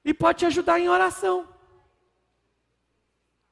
E 0.05 0.13
pode 0.13 0.37
te 0.37 0.45
ajudar 0.45 0.79
em 0.79 0.87
oração. 0.87 1.47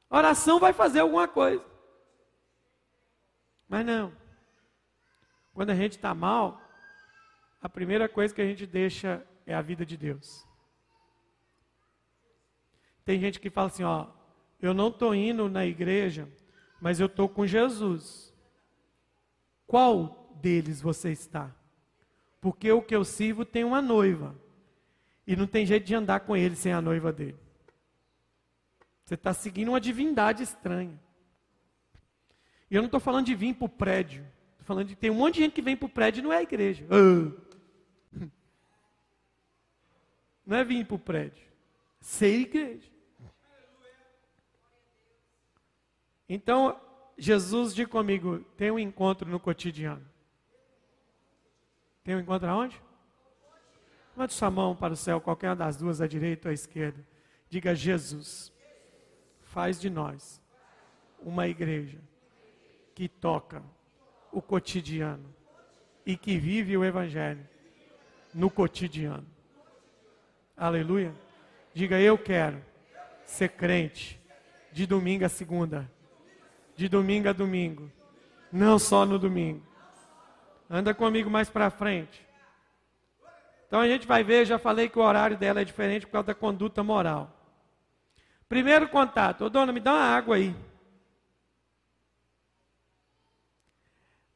Oração 0.10 0.60
vai 0.60 0.74
fazer 0.74 1.00
alguma 1.00 1.28
coisa. 1.28 1.64
Mas 3.68 3.86
não. 3.86 4.12
Quando 5.54 5.72
a 5.72 5.76
gente 5.76 5.94
está 5.94 6.14
mal, 6.14 6.62
a 7.62 7.68
primeira 7.68 8.08
coisa 8.08 8.34
que 8.34 8.42
a 8.42 8.46
gente 8.46 8.66
deixa 8.66 9.26
é 9.46 9.54
a 9.54 9.62
vida 9.62 9.86
de 9.86 9.98
Deus. 9.98 10.46
Tem 13.04 13.20
gente 13.20 13.40
que 13.40 13.50
fala 13.50 13.68
assim, 13.68 13.84
ó, 13.84 14.08
eu 14.62 14.74
não 14.74 14.90
estou 14.90 15.14
indo 15.14 15.50
na 15.50 15.66
igreja, 15.66 16.28
mas 16.80 17.00
eu 17.00 17.08
estou 17.08 17.28
com 17.28 17.46
Jesus. 17.46 18.34
Qual 19.66 20.34
deles 20.42 20.82
você 20.82 21.12
está? 21.12 21.54
Porque 22.40 22.72
o 22.72 22.82
que 22.82 22.96
eu 22.96 23.04
sirvo 23.04 23.44
tem 23.44 23.64
uma 23.64 23.82
noiva. 23.82 24.36
E 25.26 25.36
não 25.36 25.48
tem 25.48 25.66
jeito 25.66 25.86
de 25.86 25.96
andar 25.96 26.22
com 26.22 26.38
ele 26.38 26.56
sem 26.56 26.72
a 26.72 26.82
noiva 26.82 27.12
dele. 27.12 27.38
Você 29.08 29.14
está 29.14 29.34
seguindo 29.34 29.70
uma 29.70 29.80
divindade 29.80 30.44
estranha. 30.44 31.00
E 32.70 32.76
eu 32.76 32.82
não 32.82 32.88
estou 32.88 33.00
falando 33.00 33.26
de 33.26 33.34
vir 33.34 33.56
para 33.56 33.64
o 33.64 33.70
prédio. 33.70 34.28
Estou 34.52 34.66
falando 34.66 34.90
de 34.90 34.98
tem 34.98 35.10
um 35.10 35.14
monte 35.16 35.36
de 35.36 35.44
gente 35.44 35.54
que 35.54 35.62
vem 35.62 35.78
para 35.78 35.86
o 35.86 35.90
prédio 35.90 36.20
e 36.20 36.24
não 36.24 36.34
é 36.34 36.40
a 36.40 36.44
igreja. 36.44 36.86
Ah. 36.92 38.28
Não 40.46 40.58
é 40.58 40.66
vir 40.66 40.86
para 40.86 40.96
o 40.96 41.00
prédio. 41.00 41.42
É 41.42 42.04
ser 42.04 42.38
igreja. 42.38 42.92
Então, 46.28 46.78
Jesus, 47.18 47.74
diga 47.74 47.90
comigo, 47.90 48.40
tem 48.58 48.72
um 48.72 48.78
encontro 48.78 49.30
no 49.30 49.40
cotidiano. 49.40 50.06
Tem 52.04 52.14
um 52.14 52.20
encontro 52.20 52.50
aonde? 52.50 52.82
Levante 54.12 54.34
sua 54.34 54.52
mão 54.52 54.76
para 54.76 54.92
o 54.92 54.98
céu, 54.98 55.22
qualquer 55.22 55.48
uma 55.48 55.56
das 55.56 55.78
duas, 55.78 56.02
à 56.02 56.08
direita 56.08 56.50
ou 56.50 56.52
à 56.52 56.54
esquerda. 56.54 57.08
Diga, 57.50 57.74
Jesus, 57.74 58.52
faz 59.58 59.82
de 59.82 59.90
nós 59.90 60.40
uma 61.20 61.48
igreja 61.48 61.98
que 62.94 63.10
toca 63.10 63.64
o 64.32 64.40
cotidiano 64.40 65.34
e 66.06 66.16
que 66.16 66.38
vive 66.38 66.78
o 66.78 66.86
Evangelho 66.86 67.44
no 68.32 68.52
cotidiano. 68.52 69.26
Aleluia. 70.56 71.12
Diga, 71.74 72.00
eu 72.00 72.20
quero 72.20 72.64
ser 73.26 73.50
crente 73.50 74.22
de 74.72 74.86
domingo 74.86 75.26
a 75.26 75.30
segunda 75.30 75.92
de 76.76 76.88
domingo 76.88 77.28
a 77.28 77.34
domingo, 77.34 77.92
não 78.52 78.78
só 78.78 79.08
no 79.08 79.18
domingo. 79.18 79.66
Anda 80.70 80.94
comigo 80.94 81.32
mais 81.32 81.50
para 81.50 81.72
frente. 81.72 82.24
Então 83.66 83.80
a 83.80 83.88
gente 83.88 84.06
vai 84.06 84.24
ver, 84.24 84.46
já 84.46 84.60
falei 84.60 84.88
que 84.88 85.00
o 85.00 85.02
horário 85.02 85.36
dela 85.36 85.62
é 85.62 85.66
diferente 85.66 86.06
por 86.06 86.12
causa 86.12 86.28
da 86.28 86.36
conduta 86.36 86.84
moral. 86.84 87.37
Primeiro 88.50 88.88
contato, 88.88 89.46
ô 89.46 89.50
dona, 89.50 89.74
me 89.74 89.80
dá 89.80 89.94
uma 89.94 90.04
água 90.04 90.36
aí. 90.38 90.56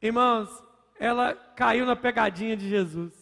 Irmãos, 0.00 0.62
ela 0.98 1.34
caiu 1.34 1.86
na 1.86 1.96
pegadinha 1.96 2.56
de 2.56 2.68
Jesus. 2.68 3.12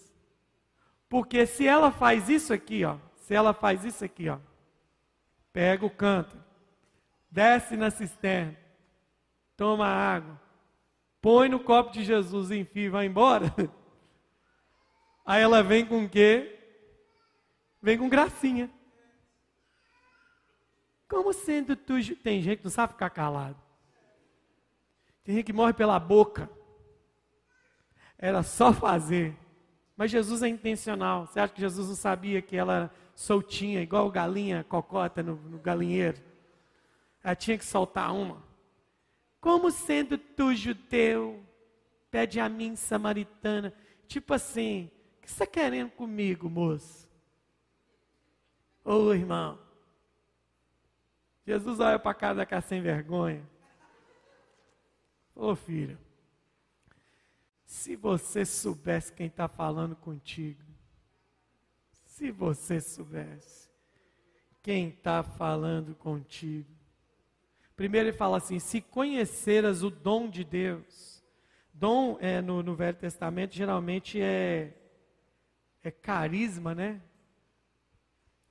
Porque 1.09 1.47
se 1.47 1.67
ela 1.67 1.91
faz 1.91 2.29
isso 2.29 2.53
aqui, 2.53 2.85
ó, 2.85 2.97
se 3.17 3.35
ela 3.35 3.53
faz 3.53 3.85
isso 3.85 4.05
aqui, 4.05 4.29
ó, 4.29 4.39
pega 5.53 5.85
o 5.85 5.91
canto, 5.91 6.37
desce 7.31 7.77
na 7.77 7.91
cisterna, 7.91 8.57
toma 9.57 9.87
água, 9.87 10.41
põe 11.21 11.49
no 11.49 11.61
copo 11.61 11.93
de 11.93 12.05
Jesus, 12.05 12.51
enfim, 12.51 12.89
vai 12.89 13.07
embora. 13.07 13.53
Aí 15.27 15.43
ela 15.43 15.63
vem 15.63 15.85
com 15.85 16.05
o 16.05 16.09
quê? 16.09 16.59
Vem 17.83 17.99
com 17.99 18.09
gracinha. 18.09 18.71
Como 21.11 21.33
sendo 21.33 21.75
tu. 21.75 21.95
Tem 22.23 22.41
gente 22.41 22.59
que 22.59 22.65
não 22.65 22.71
sabe 22.71 22.93
ficar 22.93 23.11
calado. 23.11 23.57
Tem 25.25 25.35
gente 25.35 25.47
que 25.47 25.53
morre 25.53 25.73
pela 25.73 25.99
boca. 25.99 26.49
Era 28.17 28.45
só 28.45 28.73
fazer. 28.73 29.37
Mas 29.97 30.13
Jesus 30.13 30.41
é 30.45 30.49
intencional. 30.49 31.27
Você 31.27 31.41
acha 31.41 31.53
que 31.53 31.61
Jesus 31.61 31.89
não 31.89 31.97
sabia 31.97 32.41
que 32.41 32.57
ela 32.57 32.75
era 32.75 32.91
soltinha, 33.13 33.83
igual 33.83 34.09
galinha 34.09 34.65
cocota 34.65 35.21
no, 35.21 35.35
no 35.35 35.59
galinheiro? 35.59 36.19
Ela 37.25 37.35
tinha 37.35 37.59
que 37.59 37.65
soltar 37.65 38.15
uma. 38.15 38.43
Como 39.41 39.71
sendo 39.71 40.17
tu 40.17 40.55
judeu, 40.55 41.45
pede 42.09 42.39
a 42.39 42.49
mim 42.49 42.77
samaritana. 42.77 43.75
Tipo 44.07 44.35
assim, 44.35 44.91
o 45.19 45.23
que 45.23 45.29
você 45.29 45.43
está 45.43 45.47
querendo 45.47 45.91
comigo, 45.91 46.49
moço? 46.49 47.09
Ô 48.85 49.13
irmão, 49.13 49.59
Jesus 51.47 51.81
olha 51.81 51.99
para 51.99 52.11
a 52.11 52.15
cara 52.15 52.35
daquela 52.35 52.61
sem 52.61 52.81
vergonha. 52.81 53.43
Ô 55.35 55.55
filho, 55.57 55.99
se 57.65 57.97
você 57.97 58.45
soubesse 58.45 59.13
quem 59.13 59.27
está 59.27 59.49
falando 59.49 59.97
contigo, 59.97 60.63
se 62.05 62.31
você 62.31 62.81
soubesse 62.81 63.71
quem 64.63 64.89
está 64.89 65.23
falando 65.23 65.95
contigo, 65.95 66.81
Primeiro 67.81 68.09
ele 68.09 68.15
fala 68.15 68.37
assim: 68.37 68.59
se 68.59 68.79
conheceras 68.79 69.83
o 69.83 69.89
dom 69.89 70.29
de 70.29 70.45
Deus. 70.45 71.25
Dom 71.73 72.19
é, 72.21 72.43
no, 72.43 72.63
no 72.63 72.75
Velho 72.75 72.99
Testamento 72.99 73.55
geralmente 73.55 74.21
é, 74.21 74.75
é 75.83 75.91
carisma, 75.91 76.75
né? 76.75 77.01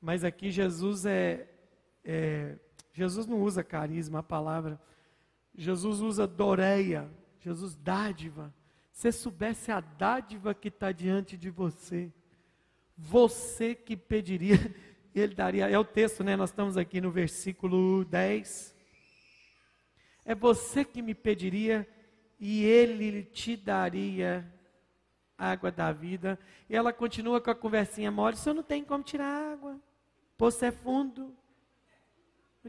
Mas 0.01 0.23
aqui 0.23 0.49
Jesus 0.49 1.05
é, 1.05 1.47
é, 2.03 2.57
Jesus 2.99 3.25
não 3.25 3.41
usa 3.41 3.63
carisma, 3.63 4.19
a 4.19 4.23
palavra. 4.23 4.77
Jesus 5.55 6.01
usa 6.01 6.27
doreia, 6.27 7.09
Jesus 7.39 7.73
dádiva. 7.73 8.53
Se 8.91 9.09
soubesse 9.13 9.71
a 9.71 9.79
dádiva 9.79 10.53
que 10.53 10.67
está 10.67 10.91
diante 10.91 11.37
de 11.37 11.49
você, 11.49 12.11
você 12.97 13.73
que 13.73 13.95
pediria, 13.95 14.57
ele 15.15 15.33
daria. 15.33 15.69
É 15.69 15.79
o 15.79 15.85
texto, 15.85 16.25
né? 16.25 16.35
Nós 16.35 16.49
estamos 16.49 16.75
aqui 16.75 16.99
no 16.99 17.09
versículo 17.09 18.03
10. 18.03 18.75
É 20.25 20.35
você 20.35 20.83
que 20.83 21.01
me 21.01 21.15
pediria 21.15 21.87
e 22.37 22.65
ele 22.65 23.23
te 23.23 23.55
daria 23.55 24.45
água 25.37 25.71
da 25.71 25.93
vida. 25.93 26.37
E 26.69 26.75
ela 26.75 26.91
continua 26.91 27.39
com 27.39 27.49
a 27.49 27.55
conversinha 27.55 28.11
mole: 28.11 28.35
o 28.35 28.37
senhor 28.37 28.55
não 28.55 28.63
tem 28.63 28.83
como 28.83 29.05
tirar 29.05 29.53
água. 29.53 29.79
Poço 30.37 30.65
é 30.65 30.71
fundo. 30.71 31.38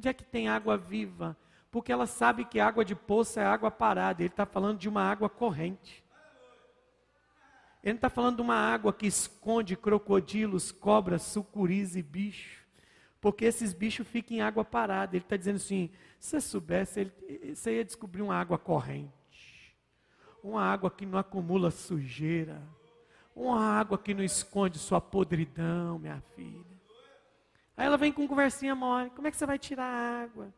Onde 0.00 0.08
é 0.08 0.14
que 0.14 0.24
tem 0.24 0.48
água 0.48 0.78
viva? 0.78 1.36
Porque 1.70 1.92
ela 1.92 2.06
sabe 2.06 2.44
que 2.44 2.58
água 2.58 2.84
de 2.84 2.94
poço 2.94 3.38
é 3.38 3.44
água 3.44 3.70
parada. 3.70 4.22
Ele 4.22 4.30
está 4.30 4.46
falando 4.46 4.78
de 4.78 4.88
uma 4.88 5.02
água 5.02 5.28
corrente. 5.28 6.02
Ele 7.82 7.92
não 7.92 7.98
está 7.98 8.08
falando 8.08 8.36
de 8.36 8.42
uma 8.42 8.56
água 8.56 8.92
que 8.92 9.06
esconde 9.06 9.76
crocodilos, 9.76 10.72
cobras, 10.72 11.20
sucuris 11.22 11.94
e 11.96 12.02
bichos 12.02 12.60
porque 13.20 13.44
esses 13.44 13.74
bichos 13.74 14.08
ficam 14.08 14.38
em 14.38 14.40
água 14.40 14.64
parada. 14.64 15.14
Ele 15.14 15.22
está 15.22 15.36
dizendo 15.36 15.56
assim: 15.56 15.90
se 16.18 16.30
você 16.30 16.40
soubesse, 16.40 17.00
ele, 17.00 17.54
você 17.54 17.76
ia 17.76 17.84
descobrir 17.84 18.22
uma 18.22 18.34
água 18.34 18.56
corrente, 18.58 19.76
uma 20.42 20.62
água 20.62 20.90
que 20.90 21.04
não 21.04 21.18
acumula 21.18 21.70
sujeira, 21.70 22.62
uma 23.36 23.60
água 23.60 23.98
que 23.98 24.14
não 24.14 24.24
esconde 24.24 24.78
sua 24.78 25.02
podridão, 25.02 25.98
minha 25.98 26.22
filha. 26.34 26.69
Aí 27.80 27.86
ela 27.86 27.96
vem 27.96 28.12
com 28.12 28.28
conversinha 28.28 28.74
mole: 28.74 29.08
como 29.08 29.26
é 29.26 29.30
que 29.30 29.38
você 29.38 29.46
vai 29.46 29.58
tirar 29.58 29.86
a 29.86 30.22
água? 30.24 30.52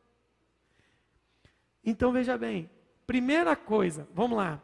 Então 1.85 2.11
veja 2.11 2.37
bem, 2.37 2.69
primeira 3.07 3.55
coisa, 3.55 4.09
vamos 4.13 4.37
lá. 4.37 4.61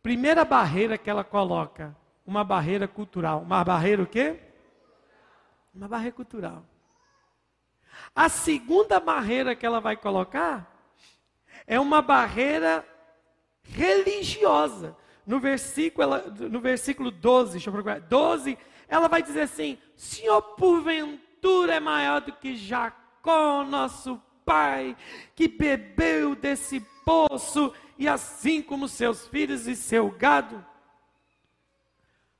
Primeira 0.00 0.44
barreira 0.44 0.96
que 0.96 1.10
ela 1.10 1.24
coloca, 1.24 1.96
uma 2.24 2.44
barreira 2.44 2.86
cultural. 2.86 3.40
Uma 3.40 3.64
barreira 3.64 4.00
o 4.00 4.06
quê? 4.06 4.38
Uma 5.74 5.88
barreira 5.88 6.14
cultural. 6.14 6.64
A 8.14 8.28
segunda 8.28 9.00
barreira 9.00 9.56
que 9.56 9.66
ela 9.66 9.80
vai 9.80 9.96
colocar 9.96 10.72
é 11.66 11.80
uma 11.80 12.00
barreira 12.00 12.86
religiosa. 13.64 14.96
No 15.26 15.40
versículo, 15.40 16.04
ela, 16.04 16.20
no 16.48 16.60
versículo 16.60 17.10
12, 17.10 17.52
deixa 17.52 17.70
eu 17.70 17.72
procurar, 17.72 17.98
12, 17.98 18.56
ela 18.86 19.08
vai 19.08 19.20
dizer 19.20 19.40
assim: 19.40 19.76
Senhor, 19.96 20.40
porventura 20.54 21.31
é 21.72 21.80
maior 21.80 22.20
do 22.20 22.32
que 22.32 22.56
Jacó, 22.56 23.64
nosso 23.64 24.20
pai, 24.44 24.96
que 25.34 25.48
bebeu 25.48 26.34
desse 26.34 26.80
poço, 27.04 27.72
e 27.98 28.08
assim 28.08 28.62
como 28.62 28.88
seus 28.88 29.26
filhos 29.28 29.66
e 29.66 29.74
seu 29.74 30.10
gado. 30.10 30.64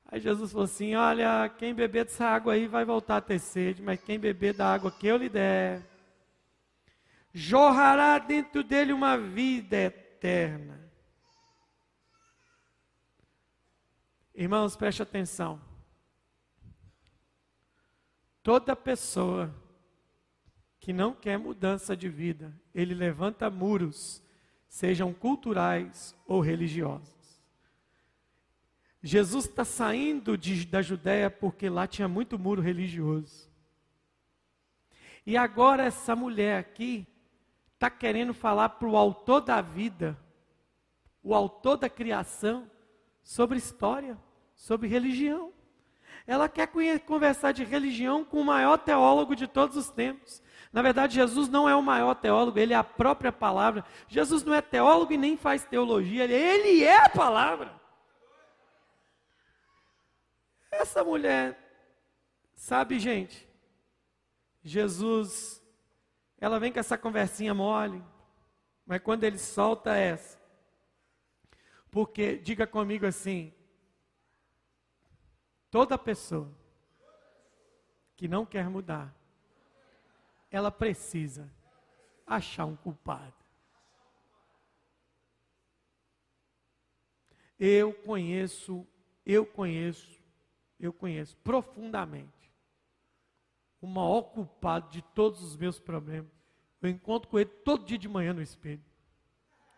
Aí 0.05 0.19
Jesus 0.19 0.51
falou 0.51 0.65
assim: 0.65 0.95
Olha, 0.95 1.49
quem 1.57 1.73
beber 1.73 2.05
dessa 2.05 2.25
água 2.25 2.53
aí 2.53 2.67
vai 2.67 2.85
voltar 2.85 3.17
a 3.17 3.21
ter 3.21 3.39
sede, 3.39 3.81
mas 3.81 3.99
quem 3.99 4.19
beber 4.19 4.53
da 4.53 4.71
água 4.71 4.91
que 4.91 5.07
eu 5.07 5.17
lhe 5.17 5.29
der, 5.29 5.81
jorrará 7.33 8.19
dentro 8.19 8.63
dele 8.63 8.93
uma 8.93 9.17
vida 9.17 9.75
eterna. 9.75 10.79
Irmãos, 14.35 14.75
preste 14.75 15.01
atenção. 15.01 15.72
Toda 18.43 18.75
pessoa 18.75 19.53
que 20.79 20.91
não 20.91 21.13
quer 21.13 21.39
mudança 21.39 21.95
de 21.95 22.09
vida, 22.09 22.53
ele 22.75 22.93
levanta 22.93 23.49
muros, 23.49 24.21
sejam 24.67 25.13
culturais 25.13 26.13
ou 26.27 26.41
religiosos. 26.41 27.41
Jesus 29.01 29.45
está 29.45 29.63
saindo 29.63 30.37
de, 30.37 30.65
da 30.65 30.81
Judéia 30.81 31.29
porque 31.29 31.69
lá 31.69 31.87
tinha 31.87 32.07
muito 32.07 32.37
muro 32.37 32.61
religioso. 32.61 33.49
E 35.25 35.37
agora 35.37 35.83
essa 35.83 36.15
mulher 36.15 36.57
aqui 36.59 37.07
está 37.73 37.89
querendo 37.89 38.33
falar 38.33 38.69
para 38.69 38.87
o 38.87 38.97
autor 38.97 39.39
da 39.41 39.61
vida, 39.61 40.17
o 41.21 41.33
autor 41.33 41.77
da 41.77 41.89
criação, 41.89 42.69
sobre 43.23 43.57
história, 43.57 44.17
sobre 44.53 44.87
religião. 44.87 45.53
Ela 46.25 46.47
quer 46.47 46.69
conversar 47.05 47.51
de 47.51 47.63
religião 47.63 48.23
com 48.23 48.39
o 48.39 48.45
maior 48.45 48.77
teólogo 48.77 49.35
de 49.35 49.47
todos 49.47 49.75
os 49.75 49.89
tempos. 49.89 50.41
Na 50.71 50.81
verdade, 50.81 51.15
Jesus 51.15 51.49
não 51.49 51.67
é 51.67 51.75
o 51.75 51.83
maior 51.83 52.15
teólogo, 52.15 52.57
ele 52.57 52.73
é 52.73 52.75
a 52.75 52.83
própria 52.83 53.31
palavra. 53.31 53.85
Jesus 54.07 54.43
não 54.43 54.53
é 54.53 54.61
teólogo 54.61 55.13
e 55.13 55.17
nem 55.17 55.37
faz 55.37 55.63
teologia, 55.65 56.23
ele, 56.23 56.83
é 56.83 57.05
a 57.05 57.09
palavra. 57.09 57.79
Essa 60.71 61.03
mulher, 61.03 61.59
sabe, 62.55 62.97
gente, 62.97 63.47
Jesus, 64.63 65.61
ela 66.39 66.59
vem 66.59 66.71
com 66.71 66.79
essa 66.79 66.97
conversinha 66.97 67.53
mole, 67.53 68.03
mas 68.85 69.01
quando 69.01 69.25
ele 69.25 69.37
solta 69.37 69.95
essa, 69.95 70.41
porque, 71.91 72.37
diga 72.37 72.65
comigo 72.65 73.05
assim, 73.05 73.53
toda 75.73 75.97
pessoa 75.97 76.53
que 78.15 78.27
não 78.27 78.45
quer 78.45 78.69
mudar, 78.69 79.11
ela 80.51 80.69
precisa 80.69 81.51
achar 82.27 82.65
um 82.65 82.75
culpado. 82.75 83.33
Eu 87.57 87.91
conheço, 87.91 88.85
eu 89.25 89.47
conheço, 89.47 90.21
eu 90.79 90.93
conheço 90.93 91.35
profundamente 91.37 92.53
o 93.81 93.87
maior 93.87 94.21
culpado 94.21 94.91
de 94.91 95.01
todos 95.01 95.41
os 95.41 95.57
meus 95.57 95.79
problemas. 95.79 96.31
Eu 96.83 96.89
encontro 96.91 97.27
com 97.27 97.39
ele 97.39 97.49
todo 97.49 97.83
dia 97.83 97.97
de 97.97 98.07
manhã 98.07 98.31
no 98.31 98.43
espelho. 98.43 98.85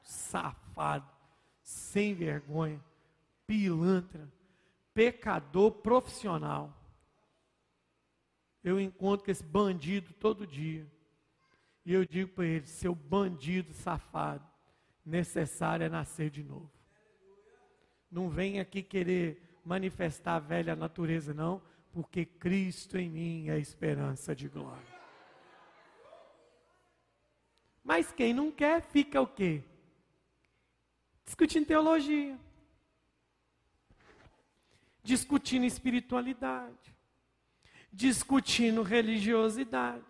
Safado, 0.04 1.10
sem 1.64 2.14
vergonha, 2.14 2.84
pilantra, 3.48 4.30
pecador 4.96 5.72
profissional. 5.72 6.74
Eu 8.64 8.80
encontro 8.80 9.26
com 9.26 9.32
esse 9.32 9.44
bandido 9.44 10.12
todo 10.14 10.48
dia. 10.48 10.88
E 11.86 11.94
eu 11.94 12.04
digo 12.04 12.32
para 12.32 12.46
ele: 12.46 12.66
seu 12.66 12.96
bandido 12.96 13.72
safado, 13.74 14.44
necessário 15.06 15.86
é 15.86 15.90
nascer 15.90 16.32
de 16.32 16.42
novo. 16.42 16.72
Não 18.10 18.30
vem 18.30 18.60
aqui 18.60 18.82
querer 18.82 19.60
manifestar 19.64 20.38
a 20.38 20.40
velha 20.40 20.76
natureza, 20.76 21.32
não 21.32 21.62
porque 21.96 22.26
Cristo 22.26 22.98
em 22.98 23.10
mim 23.10 23.48
é 23.48 23.54
a 23.54 23.58
esperança 23.58 24.36
de 24.36 24.50
glória. 24.50 24.84
Mas 27.82 28.12
quem 28.12 28.34
não 28.34 28.52
quer, 28.52 28.82
fica 28.82 29.22
o 29.22 29.28
quê? 29.28 29.64
Discutindo 31.24 31.68
teologia. 31.68 32.38
Discutindo 35.06 35.66
espiritualidade. 35.66 36.94
Discutindo 37.94 38.82
religiosidade. 38.82 40.04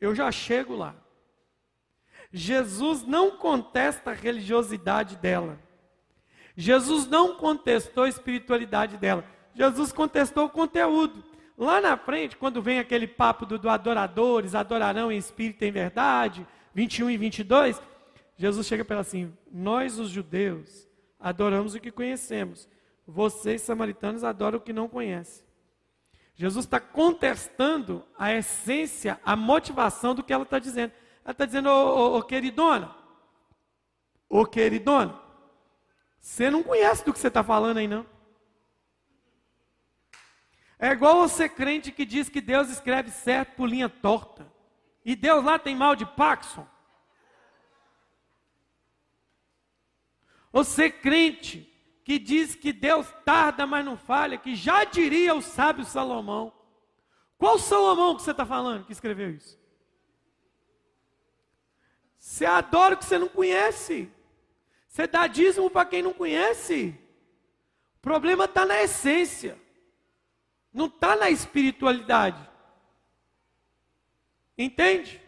Eu 0.00 0.14
já 0.14 0.32
chego 0.32 0.74
lá. 0.74 0.96
Jesus 2.32 3.04
não 3.04 3.36
contesta 3.36 4.10
a 4.10 4.14
religiosidade 4.14 5.16
dela. 5.16 5.60
Jesus 6.56 7.06
não 7.06 7.36
contestou 7.36 8.04
a 8.04 8.08
espiritualidade 8.08 8.96
dela. 8.96 9.24
Jesus 9.54 9.92
contestou 9.92 10.46
o 10.46 10.50
conteúdo. 10.50 11.22
Lá 11.58 11.80
na 11.80 11.96
frente, 11.96 12.36
quando 12.36 12.62
vem 12.62 12.78
aquele 12.78 13.06
papo 13.06 13.44
do, 13.44 13.58
do 13.58 13.68
adoradores, 13.68 14.54
adorarão 14.54 15.12
em 15.12 15.18
espírito 15.18 15.62
e 15.62 15.68
em 15.68 15.72
verdade, 15.72 16.46
21 16.74 17.10
e 17.10 17.16
22, 17.18 17.80
Jesus 18.36 18.66
chega 18.66 18.84
para 18.84 18.96
ela 18.96 19.00
assim: 19.02 19.32
Nós, 19.52 19.98
os 19.98 20.10
judeus, 20.10 20.88
adoramos 21.20 21.74
o 21.74 21.80
que 21.80 21.90
conhecemos, 21.90 22.68
vocês, 23.06 23.62
samaritanos, 23.62 24.24
adoram 24.24 24.58
o 24.58 24.60
que 24.60 24.72
não 24.72 24.88
conhecem. 24.88 25.44
Jesus 26.34 26.66
está 26.66 26.80
contestando 26.80 28.04
a 28.18 28.32
essência, 28.32 29.20
a 29.24 29.36
motivação 29.36 30.14
do 30.14 30.22
que 30.22 30.32
ela 30.32 30.42
está 30.42 30.58
dizendo. 30.58 30.92
Ela 31.24 31.32
está 31.32 31.46
dizendo, 31.46 31.70
ô, 31.70 32.22
queridona, 32.22 32.94
ô 34.28 34.44
queridona, 34.44 35.18
você 36.20 36.50
não 36.50 36.62
conhece 36.62 37.04
do 37.04 37.12
que 37.12 37.18
você 37.18 37.28
está 37.28 37.42
falando 37.42 37.78
aí, 37.78 37.88
não. 37.88 38.04
É 40.78 40.90
igual 40.90 41.26
você 41.26 41.48
crente 41.48 41.90
que 41.90 42.04
diz 42.04 42.28
que 42.28 42.40
Deus 42.40 42.68
escreve 42.68 43.10
certo 43.10 43.54
por 43.54 43.68
linha 43.68 43.88
torta. 43.88 44.46
E 45.04 45.16
Deus 45.16 45.42
lá 45.42 45.58
tem 45.58 45.74
mal 45.74 45.96
de 45.96 46.04
Paxson. 46.04 46.66
Você 50.52 50.90
crente 50.90 51.72
que 52.06 52.20
diz 52.20 52.54
que 52.54 52.72
Deus 52.72 53.12
tarda, 53.24 53.66
mas 53.66 53.84
não 53.84 53.96
falha, 53.96 54.38
que 54.38 54.54
já 54.54 54.84
diria 54.84 55.34
o 55.34 55.42
sábio 55.42 55.84
Salomão. 55.84 56.52
Qual 57.36 57.58
Salomão 57.58 58.14
que 58.14 58.22
você 58.22 58.30
está 58.30 58.46
falando 58.46 58.84
que 58.84 58.92
escreveu 58.92 59.30
isso? 59.30 59.58
Você 62.16 62.46
adora 62.46 62.94
o 62.94 62.96
que 62.96 63.04
você 63.04 63.18
não 63.18 63.26
conhece. 63.26 64.08
Você 64.86 65.08
dá 65.08 65.26
dízimo 65.26 65.68
para 65.68 65.84
quem 65.84 66.00
não 66.00 66.12
conhece. 66.12 66.96
O 67.96 68.02
problema 68.02 68.44
está 68.44 68.64
na 68.64 68.80
essência. 68.80 69.60
Não 70.72 70.86
está 70.86 71.16
na 71.16 71.28
espiritualidade. 71.28 72.48
Entende? 74.56 75.20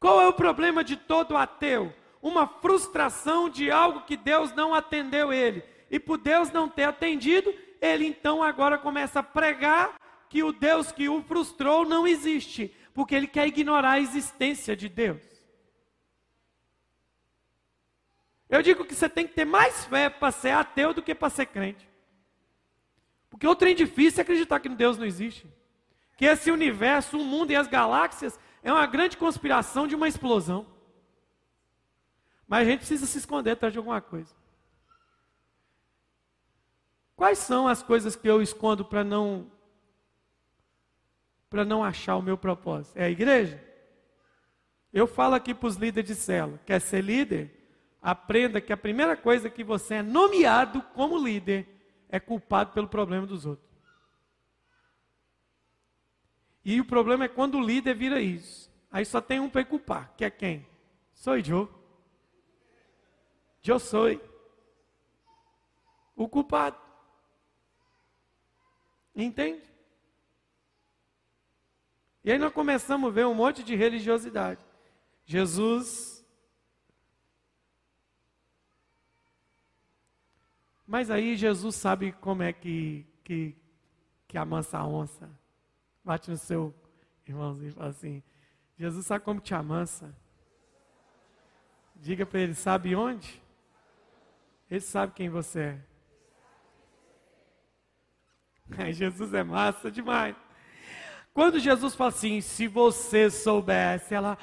Qual 0.00 0.18
é 0.18 0.26
o 0.26 0.32
problema 0.32 0.82
de 0.82 0.96
todo 0.96 1.36
ateu? 1.36 1.94
Uma 2.22 2.46
frustração 2.46 3.50
de 3.50 3.70
algo 3.70 4.02
que 4.02 4.16
Deus 4.16 4.52
não 4.52 4.72
atendeu 4.72 5.32
ele. 5.32 5.64
E 5.90 5.98
por 5.98 6.16
Deus 6.16 6.50
não 6.50 6.68
ter 6.68 6.84
atendido, 6.84 7.52
ele 7.80 8.06
então 8.06 8.42
agora 8.42 8.78
começa 8.78 9.20
a 9.20 9.22
pregar 9.24 10.00
que 10.30 10.42
o 10.42 10.52
Deus 10.52 10.90
que 10.90 11.08
o 11.08 11.22
frustrou 11.22 11.84
não 11.84 12.06
existe, 12.06 12.74
porque 12.94 13.14
ele 13.14 13.26
quer 13.26 13.46
ignorar 13.48 13.92
a 13.92 14.00
existência 14.00 14.74
de 14.74 14.88
Deus. 14.88 15.20
Eu 18.48 18.62
digo 18.62 18.84
que 18.84 18.94
você 18.94 19.08
tem 19.08 19.26
que 19.26 19.34
ter 19.34 19.44
mais 19.44 19.84
fé 19.84 20.08
para 20.08 20.30
ser 20.30 20.50
ateu 20.50 20.94
do 20.94 21.02
que 21.02 21.14
para 21.14 21.28
ser 21.28 21.46
crente. 21.46 21.88
Porque 23.28 23.46
o 23.46 23.54
trem 23.54 23.74
difícil 23.74 24.20
é 24.20 24.22
acreditar 24.22 24.60
que 24.60 24.68
Deus 24.68 24.96
não 24.96 25.06
existe. 25.06 25.46
Que 26.16 26.26
esse 26.26 26.50
universo, 26.50 27.18
o 27.18 27.24
mundo 27.24 27.50
e 27.50 27.56
as 27.56 27.66
galáxias 27.66 28.38
é 28.62 28.72
uma 28.72 28.86
grande 28.86 29.16
conspiração 29.16 29.88
de 29.88 29.94
uma 29.94 30.06
explosão. 30.06 30.66
Mas 32.52 32.68
a 32.68 32.70
gente 32.70 32.80
precisa 32.80 33.06
se 33.06 33.16
esconder 33.16 33.52
atrás 33.52 33.72
de 33.72 33.78
alguma 33.78 33.98
coisa. 34.02 34.30
Quais 37.16 37.38
são 37.38 37.66
as 37.66 37.82
coisas 37.82 38.14
que 38.14 38.28
eu 38.28 38.42
escondo 38.42 38.84
para 38.84 39.02
não 39.02 39.50
para 41.48 41.64
não 41.64 41.82
achar 41.82 42.14
o 42.14 42.20
meu 42.20 42.36
propósito? 42.36 42.94
É 42.94 43.04
a 43.04 43.10
igreja? 43.10 43.58
Eu 44.92 45.06
falo 45.06 45.34
aqui 45.34 45.54
para 45.54 45.66
os 45.66 45.76
líderes 45.76 46.08
de 46.08 46.14
célula, 46.14 46.60
quer 46.66 46.78
ser 46.78 47.02
líder? 47.02 47.50
Aprenda 48.02 48.60
que 48.60 48.70
a 48.70 48.76
primeira 48.76 49.16
coisa 49.16 49.48
que 49.48 49.64
você 49.64 49.94
é 49.94 50.02
nomeado 50.02 50.82
como 50.94 51.16
líder 51.16 51.66
é 52.10 52.20
culpado 52.20 52.72
pelo 52.72 52.86
problema 52.86 53.26
dos 53.26 53.46
outros. 53.46 53.72
E 56.62 56.78
o 56.82 56.84
problema 56.84 57.24
é 57.24 57.28
quando 57.28 57.56
o 57.56 57.66
líder 57.66 57.94
vira 57.94 58.20
isso. 58.20 58.70
Aí 58.90 59.06
só 59.06 59.22
tem 59.22 59.40
um 59.40 59.48
para 59.48 59.64
culpar, 59.64 60.12
que 60.18 60.24
é 60.26 60.28
quem? 60.28 60.66
Sou 61.14 61.38
eu. 61.38 61.81
Eu 63.70 63.78
sou 63.78 64.08
o 66.16 66.28
culpado. 66.28 66.76
Entende? 69.14 69.62
E 72.24 72.32
aí 72.32 72.38
nós 72.38 72.52
começamos 72.52 73.08
a 73.08 73.12
ver 73.12 73.26
um 73.26 73.34
monte 73.34 73.62
de 73.62 73.74
religiosidade. 73.74 74.64
Jesus 75.24 76.12
Mas 80.92 81.10
aí 81.10 81.36
Jesus 81.36 81.74
sabe 81.74 82.12
como 82.12 82.42
é 82.42 82.52
que, 82.52 83.06
que, 83.24 83.56
que 84.28 84.36
amansa 84.36 84.76
a 84.76 84.86
onça. 84.86 85.26
Bate 86.04 86.30
no 86.30 86.36
seu 86.36 86.74
irmãozinho 87.26 87.70
e 87.70 87.72
fala 87.72 87.88
assim: 87.88 88.22
Jesus 88.76 89.06
sabe 89.06 89.24
como 89.24 89.40
te 89.40 89.54
amansa. 89.54 90.14
Diga 91.96 92.26
para 92.26 92.40
ele: 92.40 92.52
sabe 92.52 92.94
onde? 92.94 93.41
Ele 94.72 94.80
sabe 94.80 95.12
quem 95.12 95.28
você 95.28 95.60
é. 95.60 95.78
Aí 98.78 98.94
Jesus 98.94 99.34
é 99.34 99.44
massa 99.44 99.90
demais. 99.90 100.34
Quando 101.34 101.60
Jesus 101.60 101.94
fala 101.94 102.08
assim: 102.08 102.40
se 102.40 102.66
você 102.68 103.28
soubesse, 103.28 104.14
ela, 104.14 104.38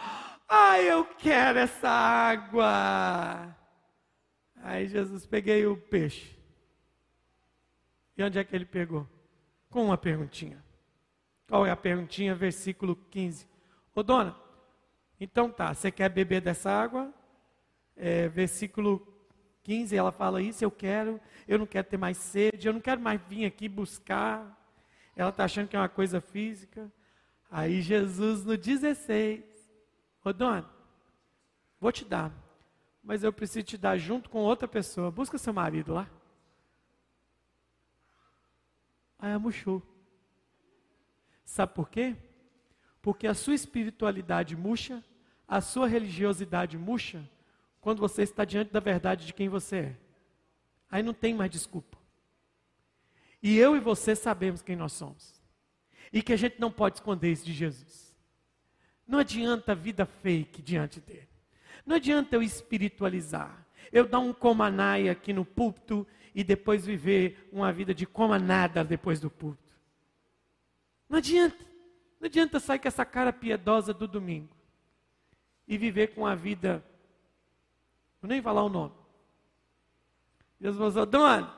ah, 0.47 0.79
eu 0.79 1.03
quero 1.03 1.57
essa 1.57 1.89
água. 1.89 3.57
Aí 4.57 4.87
Jesus, 4.87 5.25
peguei 5.25 5.65
o 5.65 5.75
peixe. 5.75 6.37
E 8.15 8.21
onde 8.21 8.37
é 8.37 8.43
que 8.43 8.55
ele 8.55 8.65
pegou? 8.65 9.07
Com 9.67 9.85
uma 9.85 9.97
perguntinha. 9.97 10.63
Qual 11.47 11.65
é 11.65 11.71
a 11.71 11.75
perguntinha? 11.75 12.35
Versículo 12.35 12.95
15. 13.09 13.47
Ô 13.95 14.03
dona, 14.03 14.37
então 15.19 15.49
tá, 15.49 15.73
você 15.73 15.89
quer 15.89 16.09
beber 16.09 16.39
dessa 16.39 16.69
água? 16.69 17.11
É, 17.95 18.27
versículo 18.27 19.08
15, 19.63 19.95
ela 19.95 20.11
fala 20.11 20.41
isso, 20.41 20.63
eu 20.63 20.71
quero, 20.71 21.19
eu 21.47 21.57
não 21.57 21.65
quero 21.65 21.87
ter 21.87 21.97
mais 21.97 22.17
sede, 22.17 22.67
eu 22.67 22.73
não 22.73 22.81
quero 22.81 23.01
mais 23.01 23.21
vir 23.27 23.45
aqui 23.45 23.67
buscar. 23.67 24.57
Ela 25.15 25.29
está 25.29 25.43
achando 25.43 25.67
que 25.67 25.75
é 25.75 25.79
uma 25.79 25.89
coisa 25.89 26.21
física. 26.21 26.91
Aí 27.51 27.81
Jesus 27.81 28.45
no 28.45 28.57
16, 28.57 29.43
ô 30.23 30.31
dona, 30.31 30.69
vou 31.79 31.91
te 31.91 32.05
dar, 32.05 32.31
mas 33.03 33.23
eu 33.23 33.33
preciso 33.33 33.65
te 33.65 33.77
dar 33.77 33.97
junto 33.97 34.29
com 34.29 34.39
outra 34.39 34.67
pessoa. 34.67 35.11
Busca 35.11 35.37
seu 35.37 35.53
marido 35.53 35.93
lá. 35.93 36.09
Aí 39.17 39.31
ela 39.31 39.39
murchou. 39.39 39.83
Sabe 41.43 41.73
por 41.73 41.89
quê? 41.89 42.15
Porque 43.01 43.27
a 43.27 43.33
sua 43.33 43.55
espiritualidade 43.55 44.55
murcha, 44.55 45.03
a 45.47 45.59
sua 45.59 45.87
religiosidade 45.87 46.77
murcha, 46.77 47.27
quando 47.81 47.99
você 47.99 48.23
está 48.23 48.43
diante 48.45 48.71
da 48.71 48.79
verdade 48.79 49.25
de 49.25 49.33
quem 49.33 49.49
você 49.49 49.77
é. 49.77 49.95
Aí 50.89 51.03
não 51.03 51.13
tem 51.13 51.33
mais 51.33 51.51
desculpa. 51.51 51.97
E 53.41 53.57
eu 53.57 53.75
e 53.75 53.79
você 53.79 54.15
sabemos 54.15 54.61
quem 54.61 54.75
nós 54.75 54.93
somos. 54.93 55.41
E 56.11 56.21
que 56.21 56.33
a 56.33 56.37
gente 56.37 56.59
não 56.59 56.71
pode 56.71 56.97
esconder 56.97 57.31
isso 57.31 57.45
de 57.45 57.53
Jesus. 57.53 58.15
Não 59.07 59.19
adianta 59.19 59.73
vida 59.73 60.05
fake 60.05 60.61
diante 60.61 60.99
dele. 60.99 61.29
Não 61.85 61.95
adianta 61.95 62.35
eu 62.35 62.43
espiritualizar. 62.43 63.65
Eu 63.91 64.07
dar 64.07 64.19
um 64.19 64.33
comanai 64.33 65.09
aqui 65.09 65.33
no 65.33 65.45
púlpito 65.45 66.05
e 66.35 66.43
depois 66.43 66.85
viver 66.85 67.49
uma 67.51 67.71
vida 67.71 67.93
de 67.93 68.05
coma 68.05 68.37
nada 68.37 68.83
depois 68.83 69.19
do 69.19 69.29
púlpito. 69.29 69.73
Não 71.07 71.17
adianta. 71.17 71.65
Não 72.19 72.25
adianta 72.25 72.59
sair 72.59 72.79
com 72.79 72.87
essa 72.87 73.05
cara 73.05 73.31
piedosa 73.31 73.93
do 73.93 74.07
domingo 74.07 74.55
e 75.67 75.77
viver 75.77 76.07
com 76.07 76.27
a 76.27 76.35
vida. 76.35 76.83
Vou 78.21 78.29
nem 78.29 78.41
falar 78.41 78.63
o 78.63 78.69
nome. 78.69 78.93
Jesus 80.59 80.93
falou: 80.93 81.05
Dona, 81.05 81.55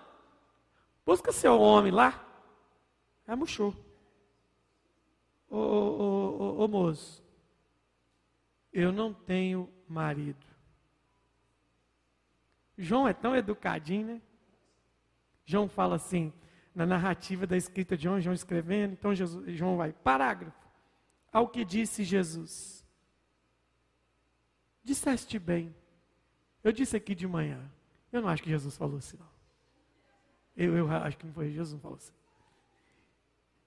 busca 1.05 1.31
seu 1.31 1.59
homem 1.59 1.91
lá. 1.91 2.27
É 3.27 3.35
murchou. 3.35 3.75
Ô, 5.49 5.57
ô, 5.57 6.37
ô, 6.59 6.63
ô, 6.63 6.67
moço, 6.67 7.23
eu 8.71 8.91
não 8.91 9.13
tenho 9.13 9.69
marido. 9.87 10.45
João 12.77 13.07
é 13.07 13.13
tão 13.13 13.35
educadinho, 13.35 14.07
né? 14.07 14.21
João 15.45 15.67
fala 15.67 15.95
assim, 15.95 16.31
na 16.73 16.85
narrativa 16.85 17.45
da 17.45 17.57
escrita 17.57 17.97
de 17.97 18.03
João, 18.03 18.21
João 18.21 18.33
escrevendo, 18.33 18.93
então 18.93 19.13
Jesus, 19.13 19.55
João 19.55 19.75
vai, 19.75 19.91
parágrafo, 19.91 20.57
ao 21.31 21.49
que 21.49 21.65
disse 21.65 22.03
Jesus. 22.03 22.85
Disseste 24.83 25.37
bem. 25.37 25.75
Eu 26.63 26.71
disse 26.71 26.95
aqui 26.95 27.15
de 27.15 27.27
manhã. 27.27 27.59
Eu 28.11 28.21
não 28.21 28.29
acho 28.29 28.43
que 28.43 28.49
Jesus 28.49 28.77
falou 28.77 28.97
assim, 28.97 29.17
não. 29.17 29.29
Eu, 30.55 30.75
eu 30.75 30.91
acho 30.91 31.17
que 31.17 31.25
não 31.25 31.33
foi 31.33 31.51
Jesus 31.51 31.73
não 31.73 31.79
falou 31.79 31.97
assim. 31.97 32.13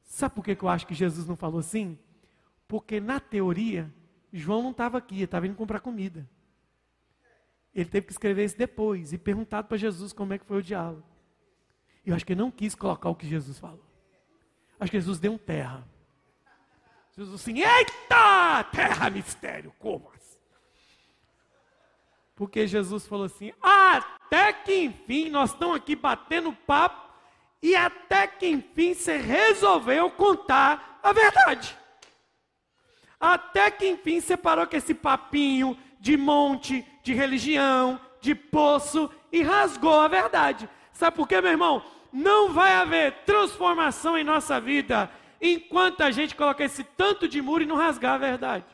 Sabe 0.03 0.35
por 0.35 0.45
que, 0.45 0.55
que 0.55 0.63
eu 0.63 0.69
acho 0.69 0.87
que 0.87 0.95
Jesus 0.95 1.27
não 1.27 1.37
falou 1.37 1.59
assim? 1.59 1.99
Porque 2.69 3.01
na 3.01 3.19
teoria, 3.19 3.93
João 4.33 4.63
não 4.63 4.71
estava 4.71 4.99
aqui, 4.99 5.23
estava 5.23 5.47
indo 5.47 5.57
comprar 5.57 5.81
comida. 5.81 6.29
Ele 7.75 7.89
teve 7.89 8.07
que 8.07 8.13
escrever 8.13 8.45
isso 8.45 8.57
depois 8.57 9.13
e 9.13 9.19
perguntado 9.19 9.67
para 9.67 9.77
Jesus 9.77 10.13
como 10.13 10.33
é 10.33 10.39
que 10.39 10.45
foi 10.45 10.59
o 10.59 10.63
diálogo. 10.63 11.05
Eu 12.07 12.15
acho 12.15 12.25
que 12.25 12.33
ele 12.33 12.41
não 12.41 12.51
quis 12.51 12.75
colocar 12.75 13.09
o 13.09 13.15
que 13.15 13.27
Jesus 13.27 13.59
falou. 13.59 13.85
Acho 14.79 14.91
que 14.91 14.99
Jesus 14.99 15.19
deu 15.19 15.33
um 15.33 15.39
terra. 15.39 15.87
Jesus 17.17 17.41
assim, 17.41 17.61
eita, 17.61 18.65
terra 18.73 19.09
mistério, 19.11 19.73
como 19.79 20.11
assim? 20.11 20.24
Porque 22.35 22.67
Jesus 22.67 23.07
falou 23.07 23.27
assim, 23.27 23.53
até 23.63 24.53
que 24.53 24.75
enfim 24.75 25.31
nós 25.31 25.51
estamos 25.51 25.77
aqui 25.77 25.95
batendo 25.95 26.53
papo 26.53 27.13
e 27.63 27.77
até 27.77 28.27
que 28.27 28.47
enfim 28.47 28.93
você 28.93 29.17
resolveu 29.17 30.11
contar 30.11 30.99
a 31.03 31.13
verdade. 31.13 31.77
Até 33.21 33.71
que 33.71 33.89
enfim 33.89 34.21
você 34.21 34.37
parou 34.37 34.67
com 34.67 34.77
esse 34.77 34.95
papinho 34.95 35.79
de 36.01 36.17
monte, 36.17 36.85
de 37.03 37.15
religião, 37.15 38.01
de 38.21 38.35
poço 38.35 39.11
e 39.33 39.43
rasgou 39.43 40.01
a 40.01 40.09
verdade. 40.09 40.69
Sabe 40.93 41.17
por 41.17 41.29
quê, 41.29 41.41
meu 41.41 41.53
irmão? 41.53 41.83
Não 42.13 42.53
vai 42.53 42.73
haver 42.75 43.13
transformação 43.25 44.19
em 44.19 44.25
nossa 44.25 44.61
vida 44.61 45.11
enquanto 45.41 46.03
a 46.03 46.11
gente 46.11 46.35
colocar 46.35 46.65
esse 46.65 46.83
tanto 46.83 47.29
de 47.29 47.41
muro 47.41 47.63
e 47.63 47.67
não 47.67 47.77
rasgar 47.77 48.15
a 48.15 48.19
verdade. 48.19 48.65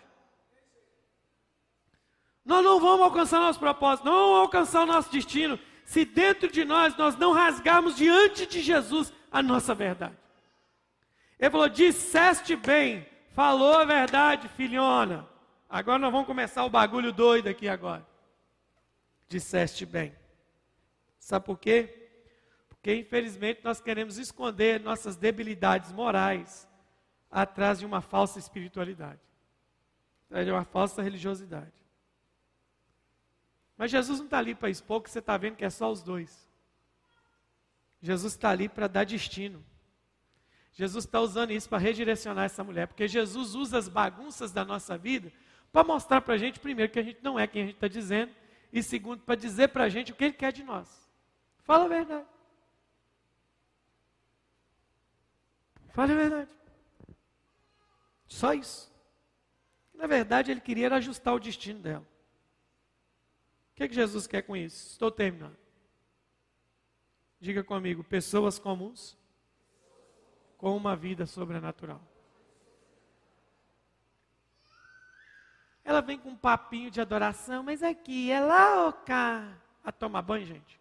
Nós 2.50 2.64
não 2.64 2.80
vamos 2.80 3.02
alcançar 3.02 3.38
nosso 3.38 3.60
propósito, 3.60 4.06
não 4.06 4.12
vamos 4.12 4.40
alcançar 4.40 4.82
o 4.82 4.86
nosso 4.86 5.08
destino, 5.08 5.56
se 5.84 6.04
dentro 6.04 6.50
de 6.50 6.64
nós 6.64 6.96
nós 6.96 7.14
não 7.14 7.30
rasgarmos 7.30 7.94
diante 7.94 8.44
de 8.44 8.60
Jesus 8.60 9.12
a 9.30 9.40
nossa 9.40 9.72
verdade. 9.72 10.16
Ele 11.38 11.48
falou: 11.48 11.68
disseste 11.68 12.56
bem, 12.56 13.06
falou 13.36 13.74
a 13.74 13.84
verdade, 13.84 14.48
filhona. 14.48 15.28
Agora 15.68 16.00
nós 16.00 16.10
vamos 16.10 16.26
começar 16.26 16.64
o 16.64 16.68
bagulho 16.68 17.12
doido 17.12 17.46
aqui 17.46 17.68
agora. 17.68 18.04
Disseste 19.28 19.86
bem. 19.86 20.12
Sabe 21.20 21.46
por 21.46 21.56
quê? 21.56 22.10
Porque 22.68 22.92
infelizmente 22.96 23.60
nós 23.62 23.80
queremos 23.80 24.18
esconder 24.18 24.80
nossas 24.80 25.14
debilidades 25.14 25.92
morais 25.92 26.68
atrás 27.30 27.78
de 27.78 27.86
uma 27.86 28.00
falsa 28.00 28.40
espiritualidade, 28.40 29.20
atrás 30.26 30.44
de 30.44 30.50
uma 30.50 30.64
falsa 30.64 31.00
religiosidade. 31.00 31.79
Mas 33.80 33.90
Jesus 33.90 34.18
não 34.18 34.26
está 34.26 34.36
ali 34.36 34.54
para 34.54 34.68
expor 34.68 35.00
que 35.00 35.10
você 35.10 35.20
está 35.20 35.38
vendo 35.38 35.56
que 35.56 35.64
é 35.64 35.70
só 35.70 35.90
os 35.90 36.02
dois. 36.02 36.46
Jesus 38.02 38.34
está 38.34 38.50
ali 38.50 38.68
para 38.68 38.86
dar 38.86 39.04
destino. 39.04 39.64
Jesus 40.74 41.06
está 41.06 41.18
usando 41.18 41.50
isso 41.50 41.66
para 41.66 41.78
redirecionar 41.78 42.44
essa 42.44 42.62
mulher, 42.62 42.88
porque 42.88 43.08
Jesus 43.08 43.54
usa 43.54 43.78
as 43.78 43.88
bagunças 43.88 44.52
da 44.52 44.66
nossa 44.66 44.98
vida 44.98 45.32
para 45.72 45.82
mostrar 45.82 46.20
para 46.20 46.34
a 46.34 46.36
gente, 46.36 46.60
primeiro, 46.60 46.92
que 46.92 46.98
a 46.98 47.02
gente 47.02 47.20
não 47.22 47.38
é 47.38 47.46
quem 47.46 47.62
a 47.62 47.64
gente 47.64 47.76
está 47.76 47.88
dizendo, 47.88 48.30
e 48.70 48.82
segundo, 48.82 49.22
para 49.22 49.34
dizer 49.34 49.68
para 49.68 49.84
a 49.84 49.88
gente 49.88 50.12
o 50.12 50.14
que 50.14 50.24
Ele 50.24 50.34
quer 50.34 50.52
de 50.52 50.62
nós. 50.62 51.10
Fala 51.64 51.86
a 51.86 51.88
verdade. 51.88 52.26
Fale 55.94 56.12
a 56.12 56.16
verdade. 56.16 56.50
Só 58.28 58.52
isso. 58.52 58.92
Na 59.94 60.06
verdade, 60.06 60.50
ele 60.50 60.60
queria 60.60 60.94
ajustar 60.94 61.32
o 61.32 61.40
destino 61.40 61.80
dela. 61.80 62.09
Que, 63.80 63.84
é 63.84 63.88
que 63.88 63.94
Jesus 63.94 64.26
quer 64.26 64.42
com 64.42 64.54
isso? 64.54 64.88
Estou 64.88 65.10
terminando. 65.10 65.56
Diga 67.40 67.64
comigo: 67.64 68.04
pessoas 68.04 68.58
comuns 68.58 69.16
com 70.58 70.76
uma 70.76 70.94
vida 70.94 71.24
sobrenatural. 71.24 71.98
Ela 75.82 76.02
vem 76.02 76.18
com 76.18 76.28
um 76.28 76.36
papinho 76.36 76.90
de 76.90 77.00
adoração, 77.00 77.62
mas 77.62 77.82
aqui, 77.82 78.30
é 78.30 78.38
lá 78.38 78.84
ou 78.84 78.92
cá? 78.92 79.50
A 79.82 79.90
tomar 79.90 80.20
banho, 80.20 80.44
gente. 80.44 80.78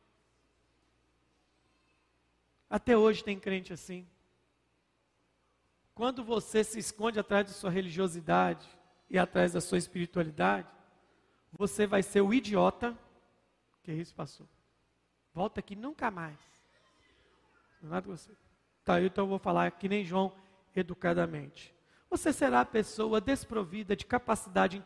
Até 2.70 2.98
hoje 2.98 3.24
tem 3.24 3.40
crente 3.40 3.72
assim. 3.72 4.06
Quando 5.96 6.22
você 6.22 6.66
se 6.66 6.78
esconde 6.78 7.18
atrás 7.18 7.46
de 7.46 7.54
sua 7.54 7.70
religiosidade 7.70 8.68
e 9.10 9.18
atrás 9.18 9.54
da 9.54 9.62
sua 9.62 9.78
espiritualidade, 9.78 10.70
você 11.52 11.86
vai 11.88 12.04
ser 12.04 12.22
o 12.22 12.34
idiota. 12.34 12.98
Que 13.84 13.92
isso, 13.92 14.14
passou? 14.14 14.48
Volta 15.34 15.60
aqui 15.60 15.76
nunca 15.76 16.10
mais. 16.12 16.38
Não 17.82 17.90
é 17.90 17.94
nada 17.94 18.08
você. 18.08 18.32
Tá, 18.84 19.02
então 19.02 19.26
eu 19.26 19.30
vou 19.30 19.40
falar 19.40 19.72
que 19.72 19.88
nem 19.88 20.04
João 20.04 20.34
educadamente. 20.76 21.74
Você 22.10 22.34
será 22.34 22.62
a 22.62 22.66
pessoa 22.66 23.22
desprovida 23.22 23.96
de 23.96 24.06
capacidade 24.06 24.82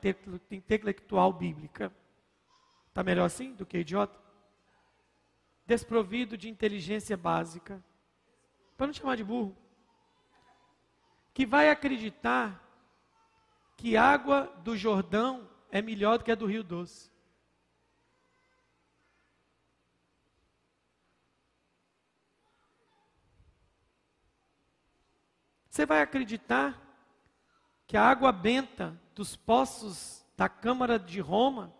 intelectual 0.52 1.32
bíblica. 1.32 1.92
Está 2.90 3.04
melhor 3.04 3.26
assim 3.26 3.54
do 3.54 3.66
que 3.66 3.78
idiota? 3.78 4.20
Desprovido 5.66 6.38
de 6.38 6.50
inteligência 6.50 7.16
básica. 7.16 7.84
Para 8.76 8.88
não 8.88 8.94
chamar 8.94 9.16
de 9.16 9.24
burro 9.24 9.56
que 11.34 11.46
vai 11.46 11.70
acreditar 11.70 12.62
que 13.76 13.98
água 13.98 14.54
do 14.64 14.78
Jordão 14.78 15.50
é 15.74 15.82
melhor 15.82 16.20
do 16.20 16.24
que 16.24 16.32
a 16.32 16.36
do 16.36 16.46
Rio 16.46 16.64
Doce. 16.64 17.12
Você 25.68 25.84
vai 25.84 26.04
acreditar 26.04 26.80
que 27.88 27.98
a 27.98 28.04
água 28.04 28.32
benta 28.32 28.96
dos 29.16 29.36
poços 29.36 30.24
da 30.38 30.48
Câmara 30.48 31.00
de 31.00 31.20
Roma 31.20 31.74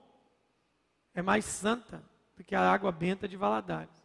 é 1.14 1.22
mais 1.22 1.46
santa 1.46 2.04
do 2.36 2.44
que 2.44 2.56
a 2.56 2.72
água 2.72 2.92
benta 2.92 3.28
de 3.28 3.38
Valadares. 3.38 4.04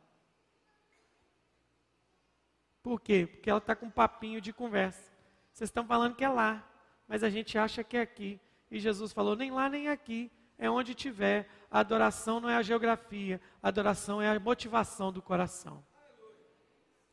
Por 2.83 3.01
quê? 3.01 3.27
Porque 3.27 3.49
ela 3.49 3.59
está 3.59 3.75
com 3.75 3.89
papinho 3.89 4.43
de 4.43 4.53
conversa. 4.53 5.11
Vocês 5.51 5.69
estão 5.69 5.87
falando 5.87 6.15
que 6.15 6.25
é 6.25 6.29
lá, 6.29 6.63
mas 7.07 7.25
a 7.25 7.31
gente 7.31 7.57
acha 7.57 7.83
que 7.83 7.97
é 7.97 8.03
aqui. 8.03 8.39
E 8.71 8.79
Jesus 8.79 9.13
falou: 9.13 9.37
nem 9.37 9.51
lá 9.51 9.69
nem 9.69 9.89
aqui, 9.89 10.31
é 10.59 10.71
onde 10.71 10.95
tiver. 10.95 11.49
A 11.71 11.81
adoração 11.81 12.41
não 12.41 12.49
é 12.49 12.57
a 12.57 12.63
geografia, 12.63 13.41
a 13.63 13.69
adoração 13.69 14.21
é 14.23 14.29
a 14.29 14.41
motivação 14.41 15.13
do 15.13 15.21
coração. 15.21 15.85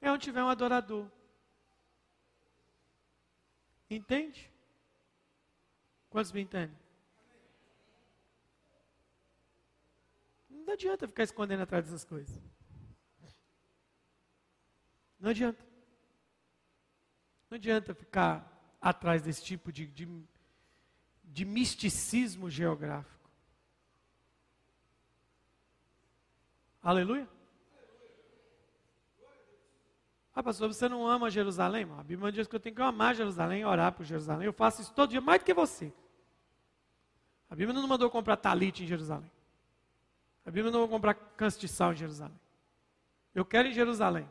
É 0.01 0.11
onde 0.11 0.23
tiver 0.23 0.43
um 0.43 0.49
adorador. 0.49 1.09
Entende? 3.89 4.51
Quantos 6.09 6.31
me 6.31 6.41
entendem? 6.41 6.77
Não 10.49 10.73
adianta 10.73 11.07
ficar 11.07 11.23
escondendo 11.23 11.61
atrás 11.61 11.85
dessas 11.85 12.03
coisas. 12.03 12.41
Não 15.19 15.29
adianta. 15.29 15.63
Não 17.49 17.55
adianta 17.55 17.93
ficar 17.93 18.77
atrás 18.81 19.21
desse 19.21 19.43
tipo 19.43 19.71
de, 19.71 19.87
de, 19.87 20.05
de 21.35 21.43
misticismo 21.43 22.49
geográfico. 22.49 23.29
Aleluia? 26.81 27.27
Ah, 30.33 30.41
pastor, 30.41 30.73
você 30.73 30.87
não 30.87 31.05
ama 31.05 31.29
Jerusalém? 31.29 31.85
A 31.99 32.03
Bíblia 32.03 32.31
diz 32.31 32.47
que 32.47 32.55
eu 32.55 32.59
tenho 32.59 32.73
que 32.73 32.81
amar 32.81 33.15
Jerusalém, 33.15 33.65
orar 33.65 33.91
por 33.91 34.05
Jerusalém. 34.05 34.45
Eu 34.45 34.53
faço 34.53 34.81
isso 34.81 34.93
todo 34.93 35.09
dia, 35.09 35.19
mais 35.19 35.41
do 35.41 35.45
que 35.45 35.53
você. 35.53 35.91
A 37.49 37.55
Bíblia 37.55 37.77
não 37.77 37.85
mandou 37.85 38.09
comprar 38.09 38.37
talite 38.37 38.83
em 38.83 38.87
Jerusalém. 38.87 39.29
A 40.45 40.49
Bíblia 40.49 40.71
não 40.71 40.79
mandou 40.79 40.95
comprar 40.95 41.15
castiçal 41.15 41.91
em 41.91 41.97
Jerusalém. 41.97 42.39
Eu 43.33 43.43
quero 43.43 43.67
em 43.67 43.73
Jerusalém. 43.73 44.29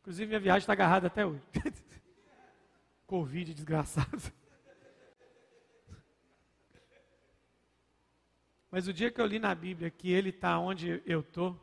Inclusive, 0.00 0.28
minha 0.28 0.40
viagem 0.40 0.60
está 0.60 0.72
agarrada 0.72 1.08
até 1.08 1.26
hoje. 1.26 1.46
Covid 3.06 3.52
desgraçado. 3.52 4.32
Mas 8.74 8.88
o 8.88 8.92
dia 8.92 9.08
que 9.08 9.20
eu 9.20 9.26
li 9.26 9.38
na 9.38 9.54
Bíblia 9.54 9.88
que 9.88 10.10
ele 10.10 10.30
está 10.30 10.58
onde 10.58 11.00
eu 11.06 11.20
estou, 11.20 11.56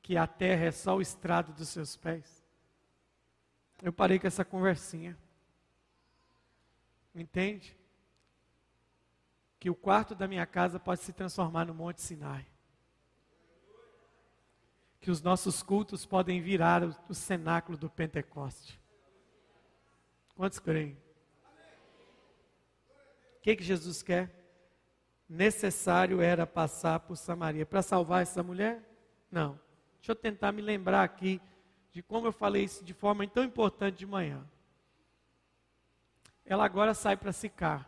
que 0.00 0.16
a 0.16 0.24
terra 0.24 0.66
é 0.66 0.70
só 0.70 0.96
o 0.96 1.02
estrado 1.02 1.52
dos 1.52 1.68
seus 1.70 1.96
pés, 1.96 2.46
eu 3.82 3.92
parei 3.92 4.20
com 4.20 4.28
essa 4.28 4.44
conversinha. 4.44 5.18
Entende? 7.12 7.76
Que 9.58 9.68
o 9.68 9.74
quarto 9.74 10.14
da 10.14 10.28
minha 10.28 10.46
casa 10.46 10.78
pode 10.78 11.00
se 11.00 11.12
transformar 11.12 11.64
no 11.66 11.74
Monte 11.74 12.02
Sinai 12.02 12.46
que 15.00 15.10
os 15.10 15.20
nossos 15.20 15.60
cultos 15.60 16.06
podem 16.06 16.40
virar 16.40 16.84
o, 16.84 16.94
o 17.08 17.14
cenáculo 17.14 17.76
do 17.76 17.90
Pentecoste. 17.90 18.80
Quantos 20.36 20.60
creem? 20.60 20.96
O 23.38 23.40
que, 23.42 23.56
que 23.56 23.64
Jesus 23.64 24.04
quer? 24.04 24.37
Necessário 25.28 26.20
era 26.20 26.46
passar 26.46 27.00
por 27.00 27.16
Samaria. 27.16 27.66
Para 27.66 27.82
salvar 27.82 28.22
essa 28.22 28.42
mulher? 28.42 28.82
Não. 29.30 29.60
Deixa 29.96 30.12
eu 30.12 30.16
tentar 30.16 30.52
me 30.52 30.62
lembrar 30.62 31.02
aqui 31.02 31.40
de 31.92 32.02
como 32.02 32.26
eu 32.26 32.32
falei 32.32 32.64
isso 32.64 32.84
de 32.84 32.94
forma 32.94 33.26
tão 33.26 33.44
importante 33.44 33.98
de 33.98 34.06
manhã. 34.06 34.42
Ela 36.46 36.64
agora 36.64 36.94
sai 36.94 37.16
para 37.16 37.32
Sicar. 37.32 37.86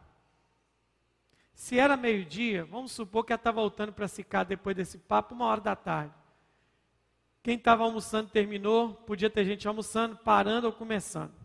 Se 1.54 1.78
era 1.78 1.96
meio-dia, 1.96 2.64
vamos 2.64 2.92
supor 2.92 3.24
que 3.24 3.32
ela 3.32 3.40
está 3.40 3.50
voltando 3.50 3.92
para 3.92 4.08
Sicar 4.08 4.44
depois 4.44 4.76
desse 4.76 4.98
papo, 4.98 5.34
uma 5.34 5.46
hora 5.46 5.60
da 5.60 5.76
tarde. 5.76 6.14
Quem 7.42 7.56
estava 7.56 7.84
almoçando 7.84 8.28
terminou, 8.28 8.94
podia 8.94 9.30
ter 9.30 9.44
gente 9.46 9.66
almoçando, 9.66 10.16
parando 10.16 10.66
ou 10.66 10.72
começando. 10.72 11.39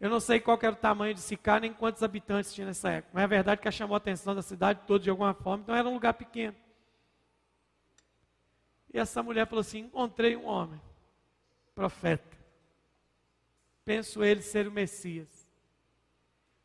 Eu 0.00 0.10
não 0.10 0.20
sei 0.20 0.40
qual 0.40 0.58
era 0.60 0.72
o 0.72 0.76
tamanho 0.76 1.14
de 1.14 1.20
Sicá, 1.20 1.60
nem 1.60 1.72
quantos 1.72 2.02
habitantes 2.02 2.52
tinha 2.52 2.66
nessa 2.66 2.90
época, 2.90 3.12
mas 3.14 3.24
é 3.24 3.26
verdade 3.26 3.60
que 3.60 3.70
chamou 3.70 3.94
a 3.94 3.98
atenção 3.98 4.34
da 4.34 4.42
cidade 4.42 4.80
toda 4.86 5.04
de 5.04 5.10
alguma 5.10 5.32
forma, 5.34 5.62
então 5.62 5.74
era 5.74 5.88
um 5.88 5.94
lugar 5.94 6.14
pequeno. 6.14 6.56
E 8.92 8.98
essa 8.98 9.22
mulher 9.22 9.46
falou 9.46 9.60
assim: 9.60 9.80
Encontrei 9.80 10.36
um 10.36 10.46
homem, 10.46 10.80
profeta. 11.74 12.36
Penso 13.84 14.22
ele 14.22 14.40
ser 14.40 14.66
o 14.68 14.72
Messias. 14.72 15.50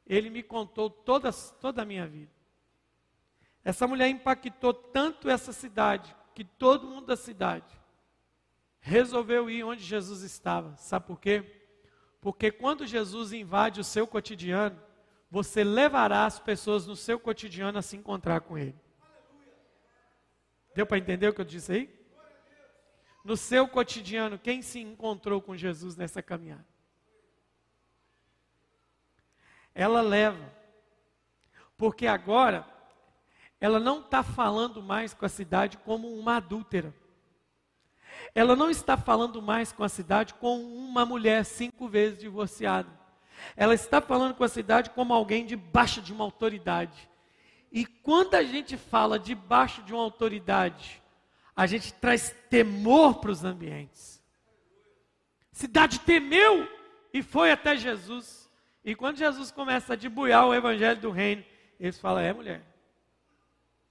Ele 0.05 0.30
me 0.30 0.41
contou 0.41 0.89
toda, 0.89 1.32
toda 1.32 1.82
a 1.82 1.86
minha 1.86 2.07
vida. 2.07 2.32
Essa 3.63 3.88
mulher 3.88 4.09
impactou 4.09 4.73
tanto 4.73 5.30
essa 5.30 5.51
cidade, 5.51 6.15
que 6.34 6.43
todo 6.43 6.88
mundo 6.88 7.07
da 7.07 7.17
cidade 7.17 7.80
resolveu 8.80 9.49
ir 9.49 9.63
onde 9.63 9.84
Jesus 9.84 10.21
estava. 10.21 10.75
Sabe 10.77 11.05
por 11.05 11.19
quê? 11.19 11.59
Porque 12.22 12.51
quando 12.51 12.86
Jesus 12.86 13.32
invade 13.32 13.80
o 13.80 13.84
seu 13.84 14.05
cotidiano, 14.05 14.80
você 15.32 15.63
levará 15.63 16.26
as 16.26 16.39
pessoas 16.39 16.86
no 16.86 16.95
seu 16.95 17.20
cotidiano 17.20 17.78
a 17.78 17.82
se 17.82 17.95
encontrar 17.95 18.41
com 18.41 18.57
Ele. 18.57 18.76
Deu 20.76 20.86
para 20.86 20.97
entender 20.97 21.30
o 21.30 21.34
que 21.34 21.41
eu 21.41 21.45
disse 21.45 21.72
aí? 21.72 21.99
No 23.24 23.38
seu 23.38 23.67
cotidiano, 23.67 24.39
quem 24.39 24.61
se 24.61 24.80
encontrou 24.80 25.41
com 25.41 25.55
Jesus 25.55 25.95
nessa 25.95 26.22
caminhada? 26.22 26.65
Ela 29.74 30.01
leva. 30.01 30.51
Porque 31.78 32.07
agora, 32.07 32.67
ela 33.61 33.80
não 33.80 33.99
está 34.01 34.24
falando 34.24 34.82
mais 34.82 35.13
com 35.13 35.26
a 35.26 35.30
cidade 35.30 35.78
como 35.78 36.13
uma 36.13 36.38
adúltera. 36.38 36.93
Ela 38.34 38.55
não 38.55 38.69
está 38.69 38.95
falando 38.95 39.41
mais 39.41 39.71
com 39.71 39.84
a 39.84 39.89
cidade 39.89 40.34
como 40.36 40.61
uma 40.61 41.05
mulher 41.05 41.43
cinco 41.43 41.88
vezes 41.88 42.19
divorciada. 42.19 42.89
Ela 43.55 43.73
está 43.73 44.01
falando 44.01 44.34
com 44.34 44.43
a 44.43 44.49
cidade 44.49 44.89
como 44.91 45.13
alguém 45.13 45.45
debaixo 45.45 46.01
de 46.01 46.13
uma 46.13 46.23
autoridade. 46.23 47.09
E 47.71 47.86
quando 47.86 48.36
a 48.36 48.43
gente 48.43 48.77
fala 48.77 49.19
debaixo 49.19 49.82
de 49.84 49.93
uma 49.93 50.03
autoridade, 50.03 51.01
a 51.55 51.65
gente 51.65 51.93
traz 51.93 52.36
temor 52.49 53.19
para 53.19 53.32
os 53.32 53.43
ambientes. 53.43 54.23
Cidade 55.51 55.99
temeu 55.99 56.67
e 57.13 57.21
foi 57.21 57.51
até 57.51 57.75
Jesus. 57.75 58.49
E 58.84 58.95
quando 58.95 59.17
Jesus 59.17 59.51
começa 59.51 59.93
a 59.93 59.95
debuiar 59.95 60.47
o 60.47 60.53
evangelho 60.53 60.99
do 60.99 61.11
reino, 61.11 61.43
eles 61.80 61.99
falam: 61.99 62.21
É, 62.21 62.34
mulher, 62.34 62.61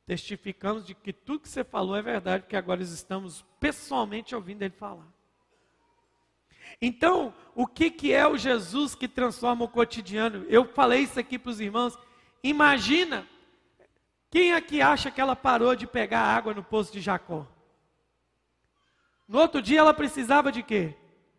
testificamos 0.08 0.86
de 0.86 0.94
que 0.94 1.12
tudo 1.12 1.40
que 1.40 1.48
você 1.50 1.62
falou 1.62 1.94
é 1.94 2.00
verdade, 2.00 2.44
porque 2.44 2.56
agora 2.56 2.82
estamos 2.82 3.44
pessoalmente 3.60 4.34
ouvindo 4.34 4.62
ele 4.62 4.72
falar. 4.72 5.06
Então, 6.80 7.34
o 7.54 7.66
que, 7.66 7.90
que 7.90 8.10
é 8.10 8.26
o 8.26 8.38
Jesus 8.38 8.94
que 8.94 9.06
transforma 9.06 9.66
o 9.66 9.68
cotidiano? 9.68 10.46
Eu 10.48 10.64
falei 10.64 11.02
isso 11.02 11.20
aqui 11.20 11.38
para 11.38 11.50
os 11.50 11.60
irmãos. 11.60 11.98
Imagina, 12.42 13.28
quem 14.30 14.54
aqui 14.54 14.80
acha 14.80 15.10
que 15.10 15.20
ela 15.20 15.36
parou 15.36 15.76
de 15.76 15.86
pegar 15.86 16.20
água 16.20 16.54
no 16.54 16.64
poço 16.64 16.90
de 16.90 17.02
Jacó? 17.02 17.46
No 19.28 19.38
outro 19.38 19.60
dia 19.60 19.80
ela 19.80 19.92
precisava 19.92 20.50
de 20.50 20.62
quê? 20.62 20.94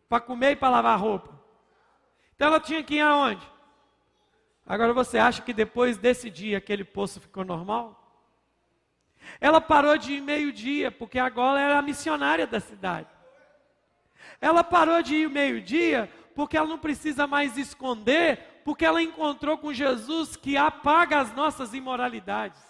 Para 0.07 0.21
comer 0.21 0.51
e 0.51 0.55
para 0.55 0.69
lavar 0.69 0.99
roupa. 0.99 1.33
Então 2.35 2.49
ela 2.49 2.59
tinha 2.59 2.83
que 2.83 2.95
ir 2.95 3.01
aonde? 3.01 3.51
Agora 4.63 4.93
você 4.93 5.17
acha 5.17 5.41
que 5.41 5.53
depois 5.53 5.97
desse 5.97 6.29
dia 6.29 6.59
aquele 6.59 6.83
poço 6.83 7.19
ficou 7.19 7.43
normal? 7.43 7.98
Ela 9.39 9.61
parou 9.61 9.97
de 9.97 10.13
ir 10.13 10.21
meio-dia, 10.21 10.91
porque 10.91 11.19
agora 11.19 11.59
era 11.59 11.79
a 11.79 11.81
missionária 11.81 12.47
da 12.47 12.59
cidade. 12.59 13.07
Ela 14.41 14.63
parou 14.63 15.01
de 15.01 15.15
ir 15.15 15.29
meio-dia, 15.29 16.09
porque 16.35 16.57
ela 16.57 16.67
não 16.67 16.79
precisa 16.79 17.27
mais 17.27 17.57
esconder, 17.57 18.61
porque 18.63 18.85
ela 18.85 19.01
encontrou 19.01 19.57
com 19.57 19.73
Jesus 19.73 20.35
que 20.35 20.55
apaga 20.55 21.19
as 21.19 21.33
nossas 21.33 21.73
imoralidades. 21.73 22.61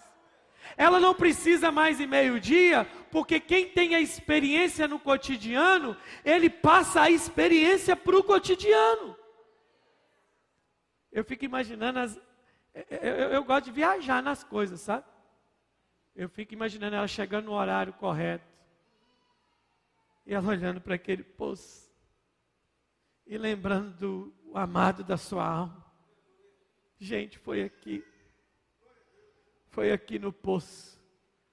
Ela 0.76 1.00
não 1.00 1.14
precisa 1.14 1.70
mais 1.70 2.00
ir 2.00 2.06
meio-dia, 2.06 2.86
porque 3.10 3.40
quem 3.40 3.68
tem 3.68 3.94
a 3.94 4.00
experiência 4.00 4.86
no 4.86 4.98
cotidiano, 4.98 5.96
ele 6.24 6.48
passa 6.48 7.02
a 7.02 7.10
experiência 7.10 7.96
para 7.96 8.16
o 8.16 8.22
cotidiano. 8.22 9.16
Eu 11.10 11.24
fico 11.24 11.44
imaginando, 11.44 11.98
as, 11.98 12.20
eu, 12.74 12.98
eu, 13.00 13.28
eu 13.30 13.44
gosto 13.44 13.66
de 13.66 13.72
viajar 13.72 14.22
nas 14.22 14.44
coisas, 14.44 14.80
sabe? 14.80 15.04
Eu 16.14 16.28
fico 16.28 16.52
imaginando 16.52 16.96
ela 16.96 17.08
chegando 17.08 17.46
no 17.46 17.52
horário 17.52 17.92
correto. 17.92 18.46
E 20.26 20.34
ela 20.34 20.48
olhando 20.48 20.80
para 20.80 20.94
aquele 20.94 21.22
poço. 21.22 21.90
E 23.26 23.38
lembrando 23.38 23.96
do 23.96 24.34
amado 24.54 25.04
da 25.04 25.16
sua 25.16 25.46
alma. 25.46 25.86
Gente, 26.98 27.38
foi 27.38 27.62
aqui. 27.62 28.04
Foi 29.70 29.92
aqui 29.92 30.18
no 30.18 30.32
poço. 30.32 31.00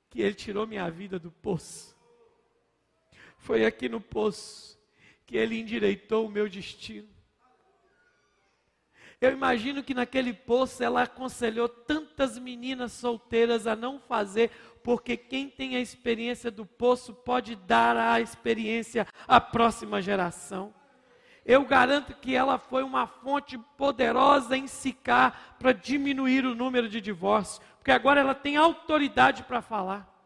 Que 0.09 0.21
ele 0.21 0.33
tirou 0.33 0.67
minha 0.67 0.89
vida 0.89 1.19
do 1.19 1.31
poço. 1.31 1.95
Foi 3.37 3.65
aqui 3.65 3.87
no 3.87 4.01
poço. 4.01 4.77
Que 5.25 5.37
ele 5.37 5.59
endireitou 5.59 6.25
o 6.25 6.31
meu 6.31 6.49
destino. 6.49 7.16
Eu 9.19 9.31
imagino 9.31 9.81
que 9.81 9.95
naquele 9.95 10.31
poço 10.31 10.83
ela 10.83 11.01
aconselhou 11.01 11.67
tantas 11.67 12.37
meninas 12.37 12.91
solteiras 12.91 13.65
a 13.65 13.75
não 13.75 13.99
fazer, 13.99 14.51
porque 14.83 15.17
quem 15.17 15.49
tem 15.49 15.75
a 15.75 15.79
experiência 15.79 16.51
do 16.51 16.65
poço 16.65 17.15
pode 17.15 17.55
dar 17.55 17.97
a 17.97 18.21
experiência 18.21 19.07
à 19.27 19.41
próxima 19.41 20.01
geração. 20.03 20.71
Eu 21.43 21.65
garanto 21.65 22.13
que 22.13 22.35
ela 22.35 22.59
foi 22.59 22.83
uma 22.83 23.07
fonte 23.07 23.57
poderosa 23.75 24.55
em 24.55 24.67
Sicar 24.67 25.55
para 25.57 25.71
diminuir 25.71 26.45
o 26.45 26.53
número 26.53 26.87
de 26.87 27.01
divórcios, 27.01 27.59
porque 27.79 27.91
agora 27.91 28.19
ela 28.19 28.35
tem 28.35 28.55
autoridade 28.55 29.43
para 29.43 29.63
falar. 29.63 30.16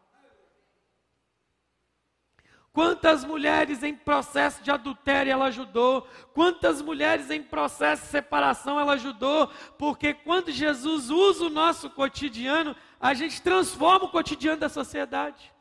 Quantas 2.72 3.22
mulheres 3.22 3.82
em 3.82 3.94
processo 3.94 4.62
de 4.62 4.70
adultério 4.70 5.30
ela 5.30 5.46
ajudou? 5.46 6.08
Quantas 6.32 6.80
mulheres 6.80 7.30
em 7.30 7.42
processo 7.42 8.02
de 8.02 8.08
separação 8.08 8.80
ela 8.80 8.94
ajudou? 8.94 9.48
Porque 9.76 10.14
quando 10.14 10.50
Jesus 10.50 11.10
usa 11.10 11.44
o 11.44 11.50
nosso 11.50 11.90
cotidiano, 11.90 12.74
a 12.98 13.12
gente 13.12 13.42
transforma 13.42 14.06
o 14.06 14.10
cotidiano 14.10 14.58
da 14.58 14.70
sociedade. 14.70 15.52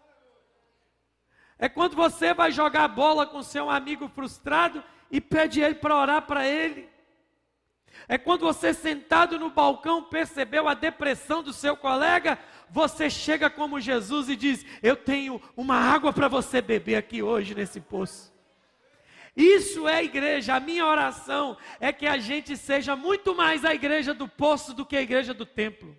É 1.59 1.68
quando 1.68 1.97
você 1.97 2.34
vai 2.34 2.49
jogar 2.49 2.88
bola 2.88 3.26
com 3.26 3.43
seu 3.43 3.70
amigo 3.70 4.07
frustrado 4.07 4.82
e 5.12 5.20
pede 5.20 5.59
ele 5.59 5.76
para 5.76 5.97
orar 5.97 6.22
para 6.22 6.47
ele. 6.47 6.89
É 8.07 8.18
quando 8.18 8.41
você 8.41 8.74
sentado 8.74 9.38
no 9.38 9.49
balcão 9.49 10.03
percebeu 10.03 10.68
a 10.68 10.74
depressão 10.74 11.43
do 11.43 11.53
seu 11.53 11.76
colega, 11.76 12.39
você 12.72 13.09
chega 13.09 13.49
como 13.49 13.82
Jesus 13.82 14.30
e 14.30 14.36
diz: 14.36 14.65
Eu 14.82 14.95
tenho 14.95 15.41
uma 15.57 15.76
água 15.76 16.13
para 16.13 16.30
você 16.30 16.61
beber 16.61 16.95
aqui 16.95 17.22
hoje 17.22 17.53
nesse 17.53 17.82
poço. 17.82 18.32
Isso 19.36 19.88
é 19.88 20.03
igreja. 20.03 20.55
A 20.55 20.59
minha 20.59 20.86
oração 20.86 21.57
é 21.80 21.91
que 21.91 22.07
a 22.07 22.17
gente 22.17 22.55
seja 22.55 22.95
muito 22.95 23.36
mais 23.36 23.65
a 23.65 23.74
igreja 23.74 24.13
do 24.13 24.28
poço 24.28 24.74
do 24.74 24.86
que 24.86 24.95
a 24.95 25.01
igreja 25.01 25.34
do 25.34 25.45
templo. 25.45 25.95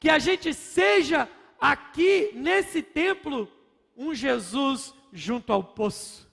Que 0.00 0.08
a 0.08 0.18
gente 0.18 0.54
seja 0.54 1.28
aqui 1.60 2.30
nesse 2.34 2.82
templo 2.82 3.50
um 3.96 4.14
Jesus 4.14 4.94
junto 5.12 5.52
ao 5.52 5.62
poço. 5.62 6.26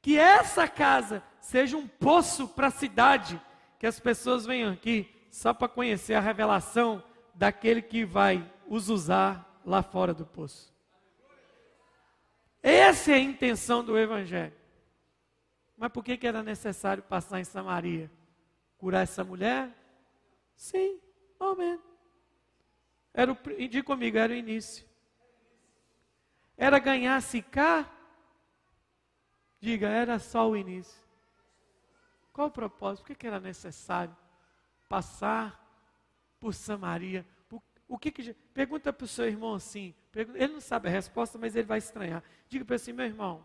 Que 0.00 0.16
essa 0.16 0.68
casa 0.68 1.22
seja 1.40 1.76
um 1.76 1.88
poço 1.88 2.46
para 2.46 2.68
a 2.68 2.70
cidade, 2.70 3.40
que 3.78 3.86
as 3.86 3.98
pessoas 3.98 4.46
venham 4.46 4.72
aqui 4.72 5.08
só 5.30 5.52
para 5.52 5.66
conhecer 5.66 6.14
a 6.14 6.20
revelação 6.20 7.02
daquele 7.34 7.82
que 7.82 8.04
vai 8.04 8.50
os 8.68 8.88
usar 8.88 9.60
lá 9.64 9.82
fora 9.82 10.14
do 10.14 10.24
poço. 10.24 10.72
Essa 12.62 13.12
é 13.12 13.14
a 13.16 13.18
intenção 13.18 13.84
do 13.84 13.98
Evangelho. 13.98 14.54
Mas 15.76 15.90
por 15.90 16.04
que, 16.04 16.16
que 16.16 16.26
era 16.26 16.42
necessário 16.42 17.02
passar 17.02 17.40
em 17.40 17.44
Samaria? 17.44 18.10
Curar 18.78 19.02
essa 19.02 19.24
mulher? 19.24 19.70
Sim, 20.54 21.00
amém. 21.38 21.78
Era 23.12 23.32
o, 23.32 23.38
diga 23.68 23.82
comigo, 23.82 24.16
era 24.16 24.32
o 24.32 24.36
início. 24.36 24.86
Era 26.56 26.78
ganhar 26.78 27.20
Sicá? 27.20 27.90
Diga, 29.60 29.88
era 29.88 30.18
só 30.18 30.48
o 30.48 30.56
início. 30.56 31.02
Qual 32.32 32.48
o 32.48 32.50
propósito? 32.50 33.02
Por 33.02 33.08
que, 33.08 33.14
que 33.14 33.26
era 33.26 33.40
necessário 33.40 34.16
passar 34.88 35.63
por 36.44 36.52
Samaria. 36.52 37.24
O 37.88 37.96
que 37.96 38.12
que 38.12 38.34
pergunta 38.52 38.92
para 38.92 39.06
o 39.06 39.08
seu 39.08 39.24
irmão 39.24 39.54
assim? 39.54 39.94
Pergunta, 40.12 40.38
ele 40.38 40.52
não 40.52 40.60
sabe 40.60 40.88
a 40.88 40.90
resposta, 40.90 41.38
mas 41.38 41.56
ele 41.56 41.66
vai 41.66 41.78
estranhar. 41.78 42.22
Diga 42.50 42.66
para 42.66 42.74
ele 42.74 42.82
assim, 42.82 42.92
meu 42.92 43.06
irmão, 43.06 43.42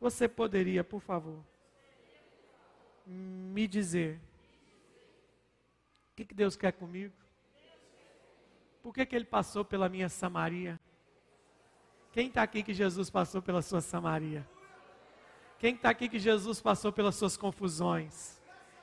você 0.00 0.26
poderia, 0.26 0.82
por 0.82 1.00
favor, 1.00 1.38
me 3.06 3.68
dizer 3.68 4.20
o 6.10 6.16
que, 6.16 6.24
que 6.24 6.34
Deus 6.34 6.56
quer 6.56 6.72
comigo? 6.72 7.14
Por 8.82 8.92
que, 8.92 9.06
que 9.06 9.14
ele 9.14 9.24
passou 9.24 9.64
pela 9.64 9.88
minha 9.88 10.08
Samaria? 10.08 10.80
Quem 12.10 12.26
está 12.26 12.42
aqui 12.42 12.64
que 12.64 12.74
Jesus 12.74 13.08
passou 13.08 13.40
pela 13.40 13.62
sua 13.62 13.80
Samaria? 13.80 14.44
Quem 15.60 15.76
está 15.76 15.90
aqui 15.90 16.08
que 16.08 16.18
Jesus 16.18 16.60
passou 16.60 16.92
pelas 16.92 17.14
suas 17.14 17.36
confusões? 17.36 18.41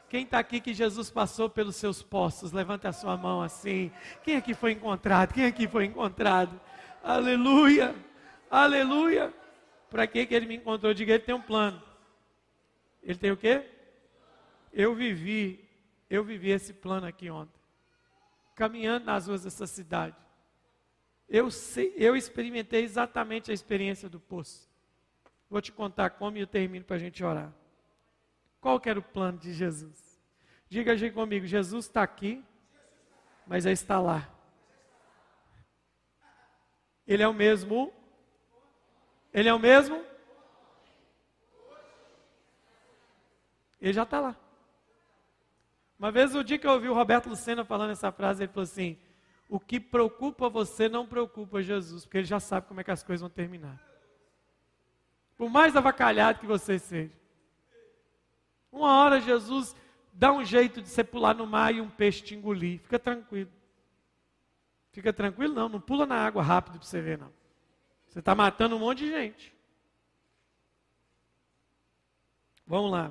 Quem 0.10 0.24
está 0.24 0.40
aqui 0.40 0.60
que 0.60 0.74
Jesus 0.74 1.12
passou 1.12 1.48
pelos 1.48 1.76
seus 1.76 2.02
postos? 2.02 2.52
Levanta 2.52 2.90
a 2.90 2.94
sua 2.94 3.16
mão 3.16 3.44
assim. 3.44 3.92
Quem 4.24 4.36
aqui 4.36 4.56
foi 4.56 4.72
encontrado? 4.72 5.34
Quem 5.34 5.46
aqui 5.46 5.68
foi 5.68 5.86
encontrado? 5.86 6.60
Aleluia! 7.04 7.96
Aleluia! 8.50 9.32
Para 9.88 10.08
que 10.08 10.28
ele 10.32 10.48
me 10.48 10.56
encontrou? 10.56 10.94
Diga, 10.96 11.14
ele 11.14 11.24
tem 11.24 11.36
um 11.36 11.42
plano. 11.42 11.82
Ele 13.04 13.20
tem 13.20 13.32
o 13.32 13.38
quê? 13.38 13.64
Eu 14.74 14.96
vivi, 14.96 15.64
eu 16.10 16.24
vivi 16.24 16.50
esse 16.50 16.74
plano 16.74 17.06
aqui 17.06 17.30
ontem. 17.30 17.60
Caminhando 18.56 19.06
nas 19.06 19.28
ruas 19.28 19.44
dessa 19.44 19.68
cidade. 19.68 20.16
Eu, 21.30 21.52
sei, 21.52 21.94
eu 21.96 22.16
experimentei 22.16 22.84
exatamente 22.84 23.52
a 23.52 23.54
experiência 23.54 24.10
do 24.10 24.20
poço. 24.20 24.68
Vou 25.48 25.62
te 25.62 25.72
contar 25.72 26.10
como 26.12 26.38
e 26.38 26.42
eu 26.42 26.48
termino 26.48 26.84
para 26.84 26.96
a 26.96 27.00
gente 27.00 27.24
orar. 27.24 27.54
Qual 28.62 28.80
que 28.80 28.90
era 28.90 29.00
o 29.00 29.04
plano 29.04 29.38
de 29.38 29.54
Jesus? 29.54 30.20
Diga 30.70 30.94
comigo, 31.12 31.46
Jesus 31.46 31.86
está 31.86 32.04
aqui, 32.04 32.44
mas 33.48 33.64
já 33.64 33.72
está 33.72 34.00
lá. 34.00 34.30
Ele 37.08 37.24
é 37.24 37.28
o 37.28 37.34
mesmo? 37.34 37.92
Ele 39.34 39.50
é 39.50 39.54
o 39.54 39.60
mesmo? 39.60 40.06
Ele 43.82 43.94
já 43.94 44.04
está 44.04 44.20
lá. 44.20 44.36
Uma 45.98 46.12
vez, 46.12 46.36
o 46.36 46.44
dia 46.44 46.60
que 46.60 46.68
eu 46.68 46.72
ouvi 46.72 46.88
o 46.88 46.94
Roberto 46.94 47.30
Lucena 47.30 47.66
falando 47.66 47.92
essa 47.92 48.12
frase, 48.12 48.44
ele 48.44 48.52
falou 48.52 48.64
assim: 48.64 48.98
O 49.50 49.60
que 49.60 49.80
preocupa 49.80 50.50
você 50.50 50.88
não 50.88 51.08
preocupa 51.08 51.62
Jesus, 51.62 52.06
porque 52.06 52.20
ele 52.20 52.28
já 52.28 52.40
sabe 52.40 52.68
como 52.68 52.80
é 52.80 52.84
que 52.84 52.92
as 52.92 53.04
coisas 53.04 53.22
vão 53.22 53.30
terminar. 53.30 53.82
Por 55.36 55.50
mais 55.50 55.76
avacalhado 55.76 56.40
que 56.40 56.46
você 56.46 56.78
seja. 56.78 57.19
Uma 58.72 58.98
hora 59.00 59.22
Jesus 59.22 59.76
dá 60.14 60.32
um 60.32 60.44
jeito 60.44 60.82
de 60.82 60.90
você 60.90 61.04
pular 61.04 61.34
no 61.34 61.48
mar 61.48 61.74
e 61.74 61.82
um 61.82 61.90
peixe 61.90 62.22
te 62.22 62.36
engolir. 62.36 62.80
Fica 62.80 63.00
tranquilo. 63.00 63.52
Fica 64.92 65.14
tranquilo, 65.14 65.54
não. 65.54 65.70
Não 65.70 65.82
pula 65.82 66.06
na 66.06 66.16
água 66.16 66.44
rápido 66.44 66.80
para 66.80 66.88
você 66.88 67.02
ver, 67.02 67.18
não. 67.18 67.32
Você 68.08 68.20
está 68.20 68.34
matando 68.34 68.76
um 68.76 68.80
monte 68.80 69.00
de 69.00 69.10
gente. 69.10 69.56
Vamos 72.66 72.92
lá. 72.92 73.06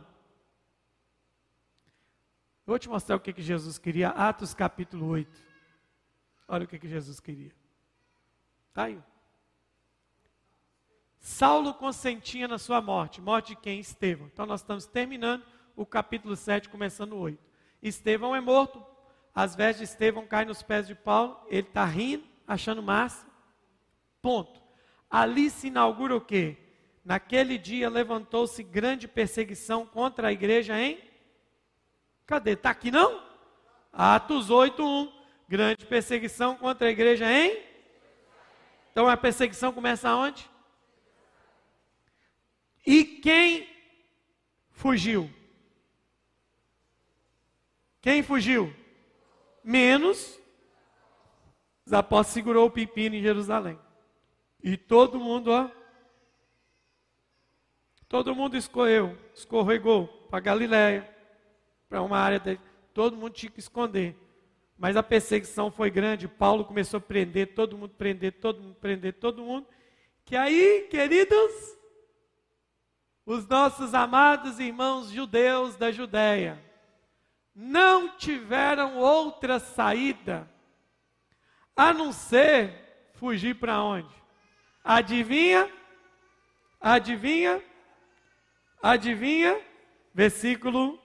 Eu 2.67 2.73
vou 2.73 2.79
te 2.79 2.89
mostrar 2.89 3.17
o 3.17 3.21
que, 3.21 3.33
que 3.33 3.43
Jesus 3.43 3.79
queria. 3.79 4.11
Atos 4.11 4.55
capítulo 4.55 5.07
8. 5.07 5.43
Olha 6.47 6.65
o 6.65 6.69
que, 6.69 6.79
que 6.79 6.89
Jesus 6.89 7.19
queria. 7.19 7.53
Está 8.69 8.85
aí. 8.85 9.03
Saulo 11.21 11.75
consentia 11.75 12.47
na 12.47 12.59
sua 12.59 12.81
morte. 12.81 13.21
Morte 13.21 13.49
de 13.49 13.57
quem? 13.57 13.81
Estevão. 13.81 14.29
Então 14.33 14.47
nós 14.47 14.61
estamos 14.61 14.87
terminando 14.87 15.45
o 15.77 15.85
capítulo 15.85 16.37
7, 16.37 16.69
começando 16.69 17.13
o 17.13 17.19
8. 17.19 17.39
Estevão 17.83 18.35
é 18.35 18.41
morto. 18.41 18.85
As 19.35 19.55
vestes 19.55 19.79
de 19.79 19.85
Estevão 19.93 20.27
caem 20.27 20.47
nos 20.47 20.63
pés 20.63 20.87
de 20.87 20.95
Paulo. 20.95 21.41
Ele 21.49 21.67
está 21.67 21.85
rindo, 21.85 22.25
achando 22.47 22.83
massa. 22.83 23.27
Ponto. 24.21 24.61
Ali 25.11 25.51
se 25.51 25.69
inaugura 25.69 26.17
o 26.17 26.21
quê? 26.21 26.57
Naquele 27.05 27.57
dia 27.57 27.89
levantou-se 27.89 28.63
grande 28.63 29.09
perseguição 29.09 29.87
contra 29.87 30.29
a 30.29 30.33
igreja 30.33 30.79
em. 30.79 30.99
Cadê? 32.27 32.53
Está 32.53 32.71
aqui 32.71 32.91
não? 32.91 33.23
Atos 33.93 34.51
8, 34.51 34.85
1. 34.85 35.13
Grande 35.49 35.87
perseguição 35.87 36.57
contra 36.57 36.89
a 36.89 36.91
igreja 36.91 37.31
em. 37.33 37.63
Então 38.93 39.09
a 39.09 39.17
perseguição 39.17 39.73
começa 39.73 40.09
aonde? 40.09 40.51
E 42.91 43.05
quem 43.05 43.69
fugiu? 44.71 45.31
Quem 48.01 48.23
fugiu? 48.23 48.75
Menos 49.63 50.41
os 51.85 51.93
apóstolos 51.93 52.33
segurou 52.33 52.67
o 52.67 52.71
pepino 52.71 53.15
em 53.15 53.21
Jerusalém. 53.21 53.79
E 54.63 54.75
todo 54.79 55.21
mundo, 55.21 55.51
ó. 55.51 55.71
Todo 58.09 58.35
mundo 58.35 58.57
escorreu, 58.57 59.19
escorregou 59.35 60.09
para 60.31 60.41
Galiléia, 60.41 61.15
para 61.91 62.01
uma 62.01 62.17
área 62.17 62.41
de, 62.41 62.59
todo 62.95 63.19
mundo 63.19 63.35
tinha 63.35 63.53
que 63.53 63.61
esconder. 63.61 64.17
Mas 64.79 64.97
a 64.97 65.03
perseguição 65.03 65.71
foi 65.71 65.91
grande, 65.91 66.27
Paulo 66.27 66.65
começou 66.65 66.97
a 66.97 67.03
prender, 67.03 67.55
todo 67.55 67.77
mundo 67.77 67.91
prender, 67.91 68.33
todo 68.41 68.63
mundo 68.63 68.77
prender, 68.77 69.13
todo 69.13 69.45
mundo. 69.45 69.67
Que 70.25 70.35
aí, 70.35 70.89
queridos, 70.91 71.78
os 73.29 73.47
nossos 73.47 73.93
amados 73.93 74.59
irmãos 74.59 75.11
judeus 75.11 75.77
da 75.77 75.93
Judéia 75.93 76.59
não 77.55 78.17
tiveram 78.17 78.97
outra 78.97 79.59
saída 79.59 80.49
a 81.77 81.93
não 81.93 82.11
ser 82.11 83.11
fugir 83.17 83.57
para 83.57 83.83
onde? 83.83 84.09
Adivinha? 84.83 85.71
Adivinha? 86.81 87.63
Adivinha? 88.83 89.61
Versículo 90.15 90.99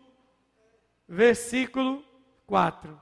versículo 1.05 2.05
4. 2.47 3.01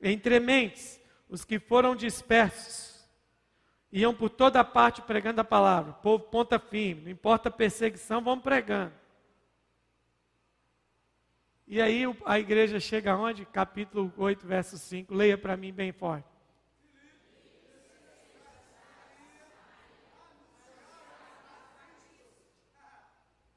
Entre 0.00 0.38
mentes, 0.38 1.02
os 1.28 1.44
que 1.44 1.58
foram 1.58 1.96
dispersos 1.96 2.95
iam 3.92 4.14
por 4.14 4.30
toda 4.30 4.64
parte 4.64 5.02
pregando 5.02 5.40
a 5.40 5.44
palavra. 5.44 5.92
O 5.92 5.94
povo 5.94 6.24
ponta 6.24 6.58
firme, 6.58 7.02
não 7.04 7.10
importa 7.10 7.48
a 7.48 7.52
perseguição, 7.52 8.20
vão 8.20 8.38
pregando. 8.38 8.92
E 11.66 11.80
aí 11.80 12.04
a 12.24 12.38
igreja 12.38 12.78
chega 12.78 13.12
aonde? 13.12 13.44
Capítulo 13.44 14.12
8, 14.16 14.46
verso 14.46 14.78
5. 14.78 15.12
Leia 15.12 15.36
para 15.36 15.56
mim 15.56 15.72
bem 15.72 15.92
forte. 15.92 16.28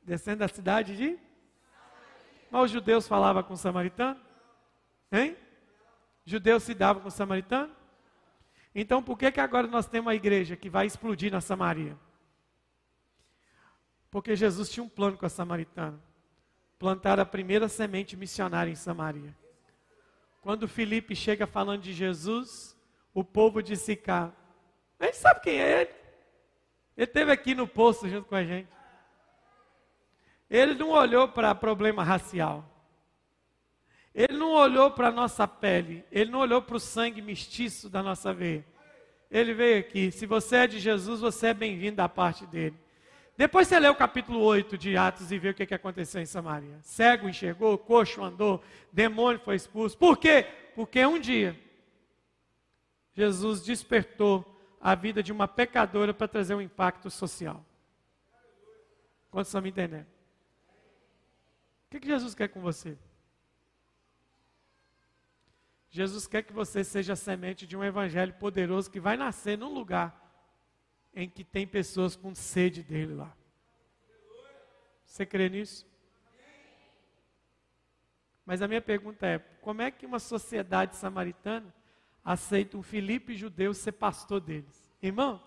Descendo 0.02 0.40
da 0.40 0.48
cidade 0.48 0.98
de? 0.98 1.20
Mas 2.50 2.64
os 2.64 2.72
judeus 2.72 3.08
falavam 3.08 3.44
com 3.44 3.54
o 3.54 3.58
samaritano? 3.58 4.20
Hein? 5.12 5.38
Judeus 6.26 6.64
se 6.64 6.74
davam 6.74 7.04
com 7.04 7.10
o 7.10 7.12
samaritano? 7.12 7.79
Então 8.80 9.04
por 9.04 9.18
que, 9.18 9.30
que 9.32 9.42
agora 9.42 9.68
nós 9.68 9.86
temos 9.86 10.08
uma 10.08 10.16
igreja 10.16 10.56
que 10.56 10.70
vai 10.70 10.86
explodir 10.86 11.30
na 11.32 11.42
Samaria? 11.42 11.98
Porque 14.10 14.36
Jesus 14.36 14.70
tinha 14.70 14.84
um 14.84 14.90
plano 14.90 15.18
com 15.18 15.26
a 15.26 15.30
samaritana 15.30 16.02
plantar 16.80 17.20
a 17.20 17.26
primeira 17.26 17.68
semente 17.68 18.16
missionária 18.16 18.72
em 18.72 18.76
Samaria. 18.76 19.36
Quando 20.42 20.66
Felipe 20.66 21.14
chega 21.14 21.46
falando 21.46 21.82
de 21.82 21.92
Jesus, 21.92 22.74
o 23.14 23.22
povo 23.22 23.62
de 23.62 23.76
Sicá, 23.76 24.32
a 24.98 25.06
gente 25.06 25.18
sabe 25.18 25.42
quem 25.42 25.60
é 25.60 25.82
ele. 25.82 25.92
Ele 26.96 27.06
esteve 27.06 27.32
aqui 27.34 27.54
no 27.54 27.68
poço 27.68 28.08
junto 28.08 28.30
com 28.30 28.36
a 28.36 28.46
gente. 28.46 28.70
Ele 30.50 30.74
não 30.74 30.92
olhou 30.92 31.28
para 31.28 31.54
problema 31.54 32.02
racial. 32.02 32.64
Ele 34.20 34.38
não 34.38 34.52
olhou 34.52 34.92
para 34.92 35.08
a 35.08 35.12
nossa 35.14 35.48
pele. 35.48 36.04
Ele 36.12 36.30
não 36.30 36.40
olhou 36.40 36.62
para 36.62 36.76
o 36.76 36.80
sangue 36.80 37.22
mestiço 37.22 37.90
da 37.90 38.04
nossa 38.04 38.34
veia. 38.34 38.66
Ele 39.32 39.54
veio 39.54 39.80
aqui. 39.80 40.12
Se 40.12 40.26
você 40.26 40.58
é 40.58 40.68
de 40.68 40.78
Jesus, 40.78 41.22
você 41.22 41.48
é 41.48 41.54
bem-vindo 41.54 41.96
da 41.96 42.10
parte 42.10 42.46
dele. 42.46 42.78
Depois 43.38 43.66
você 43.66 43.80
lê 43.80 43.88
o 43.88 43.96
capítulo 43.96 44.42
8 44.42 44.78
de 44.78 44.98
Atos 44.98 45.32
e 45.32 45.40
vê 45.40 45.52
o 45.52 45.54
que, 45.54 45.74
aconteceu 45.74 46.20
em 46.22 46.26
Samaria. 46.26 46.78
Cego 46.82 47.30
enxergou, 47.30 47.78
coxo 47.78 48.22
andou, 48.22 48.62
demônio 48.92 49.40
foi 49.40 49.56
expulso. 49.56 49.98
Por 49.98 50.18
quê? 50.18 50.46
Porque 50.76 51.06
um 51.06 51.18
dia 51.18 51.58
Jesus 53.14 53.62
despertou 53.62 54.44
a 54.82 54.96
vida 54.96 55.24
de 55.24 55.32
uma 55.32 55.48
pecadora 55.48 56.14
para 56.14 56.28
trazer 56.28 56.56
um 56.56 56.62
impacto 56.62 57.10
social. 57.10 57.66
Quantos 59.32 59.48
estão 59.48 59.62
me 59.62 59.70
entendendo? 59.70 60.08
O 61.88 61.98
que 61.98 62.06
Jesus 62.06 62.36
quer 62.36 62.50
com 62.50 62.60
você? 62.60 62.98
Jesus 65.90 66.28
quer 66.28 66.44
que 66.44 66.54
você 66.54 66.84
seja 66.84 67.16
semente 67.16 67.66
de 67.66 67.76
um 67.76 67.84
evangelho 67.84 68.34
poderoso 68.34 68.92
que 68.92 69.00
vai 69.00 69.18
nascer 69.18 69.58
num 69.58 69.74
lugar 69.74 70.16
em 71.14 71.28
que 71.28 71.44
tem 71.44 71.66
pessoas 71.66 72.16
com 72.16 72.36
sede 72.36 72.84
dele 72.84 73.16
lá. 73.16 73.36
Você 75.04 75.26
crê 75.26 75.50
nisso? 75.50 75.88
Mas 78.46 78.62
a 78.62 78.68
minha 78.68 78.82
pergunta 78.82 79.26
é: 79.26 79.40
como 79.62 79.82
é 79.82 79.90
que 79.90 80.06
uma 80.06 80.20
sociedade 80.20 80.96
samaritana 80.96 81.74
aceita 82.24 82.78
um 82.78 82.84
Filipe 82.84 83.36
judeu 83.36 83.74
ser 83.74 83.94
pastor 83.94 84.40
deles? 84.40 84.92
Irmão, 85.02 85.42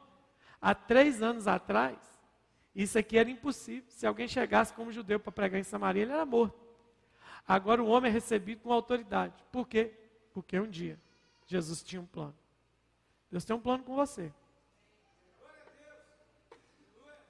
há 0.61 0.75
três 0.75 1.23
anos 1.23 1.47
atrás, 1.47 1.99
isso 2.75 2.99
aqui 2.99 3.17
era 3.17 3.31
impossível. 3.31 3.89
Se 3.89 4.07
alguém 4.07 4.27
chegasse 4.27 4.75
como 4.75 4.91
judeu 4.91 5.21
para 5.21 5.31
pregar 5.31 5.61
em 5.61 5.65
Samaria, 5.65 6.03
ele 6.03 6.13
era 6.13 6.27
morto. 6.27 6.61
Agora 7.47 7.83
o 7.83 7.89
homem 7.89 8.11
é 8.11 8.13
recebido 8.13 8.63
com 8.63 8.73
autoridade. 8.73 9.35
Por 9.53 9.69
quê? 9.69 10.02
Porque 10.33 10.59
um 10.59 10.69
dia 10.69 10.99
Jesus 11.47 11.83
tinha 11.83 12.01
um 12.01 12.07
plano. 12.07 12.35
Deus 13.31 13.45
tem 13.45 13.55
um 13.55 13.61
plano 13.61 13.85
com 13.85 13.95
você. 13.95 14.33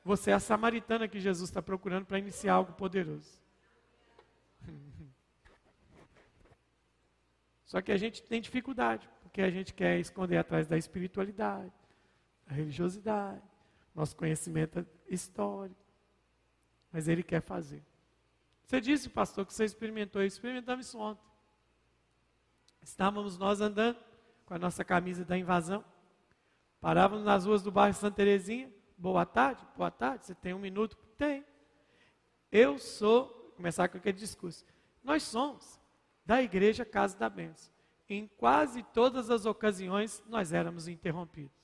Você 0.04 0.30
é 0.32 0.34
a 0.34 0.40
samaritana 0.40 1.06
que 1.06 1.20
Jesus 1.20 1.48
está 1.48 1.62
procurando 1.62 2.06
para 2.06 2.18
iniciar 2.18 2.54
algo 2.54 2.72
poderoso. 2.72 3.40
Só 7.64 7.80
que 7.80 7.92
a 7.92 7.96
gente 7.96 8.22
tem 8.22 8.40
dificuldade, 8.40 9.08
porque 9.22 9.40
a 9.40 9.50
gente 9.50 9.72
quer 9.72 9.98
esconder 9.98 10.38
atrás 10.38 10.66
da 10.66 10.76
espiritualidade, 10.76 11.72
da 12.46 12.54
religiosidade, 12.54 13.42
nosso 13.94 14.16
conhecimento 14.16 14.84
histórico. 15.08 15.80
Mas 16.90 17.06
ele 17.06 17.22
quer 17.22 17.40
fazer. 17.40 17.82
Você 18.64 18.80
disse, 18.80 19.08
pastor, 19.08 19.46
que 19.46 19.54
você 19.54 19.64
experimentou 19.64 20.22
isso. 20.22 20.36
Experimentamos 20.36 20.86
isso 20.86 20.98
ontem. 20.98 21.31
Estávamos 22.82 23.38
nós 23.38 23.60
andando 23.60 23.98
com 24.44 24.54
a 24.54 24.58
nossa 24.58 24.84
camisa 24.84 25.24
da 25.24 25.38
invasão. 25.38 25.84
Parávamos 26.80 27.24
nas 27.24 27.46
ruas 27.46 27.62
do 27.62 27.70
bairro 27.70 27.94
Santa 27.94 28.16
Terezinha. 28.16 28.70
Boa 28.98 29.24
tarde, 29.24 29.64
boa 29.76 29.90
tarde, 29.90 30.26
você 30.26 30.34
tem 30.34 30.52
um 30.52 30.58
minuto? 30.58 30.96
Tem. 31.16 31.44
Eu 32.50 32.78
sou, 32.78 33.52
começar 33.56 33.88
com 33.88 33.98
aquele 33.98 34.18
discurso. 34.18 34.64
Nós 35.02 35.22
somos 35.22 35.80
da 36.26 36.42
igreja 36.42 36.84
Casa 36.84 37.16
da 37.16 37.30
Bênção. 37.30 37.72
Em 38.08 38.26
quase 38.26 38.82
todas 38.82 39.30
as 39.30 39.46
ocasiões 39.46 40.22
nós 40.26 40.52
éramos 40.52 40.88
interrompidos. 40.88 41.56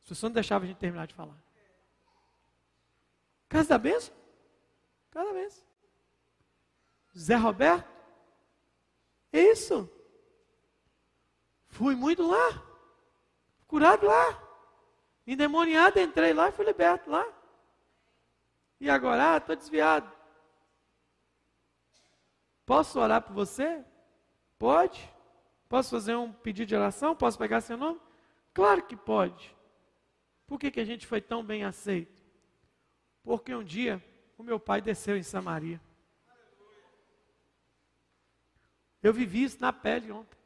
As 0.00 0.08
pessoas 0.08 0.22
não 0.22 0.34
deixavam 0.34 0.64
a 0.64 0.68
gente 0.68 0.78
terminar 0.78 1.06
de 1.06 1.14
falar. 1.14 1.40
Casa 3.48 3.70
da 3.70 3.78
Bênção? 3.78 4.14
Casa 5.10 5.28
da 5.28 5.34
Bênção. 5.34 5.64
Zé 7.16 7.36
Roberto? 7.36 7.88
Isso. 9.32 9.88
Fui 11.70 11.94
muito 11.94 12.26
lá. 12.26 12.62
Curado 13.66 14.06
lá. 14.06 14.42
Endemoniado, 15.26 15.98
entrei 15.98 16.32
lá 16.32 16.48
e 16.48 16.52
fui 16.52 16.64
liberto 16.64 17.10
lá. 17.10 17.26
E 18.80 18.88
agora, 18.88 19.34
ah, 19.34 19.36
estou 19.36 19.56
desviado. 19.56 20.10
Posso 22.66 22.98
orar 22.98 23.22
por 23.22 23.32
você? 23.32 23.84
Pode. 24.58 25.12
Posso 25.68 25.90
fazer 25.90 26.16
um 26.16 26.32
pedido 26.32 26.68
de 26.68 26.74
oração? 26.74 27.14
Posso 27.14 27.38
pegar 27.38 27.60
seu 27.60 27.76
nome? 27.76 28.00
Claro 28.52 28.82
que 28.82 28.96
pode. 28.96 29.54
Por 30.46 30.58
que, 30.58 30.70
que 30.70 30.80
a 30.80 30.84
gente 30.84 31.06
foi 31.06 31.20
tão 31.20 31.44
bem 31.44 31.64
aceito? 31.64 32.22
Porque 33.22 33.54
um 33.54 33.62
dia 33.62 34.02
o 34.36 34.42
meu 34.42 34.58
pai 34.58 34.80
desceu 34.80 35.16
em 35.16 35.22
Samaria. 35.22 35.80
Eu 39.02 39.12
vivi 39.12 39.44
isso 39.44 39.60
na 39.60 39.72
pele 39.72 40.10
ontem. 40.10 40.39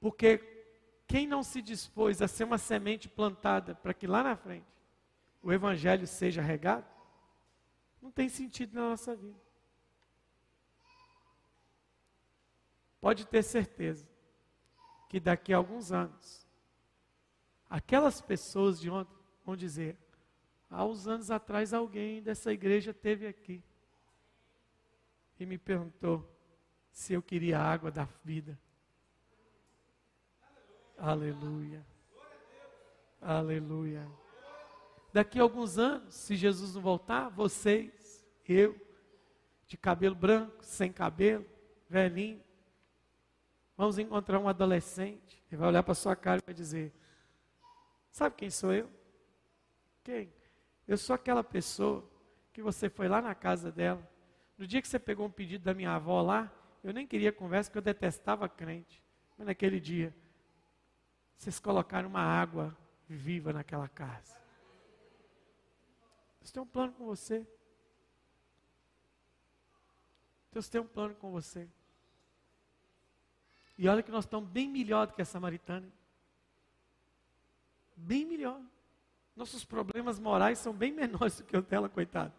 Porque 0.00 0.38
quem 1.06 1.26
não 1.26 1.42
se 1.42 1.62
dispôs 1.62 2.20
a 2.20 2.28
ser 2.28 2.44
uma 2.44 2.58
semente 2.58 3.08
plantada 3.08 3.74
para 3.74 3.94
que 3.94 4.06
lá 4.06 4.22
na 4.22 4.36
frente 4.36 4.66
o 5.42 5.52
evangelho 5.52 6.06
seja 6.06 6.42
regado, 6.42 6.86
não 8.02 8.10
tem 8.10 8.28
sentido 8.28 8.74
na 8.74 8.90
nossa 8.90 9.14
vida. 9.14 9.40
Pode 13.00 13.26
ter 13.26 13.42
certeza 13.42 14.08
que 15.08 15.20
daqui 15.20 15.52
a 15.52 15.56
alguns 15.56 15.92
anos, 15.92 16.46
aquelas 17.70 18.20
pessoas 18.20 18.80
de 18.80 18.90
ontem 18.90 19.16
vão 19.44 19.56
dizer: 19.56 19.96
há 20.68 20.84
uns 20.84 21.06
anos 21.06 21.30
atrás 21.30 21.72
alguém 21.72 22.20
dessa 22.22 22.52
igreja 22.52 22.92
teve 22.92 23.26
aqui 23.26 23.62
e 25.38 25.46
me 25.46 25.58
perguntou 25.58 26.28
se 26.90 27.12
eu 27.12 27.22
queria 27.22 27.58
a 27.58 27.72
água 27.72 27.90
da 27.90 28.08
vida. 28.24 28.58
Aleluia. 30.98 31.84
Aleluia. 33.20 34.08
Daqui 35.12 35.38
a 35.38 35.42
alguns 35.42 35.78
anos, 35.78 36.14
se 36.14 36.36
Jesus 36.36 36.74
não 36.74 36.82
voltar, 36.82 37.28
vocês, 37.28 38.24
eu, 38.48 38.78
de 39.66 39.76
cabelo 39.76 40.14
branco, 40.14 40.64
sem 40.64 40.92
cabelo, 40.92 41.44
velhinho, 41.88 42.42
vamos 43.76 43.98
encontrar 43.98 44.38
um 44.38 44.48
adolescente 44.48 45.42
e 45.50 45.56
vai 45.56 45.68
olhar 45.68 45.82
para 45.82 45.94
sua 45.94 46.16
cara 46.16 46.40
e 46.40 46.46
vai 46.46 46.54
dizer: 46.54 46.92
Sabe 48.10 48.36
quem 48.36 48.50
sou 48.50 48.72
eu? 48.72 48.90
Quem? 50.02 50.32
Eu 50.88 50.96
sou 50.96 51.14
aquela 51.14 51.42
pessoa 51.44 52.08
que 52.52 52.62
você 52.62 52.88
foi 52.88 53.08
lá 53.08 53.20
na 53.20 53.34
casa 53.34 53.70
dela. 53.70 54.08
No 54.56 54.66
dia 54.66 54.80
que 54.80 54.88
você 54.88 54.98
pegou 54.98 55.26
um 55.26 55.30
pedido 55.30 55.64
da 55.64 55.74
minha 55.74 55.90
avó 55.90 56.22
lá, 56.22 56.50
eu 56.82 56.92
nem 56.92 57.06
queria 57.06 57.32
conversa, 57.32 57.68
porque 57.68 57.78
eu 57.78 57.82
detestava 57.82 58.48
crente. 58.48 59.02
Mas 59.36 59.46
naquele 59.46 59.80
dia, 59.80 60.14
vocês 61.36 61.58
colocaram 61.58 62.08
uma 62.08 62.22
água 62.22 62.76
viva 63.08 63.52
naquela 63.52 63.88
casa. 63.88 64.36
Deus 66.40 66.50
tem 66.50 66.62
um 66.62 66.66
plano 66.66 66.92
com 66.92 67.04
você. 67.04 67.46
Deus 70.52 70.68
tem 70.68 70.80
um 70.80 70.86
plano 70.86 71.14
com 71.14 71.30
você. 71.30 71.68
E 73.78 73.88
olha 73.88 74.02
que 74.02 74.10
nós 74.10 74.24
estamos 74.24 74.48
bem 74.48 74.68
melhor 74.68 75.06
do 75.06 75.12
que 75.12 75.22
a 75.22 75.24
samaritana. 75.24 75.86
Bem 77.94 78.24
melhor. 78.24 78.60
Nossos 79.34 79.64
problemas 79.64 80.18
morais 80.18 80.58
são 80.58 80.72
bem 80.72 80.92
menores 80.92 81.36
do 81.36 81.44
que 81.44 81.56
o 81.56 81.62
dela, 81.62 81.88
coitado. 81.88 82.32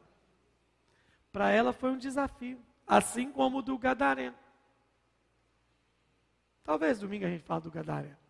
Para 1.31 1.51
ela 1.51 1.71
foi 1.71 1.91
um 1.91 1.97
desafio. 1.97 2.59
assim 2.87 3.31
como 3.31 3.59
o 3.59 3.61
do 3.61 3.77
Gadareno. 3.77 4.37
Talvez 6.63 6.99
domingo 6.99 7.25
a 7.25 7.29
gente 7.29 7.43
fale 7.43 7.61
do 7.61 7.71
Gadareno. 7.71 8.26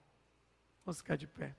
Vamos 0.88 0.99
ficar 0.99 1.18
de 1.18 1.27
pé. 1.27 1.53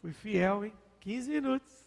Fui 0.00 0.12
fiel, 0.12 0.64
hein? 0.64 0.76
15 0.98 1.30
minutos. 1.30 1.86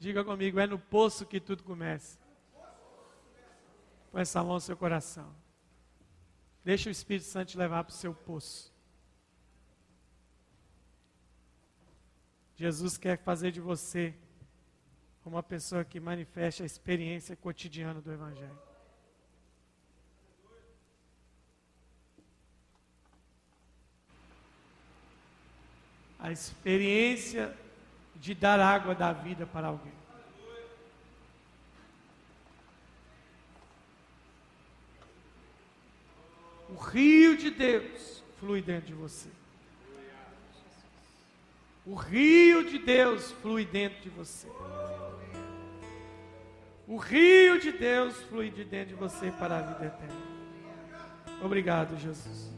Diga 0.00 0.24
comigo, 0.24 0.58
é 0.58 0.66
no 0.66 0.80
poço 0.80 1.24
que 1.24 1.38
tudo 1.38 1.62
começa. 1.62 2.18
Põe 4.10 4.22
essa 4.22 4.42
mão 4.42 4.54
no 4.54 4.60
seu 4.60 4.76
coração. 4.76 5.32
Deixa 6.64 6.88
o 6.88 6.90
Espírito 6.90 7.26
Santo 7.26 7.50
te 7.50 7.56
levar 7.56 7.84
para 7.84 7.92
o 7.92 7.94
seu 7.94 8.12
poço. 8.12 8.71
Jesus 12.62 12.96
quer 12.96 13.18
fazer 13.18 13.50
de 13.50 13.60
você 13.60 14.14
uma 15.24 15.42
pessoa 15.42 15.84
que 15.84 15.98
manifeste 15.98 16.62
a 16.62 16.64
experiência 16.64 17.34
cotidiana 17.34 18.00
do 18.00 18.12
Evangelho. 18.12 18.56
A 26.20 26.30
experiência 26.30 27.52
de 28.14 28.32
dar 28.32 28.60
água 28.60 28.94
da 28.94 29.12
vida 29.12 29.44
para 29.44 29.66
alguém. 29.66 29.92
O 36.68 36.76
rio 36.76 37.36
de 37.36 37.50
Deus 37.50 38.22
flui 38.38 38.62
dentro 38.62 38.86
de 38.86 38.94
você. 38.94 39.41
O 41.84 41.94
rio 41.94 42.64
de 42.64 42.78
Deus 42.78 43.32
flui 43.42 43.64
dentro 43.64 44.00
de 44.00 44.08
você. 44.08 44.48
O 46.86 46.96
rio 46.96 47.60
de 47.60 47.72
Deus 47.72 48.16
flui 48.24 48.50
de 48.50 48.64
dentro 48.64 48.90
de 48.90 48.94
você 48.94 49.30
para 49.32 49.58
a 49.58 49.62
vida 49.62 49.86
eterna. 49.86 50.32
Obrigado, 51.42 51.98
Jesus. 51.98 52.52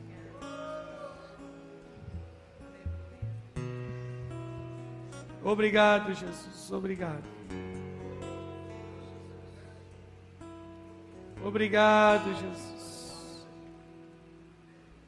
Obrigado, 5.43 6.15
Jesus. 6.15 6.73
Obrigado. 6.73 7.25
Obrigado, 11.45 12.35
Jesus. 12.35 13.47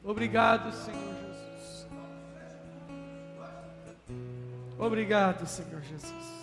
Obrigado, 0.03 0.71
Senhor 0.71 1.15
Jesus. 1.15 1.46
Obrigado, 4.77 5.47
Senhor 5.47 5.81
Jesus. 5.81 6.37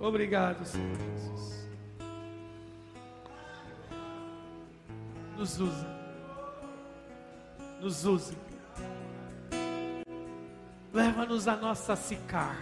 Obrigado, 0.00 0.64
Senhor 0.64 0.96
Jesus. 0.96 1.68
Nos 5.36 5.60
use. 5.60 5.86
Nos 7.80 8.04
use. 8.04 8.36
Leva-nos 10.92 11.48
a 11.48 11.56
nossa 11.56 11.96
sicar. 11.96 12.60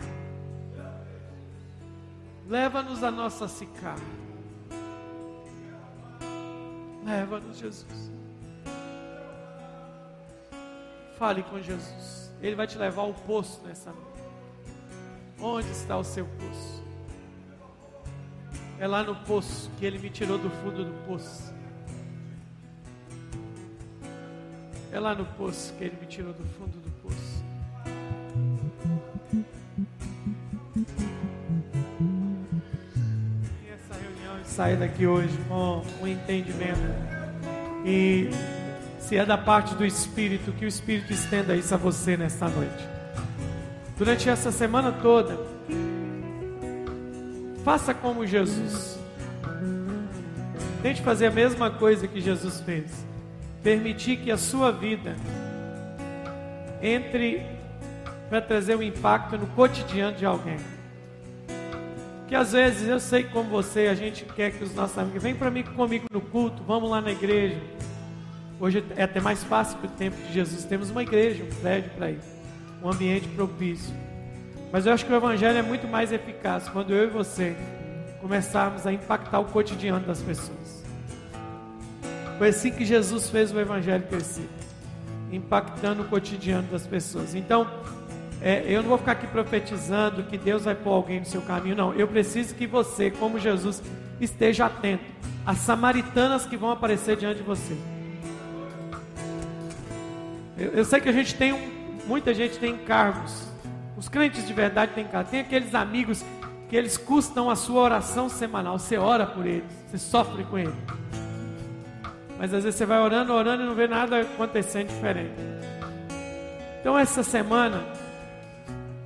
Leva-nos 2.49 3.03
a 3.03 3.11
nossa 3.11 3.49
sicar. 3.49 3.99
Leva-nos, 7.05 7.59
Jesus. 7.59 8.11
Fale 11.23 11.45
com 11.45 11.63
Jesus. 11.63 12.33
Ele 12.41 12.57
vai 12.57 12.67
te 12.67 12.77
levar 12.77 13.03
ao 13.03 13.15
poço 13.15 13.63
nessa 13.65 13.93
noite. 13.93 14.25
Onde 15.41 15.71
está 15.71 15.97
o 15.97 16.03
seu 16.03 16.27
poço? 16.27 16.83
É 18.77 18.89
lá 18.89 19.05
no 19.05 19.15
poço 19.15 19.71
que 19.79 19.87
ele 19.87 20.01
me 20.01 20.11
tirou 20.11 20.37
do 20.37 20.51
fundo 20.51 20.85
do 20.85 21.07
poço. 21.07 21.55
É 24.91 24.99
lá 24.99 25.15
no 25.15 25.25
poço 25.25 25.73
que 25.75 25.85
ele 25.85 25.97
me 26.01 26.09
tirou 26.09 26.33
do 26.33 26.45
fundo 26.45 26.77
do 26.81 26.91
poço. 27.01 27.45
sair 34.45 34.77
daqui 34.77 35.07
hoje 35.07 35.39
com 35.49 35.85
um 36.03 36.09
entendimento. 36.09 36.81
E 37.87 38.29
se 39.13 39.19
é 39.19 39.27
da 39.27 39.37
parte 39.37 39.75
do 39.75 39.85
Espírito, 39.85 40.53
que 40.53 40.65
o 40.65 40.69
Espírito 40.69 41.13
estenda 41.13 41.55
isso 41.55 41.75
a 41.75 41.77
você 41.77 42.17
nesta 42.17 42.49
noite. 42.49 42.89
Durante 43.99 44.27
essa 44.27 44.51
semana 44.51 44.91
toda, 44.91 45.39
faça 47.63 47.93
como 47.93 48.27
Jesus. 48.27 48.99
Tente 50.81 51.03
fazer 51.03 51.27
a 51.27 51.31
mesma 51.31 51.69
coisa 51.69 52.09
que 52.09 52.23
Jesus 52.23 52.63
fez. 52.63 53.05
Permitir 53.63 54.17
que 54.17 54.31
a 54.31 54.39
sua 54.39 54.73
vida 54.73 55.15
entre 56.81 57.43
para 58.31 58.41
trazer 58.41 58.77
um 58.77 58.83
impacto 58.83 59.37
no 59.37 59.47
cotidiano 59.49 60.17
de 60.17 60.25
alguém. 60.25 60.57
Que 62.29 62.35
às 62.35 62.53
vezes 62.53 62.89
eu 62.89 62.99
sei 62.99 63.25
como 63.25 63.51
você, 63.51 63.89
a 63.89 63.95
gente 63.95 64.25
quer 64.25 64.53
que 64.53 64.65
os 64.65 64.75
nossos 64.75 64.97
amigos 64.97 65.23
vem 65.23 65.35
para 65.35 65.51
mim 65.51 65.65
comigo 65.65 66.07
no 66.11 66.23
culto, 66.23 66.63
vamos 66.63 66.89
lá 66.91 67.03
na 67.03 67.11
igreja. 67.11 67.61
Hoje 68.63 68.85
é 68.97 69.03
até 69.03 69.21
mais 69.21 69.43
fácil 69.43 69.77
que 69.81 69.87
o 69.87 69.91
tempo 69.91 70.17
de 70.23 70.33
Jesus. 70.33 70.65
Temos 70.65 70.89
uma 70.89 71.03
igreja, 71.03 71.43
um 71.43 71.61
prédio 71.61 71.91
para 71.97 72.13
ir, 72.13 72.21
um 72.81 72.89
ambiente 72.89 73.27
propício. 73.31 73.93
Mas 74.71 74.87
eu 74.87 74.93
acho 74.93 75.05
que 75.05 75.13
o 75.13 75.17
evangelho 75.17 75.59
é 75.59 75.63
muito 75.63 75.89
mais 75.89 76.13
eficaz 76.13 76.69
quando 76.69 76.95
eu 76.95 77.03
e 77.03 77.07
você 77.09 77.57
começarmos 78.21 78.87
a 78.87 78.93
impactar 78.93 79.41
o 79.41 79.47
cotidiano 79.47 80.07
das 80.07 80.23
pessoas. 80.23 80.85
Foi 82.39 82.51
assim 82.51 82.71
que 82.71 82.85
Jesus 82.85 83.29
fez 83.29 83.53
o 83.53 83.59
evangelho 83.59 84.05
crescer, 84.05 84.49
impactando 85.33 86.03
o 86.03 86.05
cotidiano 86.05 86.69
das 86.71 86.87
pessoas. 86.87 87.35
Então, 87.35 87.69
é, 88.41 88.63
eu 88.69 88.81
não 88.81 88.91
vou 88.91 88.99
ficar 88.99 89.13
aqui 89.13 89.27
profetizando 89.27 90.23
que 90.23 90.39
Deus 90.39 90.67
vai 90.67 90.77
pôr 90.77 90.93
alguém 90.93 91.19
no 91.19 91.27
seu 91.27 91.43
caminho, 91.43 91.75
não. 91.75 91.95
Eu 91.95 92.07
preciso 92.07 92.55
que 92.55 92.69
você, 92.69 93.11
como 93.11 93.41
Jesus, 93.41 93.83
esteja 94.21 94.67
atento 94.67 95.03
às 95.45 95.59
samaritanas 95.59 96.47
que 96.47 96.57
vão 96.57 96.71
aparecer 96.71 97.17
diante 97.17 97.39
de 97.39 97.43
você. 97.43 97.77
Eu, 100.57 100.71
eu 100.73 100.85
sei 100.85 101.01
que 101.01 101.09
a 101.09 101.13
gente 101.13 101.35
tem 101.35 101.53
um, 101.53 101.99
muita 102.07 102.35
gente 102.35 102.59
tem 102.59 102.77
cargos. 102.79 103.49
Os 103.97 104.09
crentes 104.09 104.47
de 104.47 104.53
verdade 104.53 104.93
têm 104.93 105.05
cargos. 105.07 105.31
Tem 105.31 105.41
aqueles 105.41 105.75
amigos 105.75 106.25
que 106.69 106.77
eles 106.77 106.97
custam 106.97 107.51
a 107.51 107.57
sua 107.57 107.83
oração 107.83 108.29
semanal. 108.29 108.79
Você 108.79 108.97
ora 108.97 109.27
por 109.27 109.47
eles, 109.47 109.71
você 109.87 109.99
sofre 109.99 110.45
com 110.45 110.59
eles. 110.59 110.75
Mas 112.39 112.53
às 112.53 112.65
vezes 112.65 112.79
você 112.79 112.87
vai 112.87 112.99
orando, 112.99 113.33
orando 113.33 113.63
e 113.63 113.67
não 113.67 113.75
vê 113.75 113.87
nada 113.87 114.21
acontecendo 114.21 114.89
diferente. 114.89 115.33
Então 116.81 116.99
essa 116.99 117.23
semana 117.23 117.85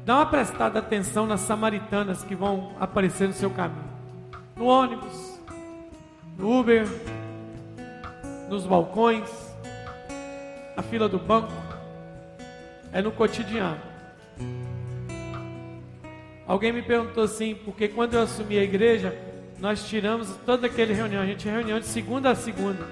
Dá 0.06 0.18
uma 0.18 0.26
prestada 0.26 0.78
atenção 0.78 1.26
nas 1.26 1.40
samaritanas 1.40 2.22
que 2.22 2.36
vão 2.36 2.70
aparecer 2.78 3.26
no 3.26 3.34
seu 3.34 3.50
caminho. 3.50 3.90
No 4.54 4.66
ônibus, 4.66 5.40
no 6.38 6.60
Uber, 6.60 6.86
nos 8.48 8.64
balcões, 8.64 9.28
na 10.76 10.82
fila 10.82 11.08
do 11.08 11.18
banco. 11.18 11.52
É 12.92 13.00
no 13.00 13.10
cotidiano. 13.10 13.80
Alguém 16.46 16.72
me 16.72 16.82
perguntou 16.82 17.24
assim, 17.24 17.54
porque 17.54 17.88
quando 17.88 18.14
eu 18.14 18.22
assumi 18.22 18.58
a 18.58 18.62
igreja, 18.62 19.16
nós 19.58 19.88
tiramos 19.88 20.28
toda 20.44 20.66
aquela 20.66 20.94
reunião, 20.94 21.22
a 21.22 21.26
gente 21.26 21.40
tinha 21.40 21.54
reunião 21.54 21.80
de 21.80 21.86
segunda 21.86 22.30
a 22.30 22.34
segunda. 22.34 22.86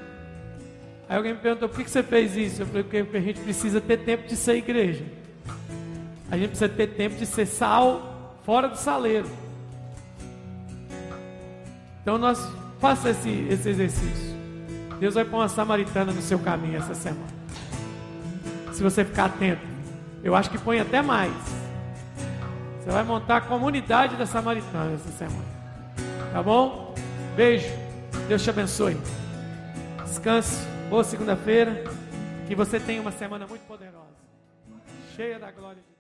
Aí 1.09 1.16
alguém 1.16 1.35
me 1.35 1.39
perguntou, 1.39 1.69
por 1.69 1.85
que 1.85 1.89
você 1.89 2.02
fez 2.02 2.36
isso? 2.36 2.62
Eu 2.62 2.66
falei, 2.66 2.82
porque 2.82 3.16
a 3.16 3.20
gente 3.20 3.40
precisa 3.40 3.81
ter 3.81 3.98
tempo 3.98 4.27
de 4.27 4.35
ser 4.35 4.56
igreja. 4.56 5.05
A 6.31 6.36
gente 6.36 6.48
precisa 6.48 6.69
ter 6.69 6.89
tempo 6.89 7.16
de 7.16 7.27
ser 7.27 7.47
sal 7.47 8.35
fora 8.44 8.69
do 8.69 8.77
saleiro. 8.77 9.28
Então 12.02 12.19
nós 12.19 12.48
faça 12.81 13.11
esse, 13.11 13.47
esse 13.51 13.69
exercício. 13.69 14.35
Deus 14.98 15.15
vai 15.15 15.24
pôr 15.24 15.36
uma 15.36 15.48
samaritana 15.48 16.12
no 16.12 16.23
seu 16.23 16.39
caminho 16.39 16.78
essa 16.78 16.94
semana. 16.94 17.34
Se 18.75 18.83
você 18.83 19.05
ficar 19.05 19.27
atento. 19.27 19.63
Eu 20.23 20.35
acho 20.35 20.51
que 20.51 20.59
põe 20.59 20.81
até 20.81 21.01
mais. 21.01 21.33
Você 22.81 22.91
vai 22.91 23.05
montar 23.05 23.37
a 23.37 23.41
comunidade 23.41 24.17
da 24.17 24.27
samaritana 24.27 24.93
essa 24.95 25.11
semana. 25.13 25.45
Tá 26.33 26.43
bom? 26.43 26.93
Beijo. 27.37 27.69
Deus 28.27 28.43
te 28.43 28.51
abençoe. 28.51 28.97
Descanse. 30.05 30.67
Boa 30.91 31.05
segunda-feira. 31.05 31.85
Que 32.49 32.55
você 32.55 32.81
tenha 32.81 33.01
uma 33.01 33.13
semana 33.13 33.47
muito 33.47 33.63
poderosa. 33.63 34.13
Cheia 35.15 35.39
da 35.39 35.53
glória 35.53 35.81
de 35.81 35.94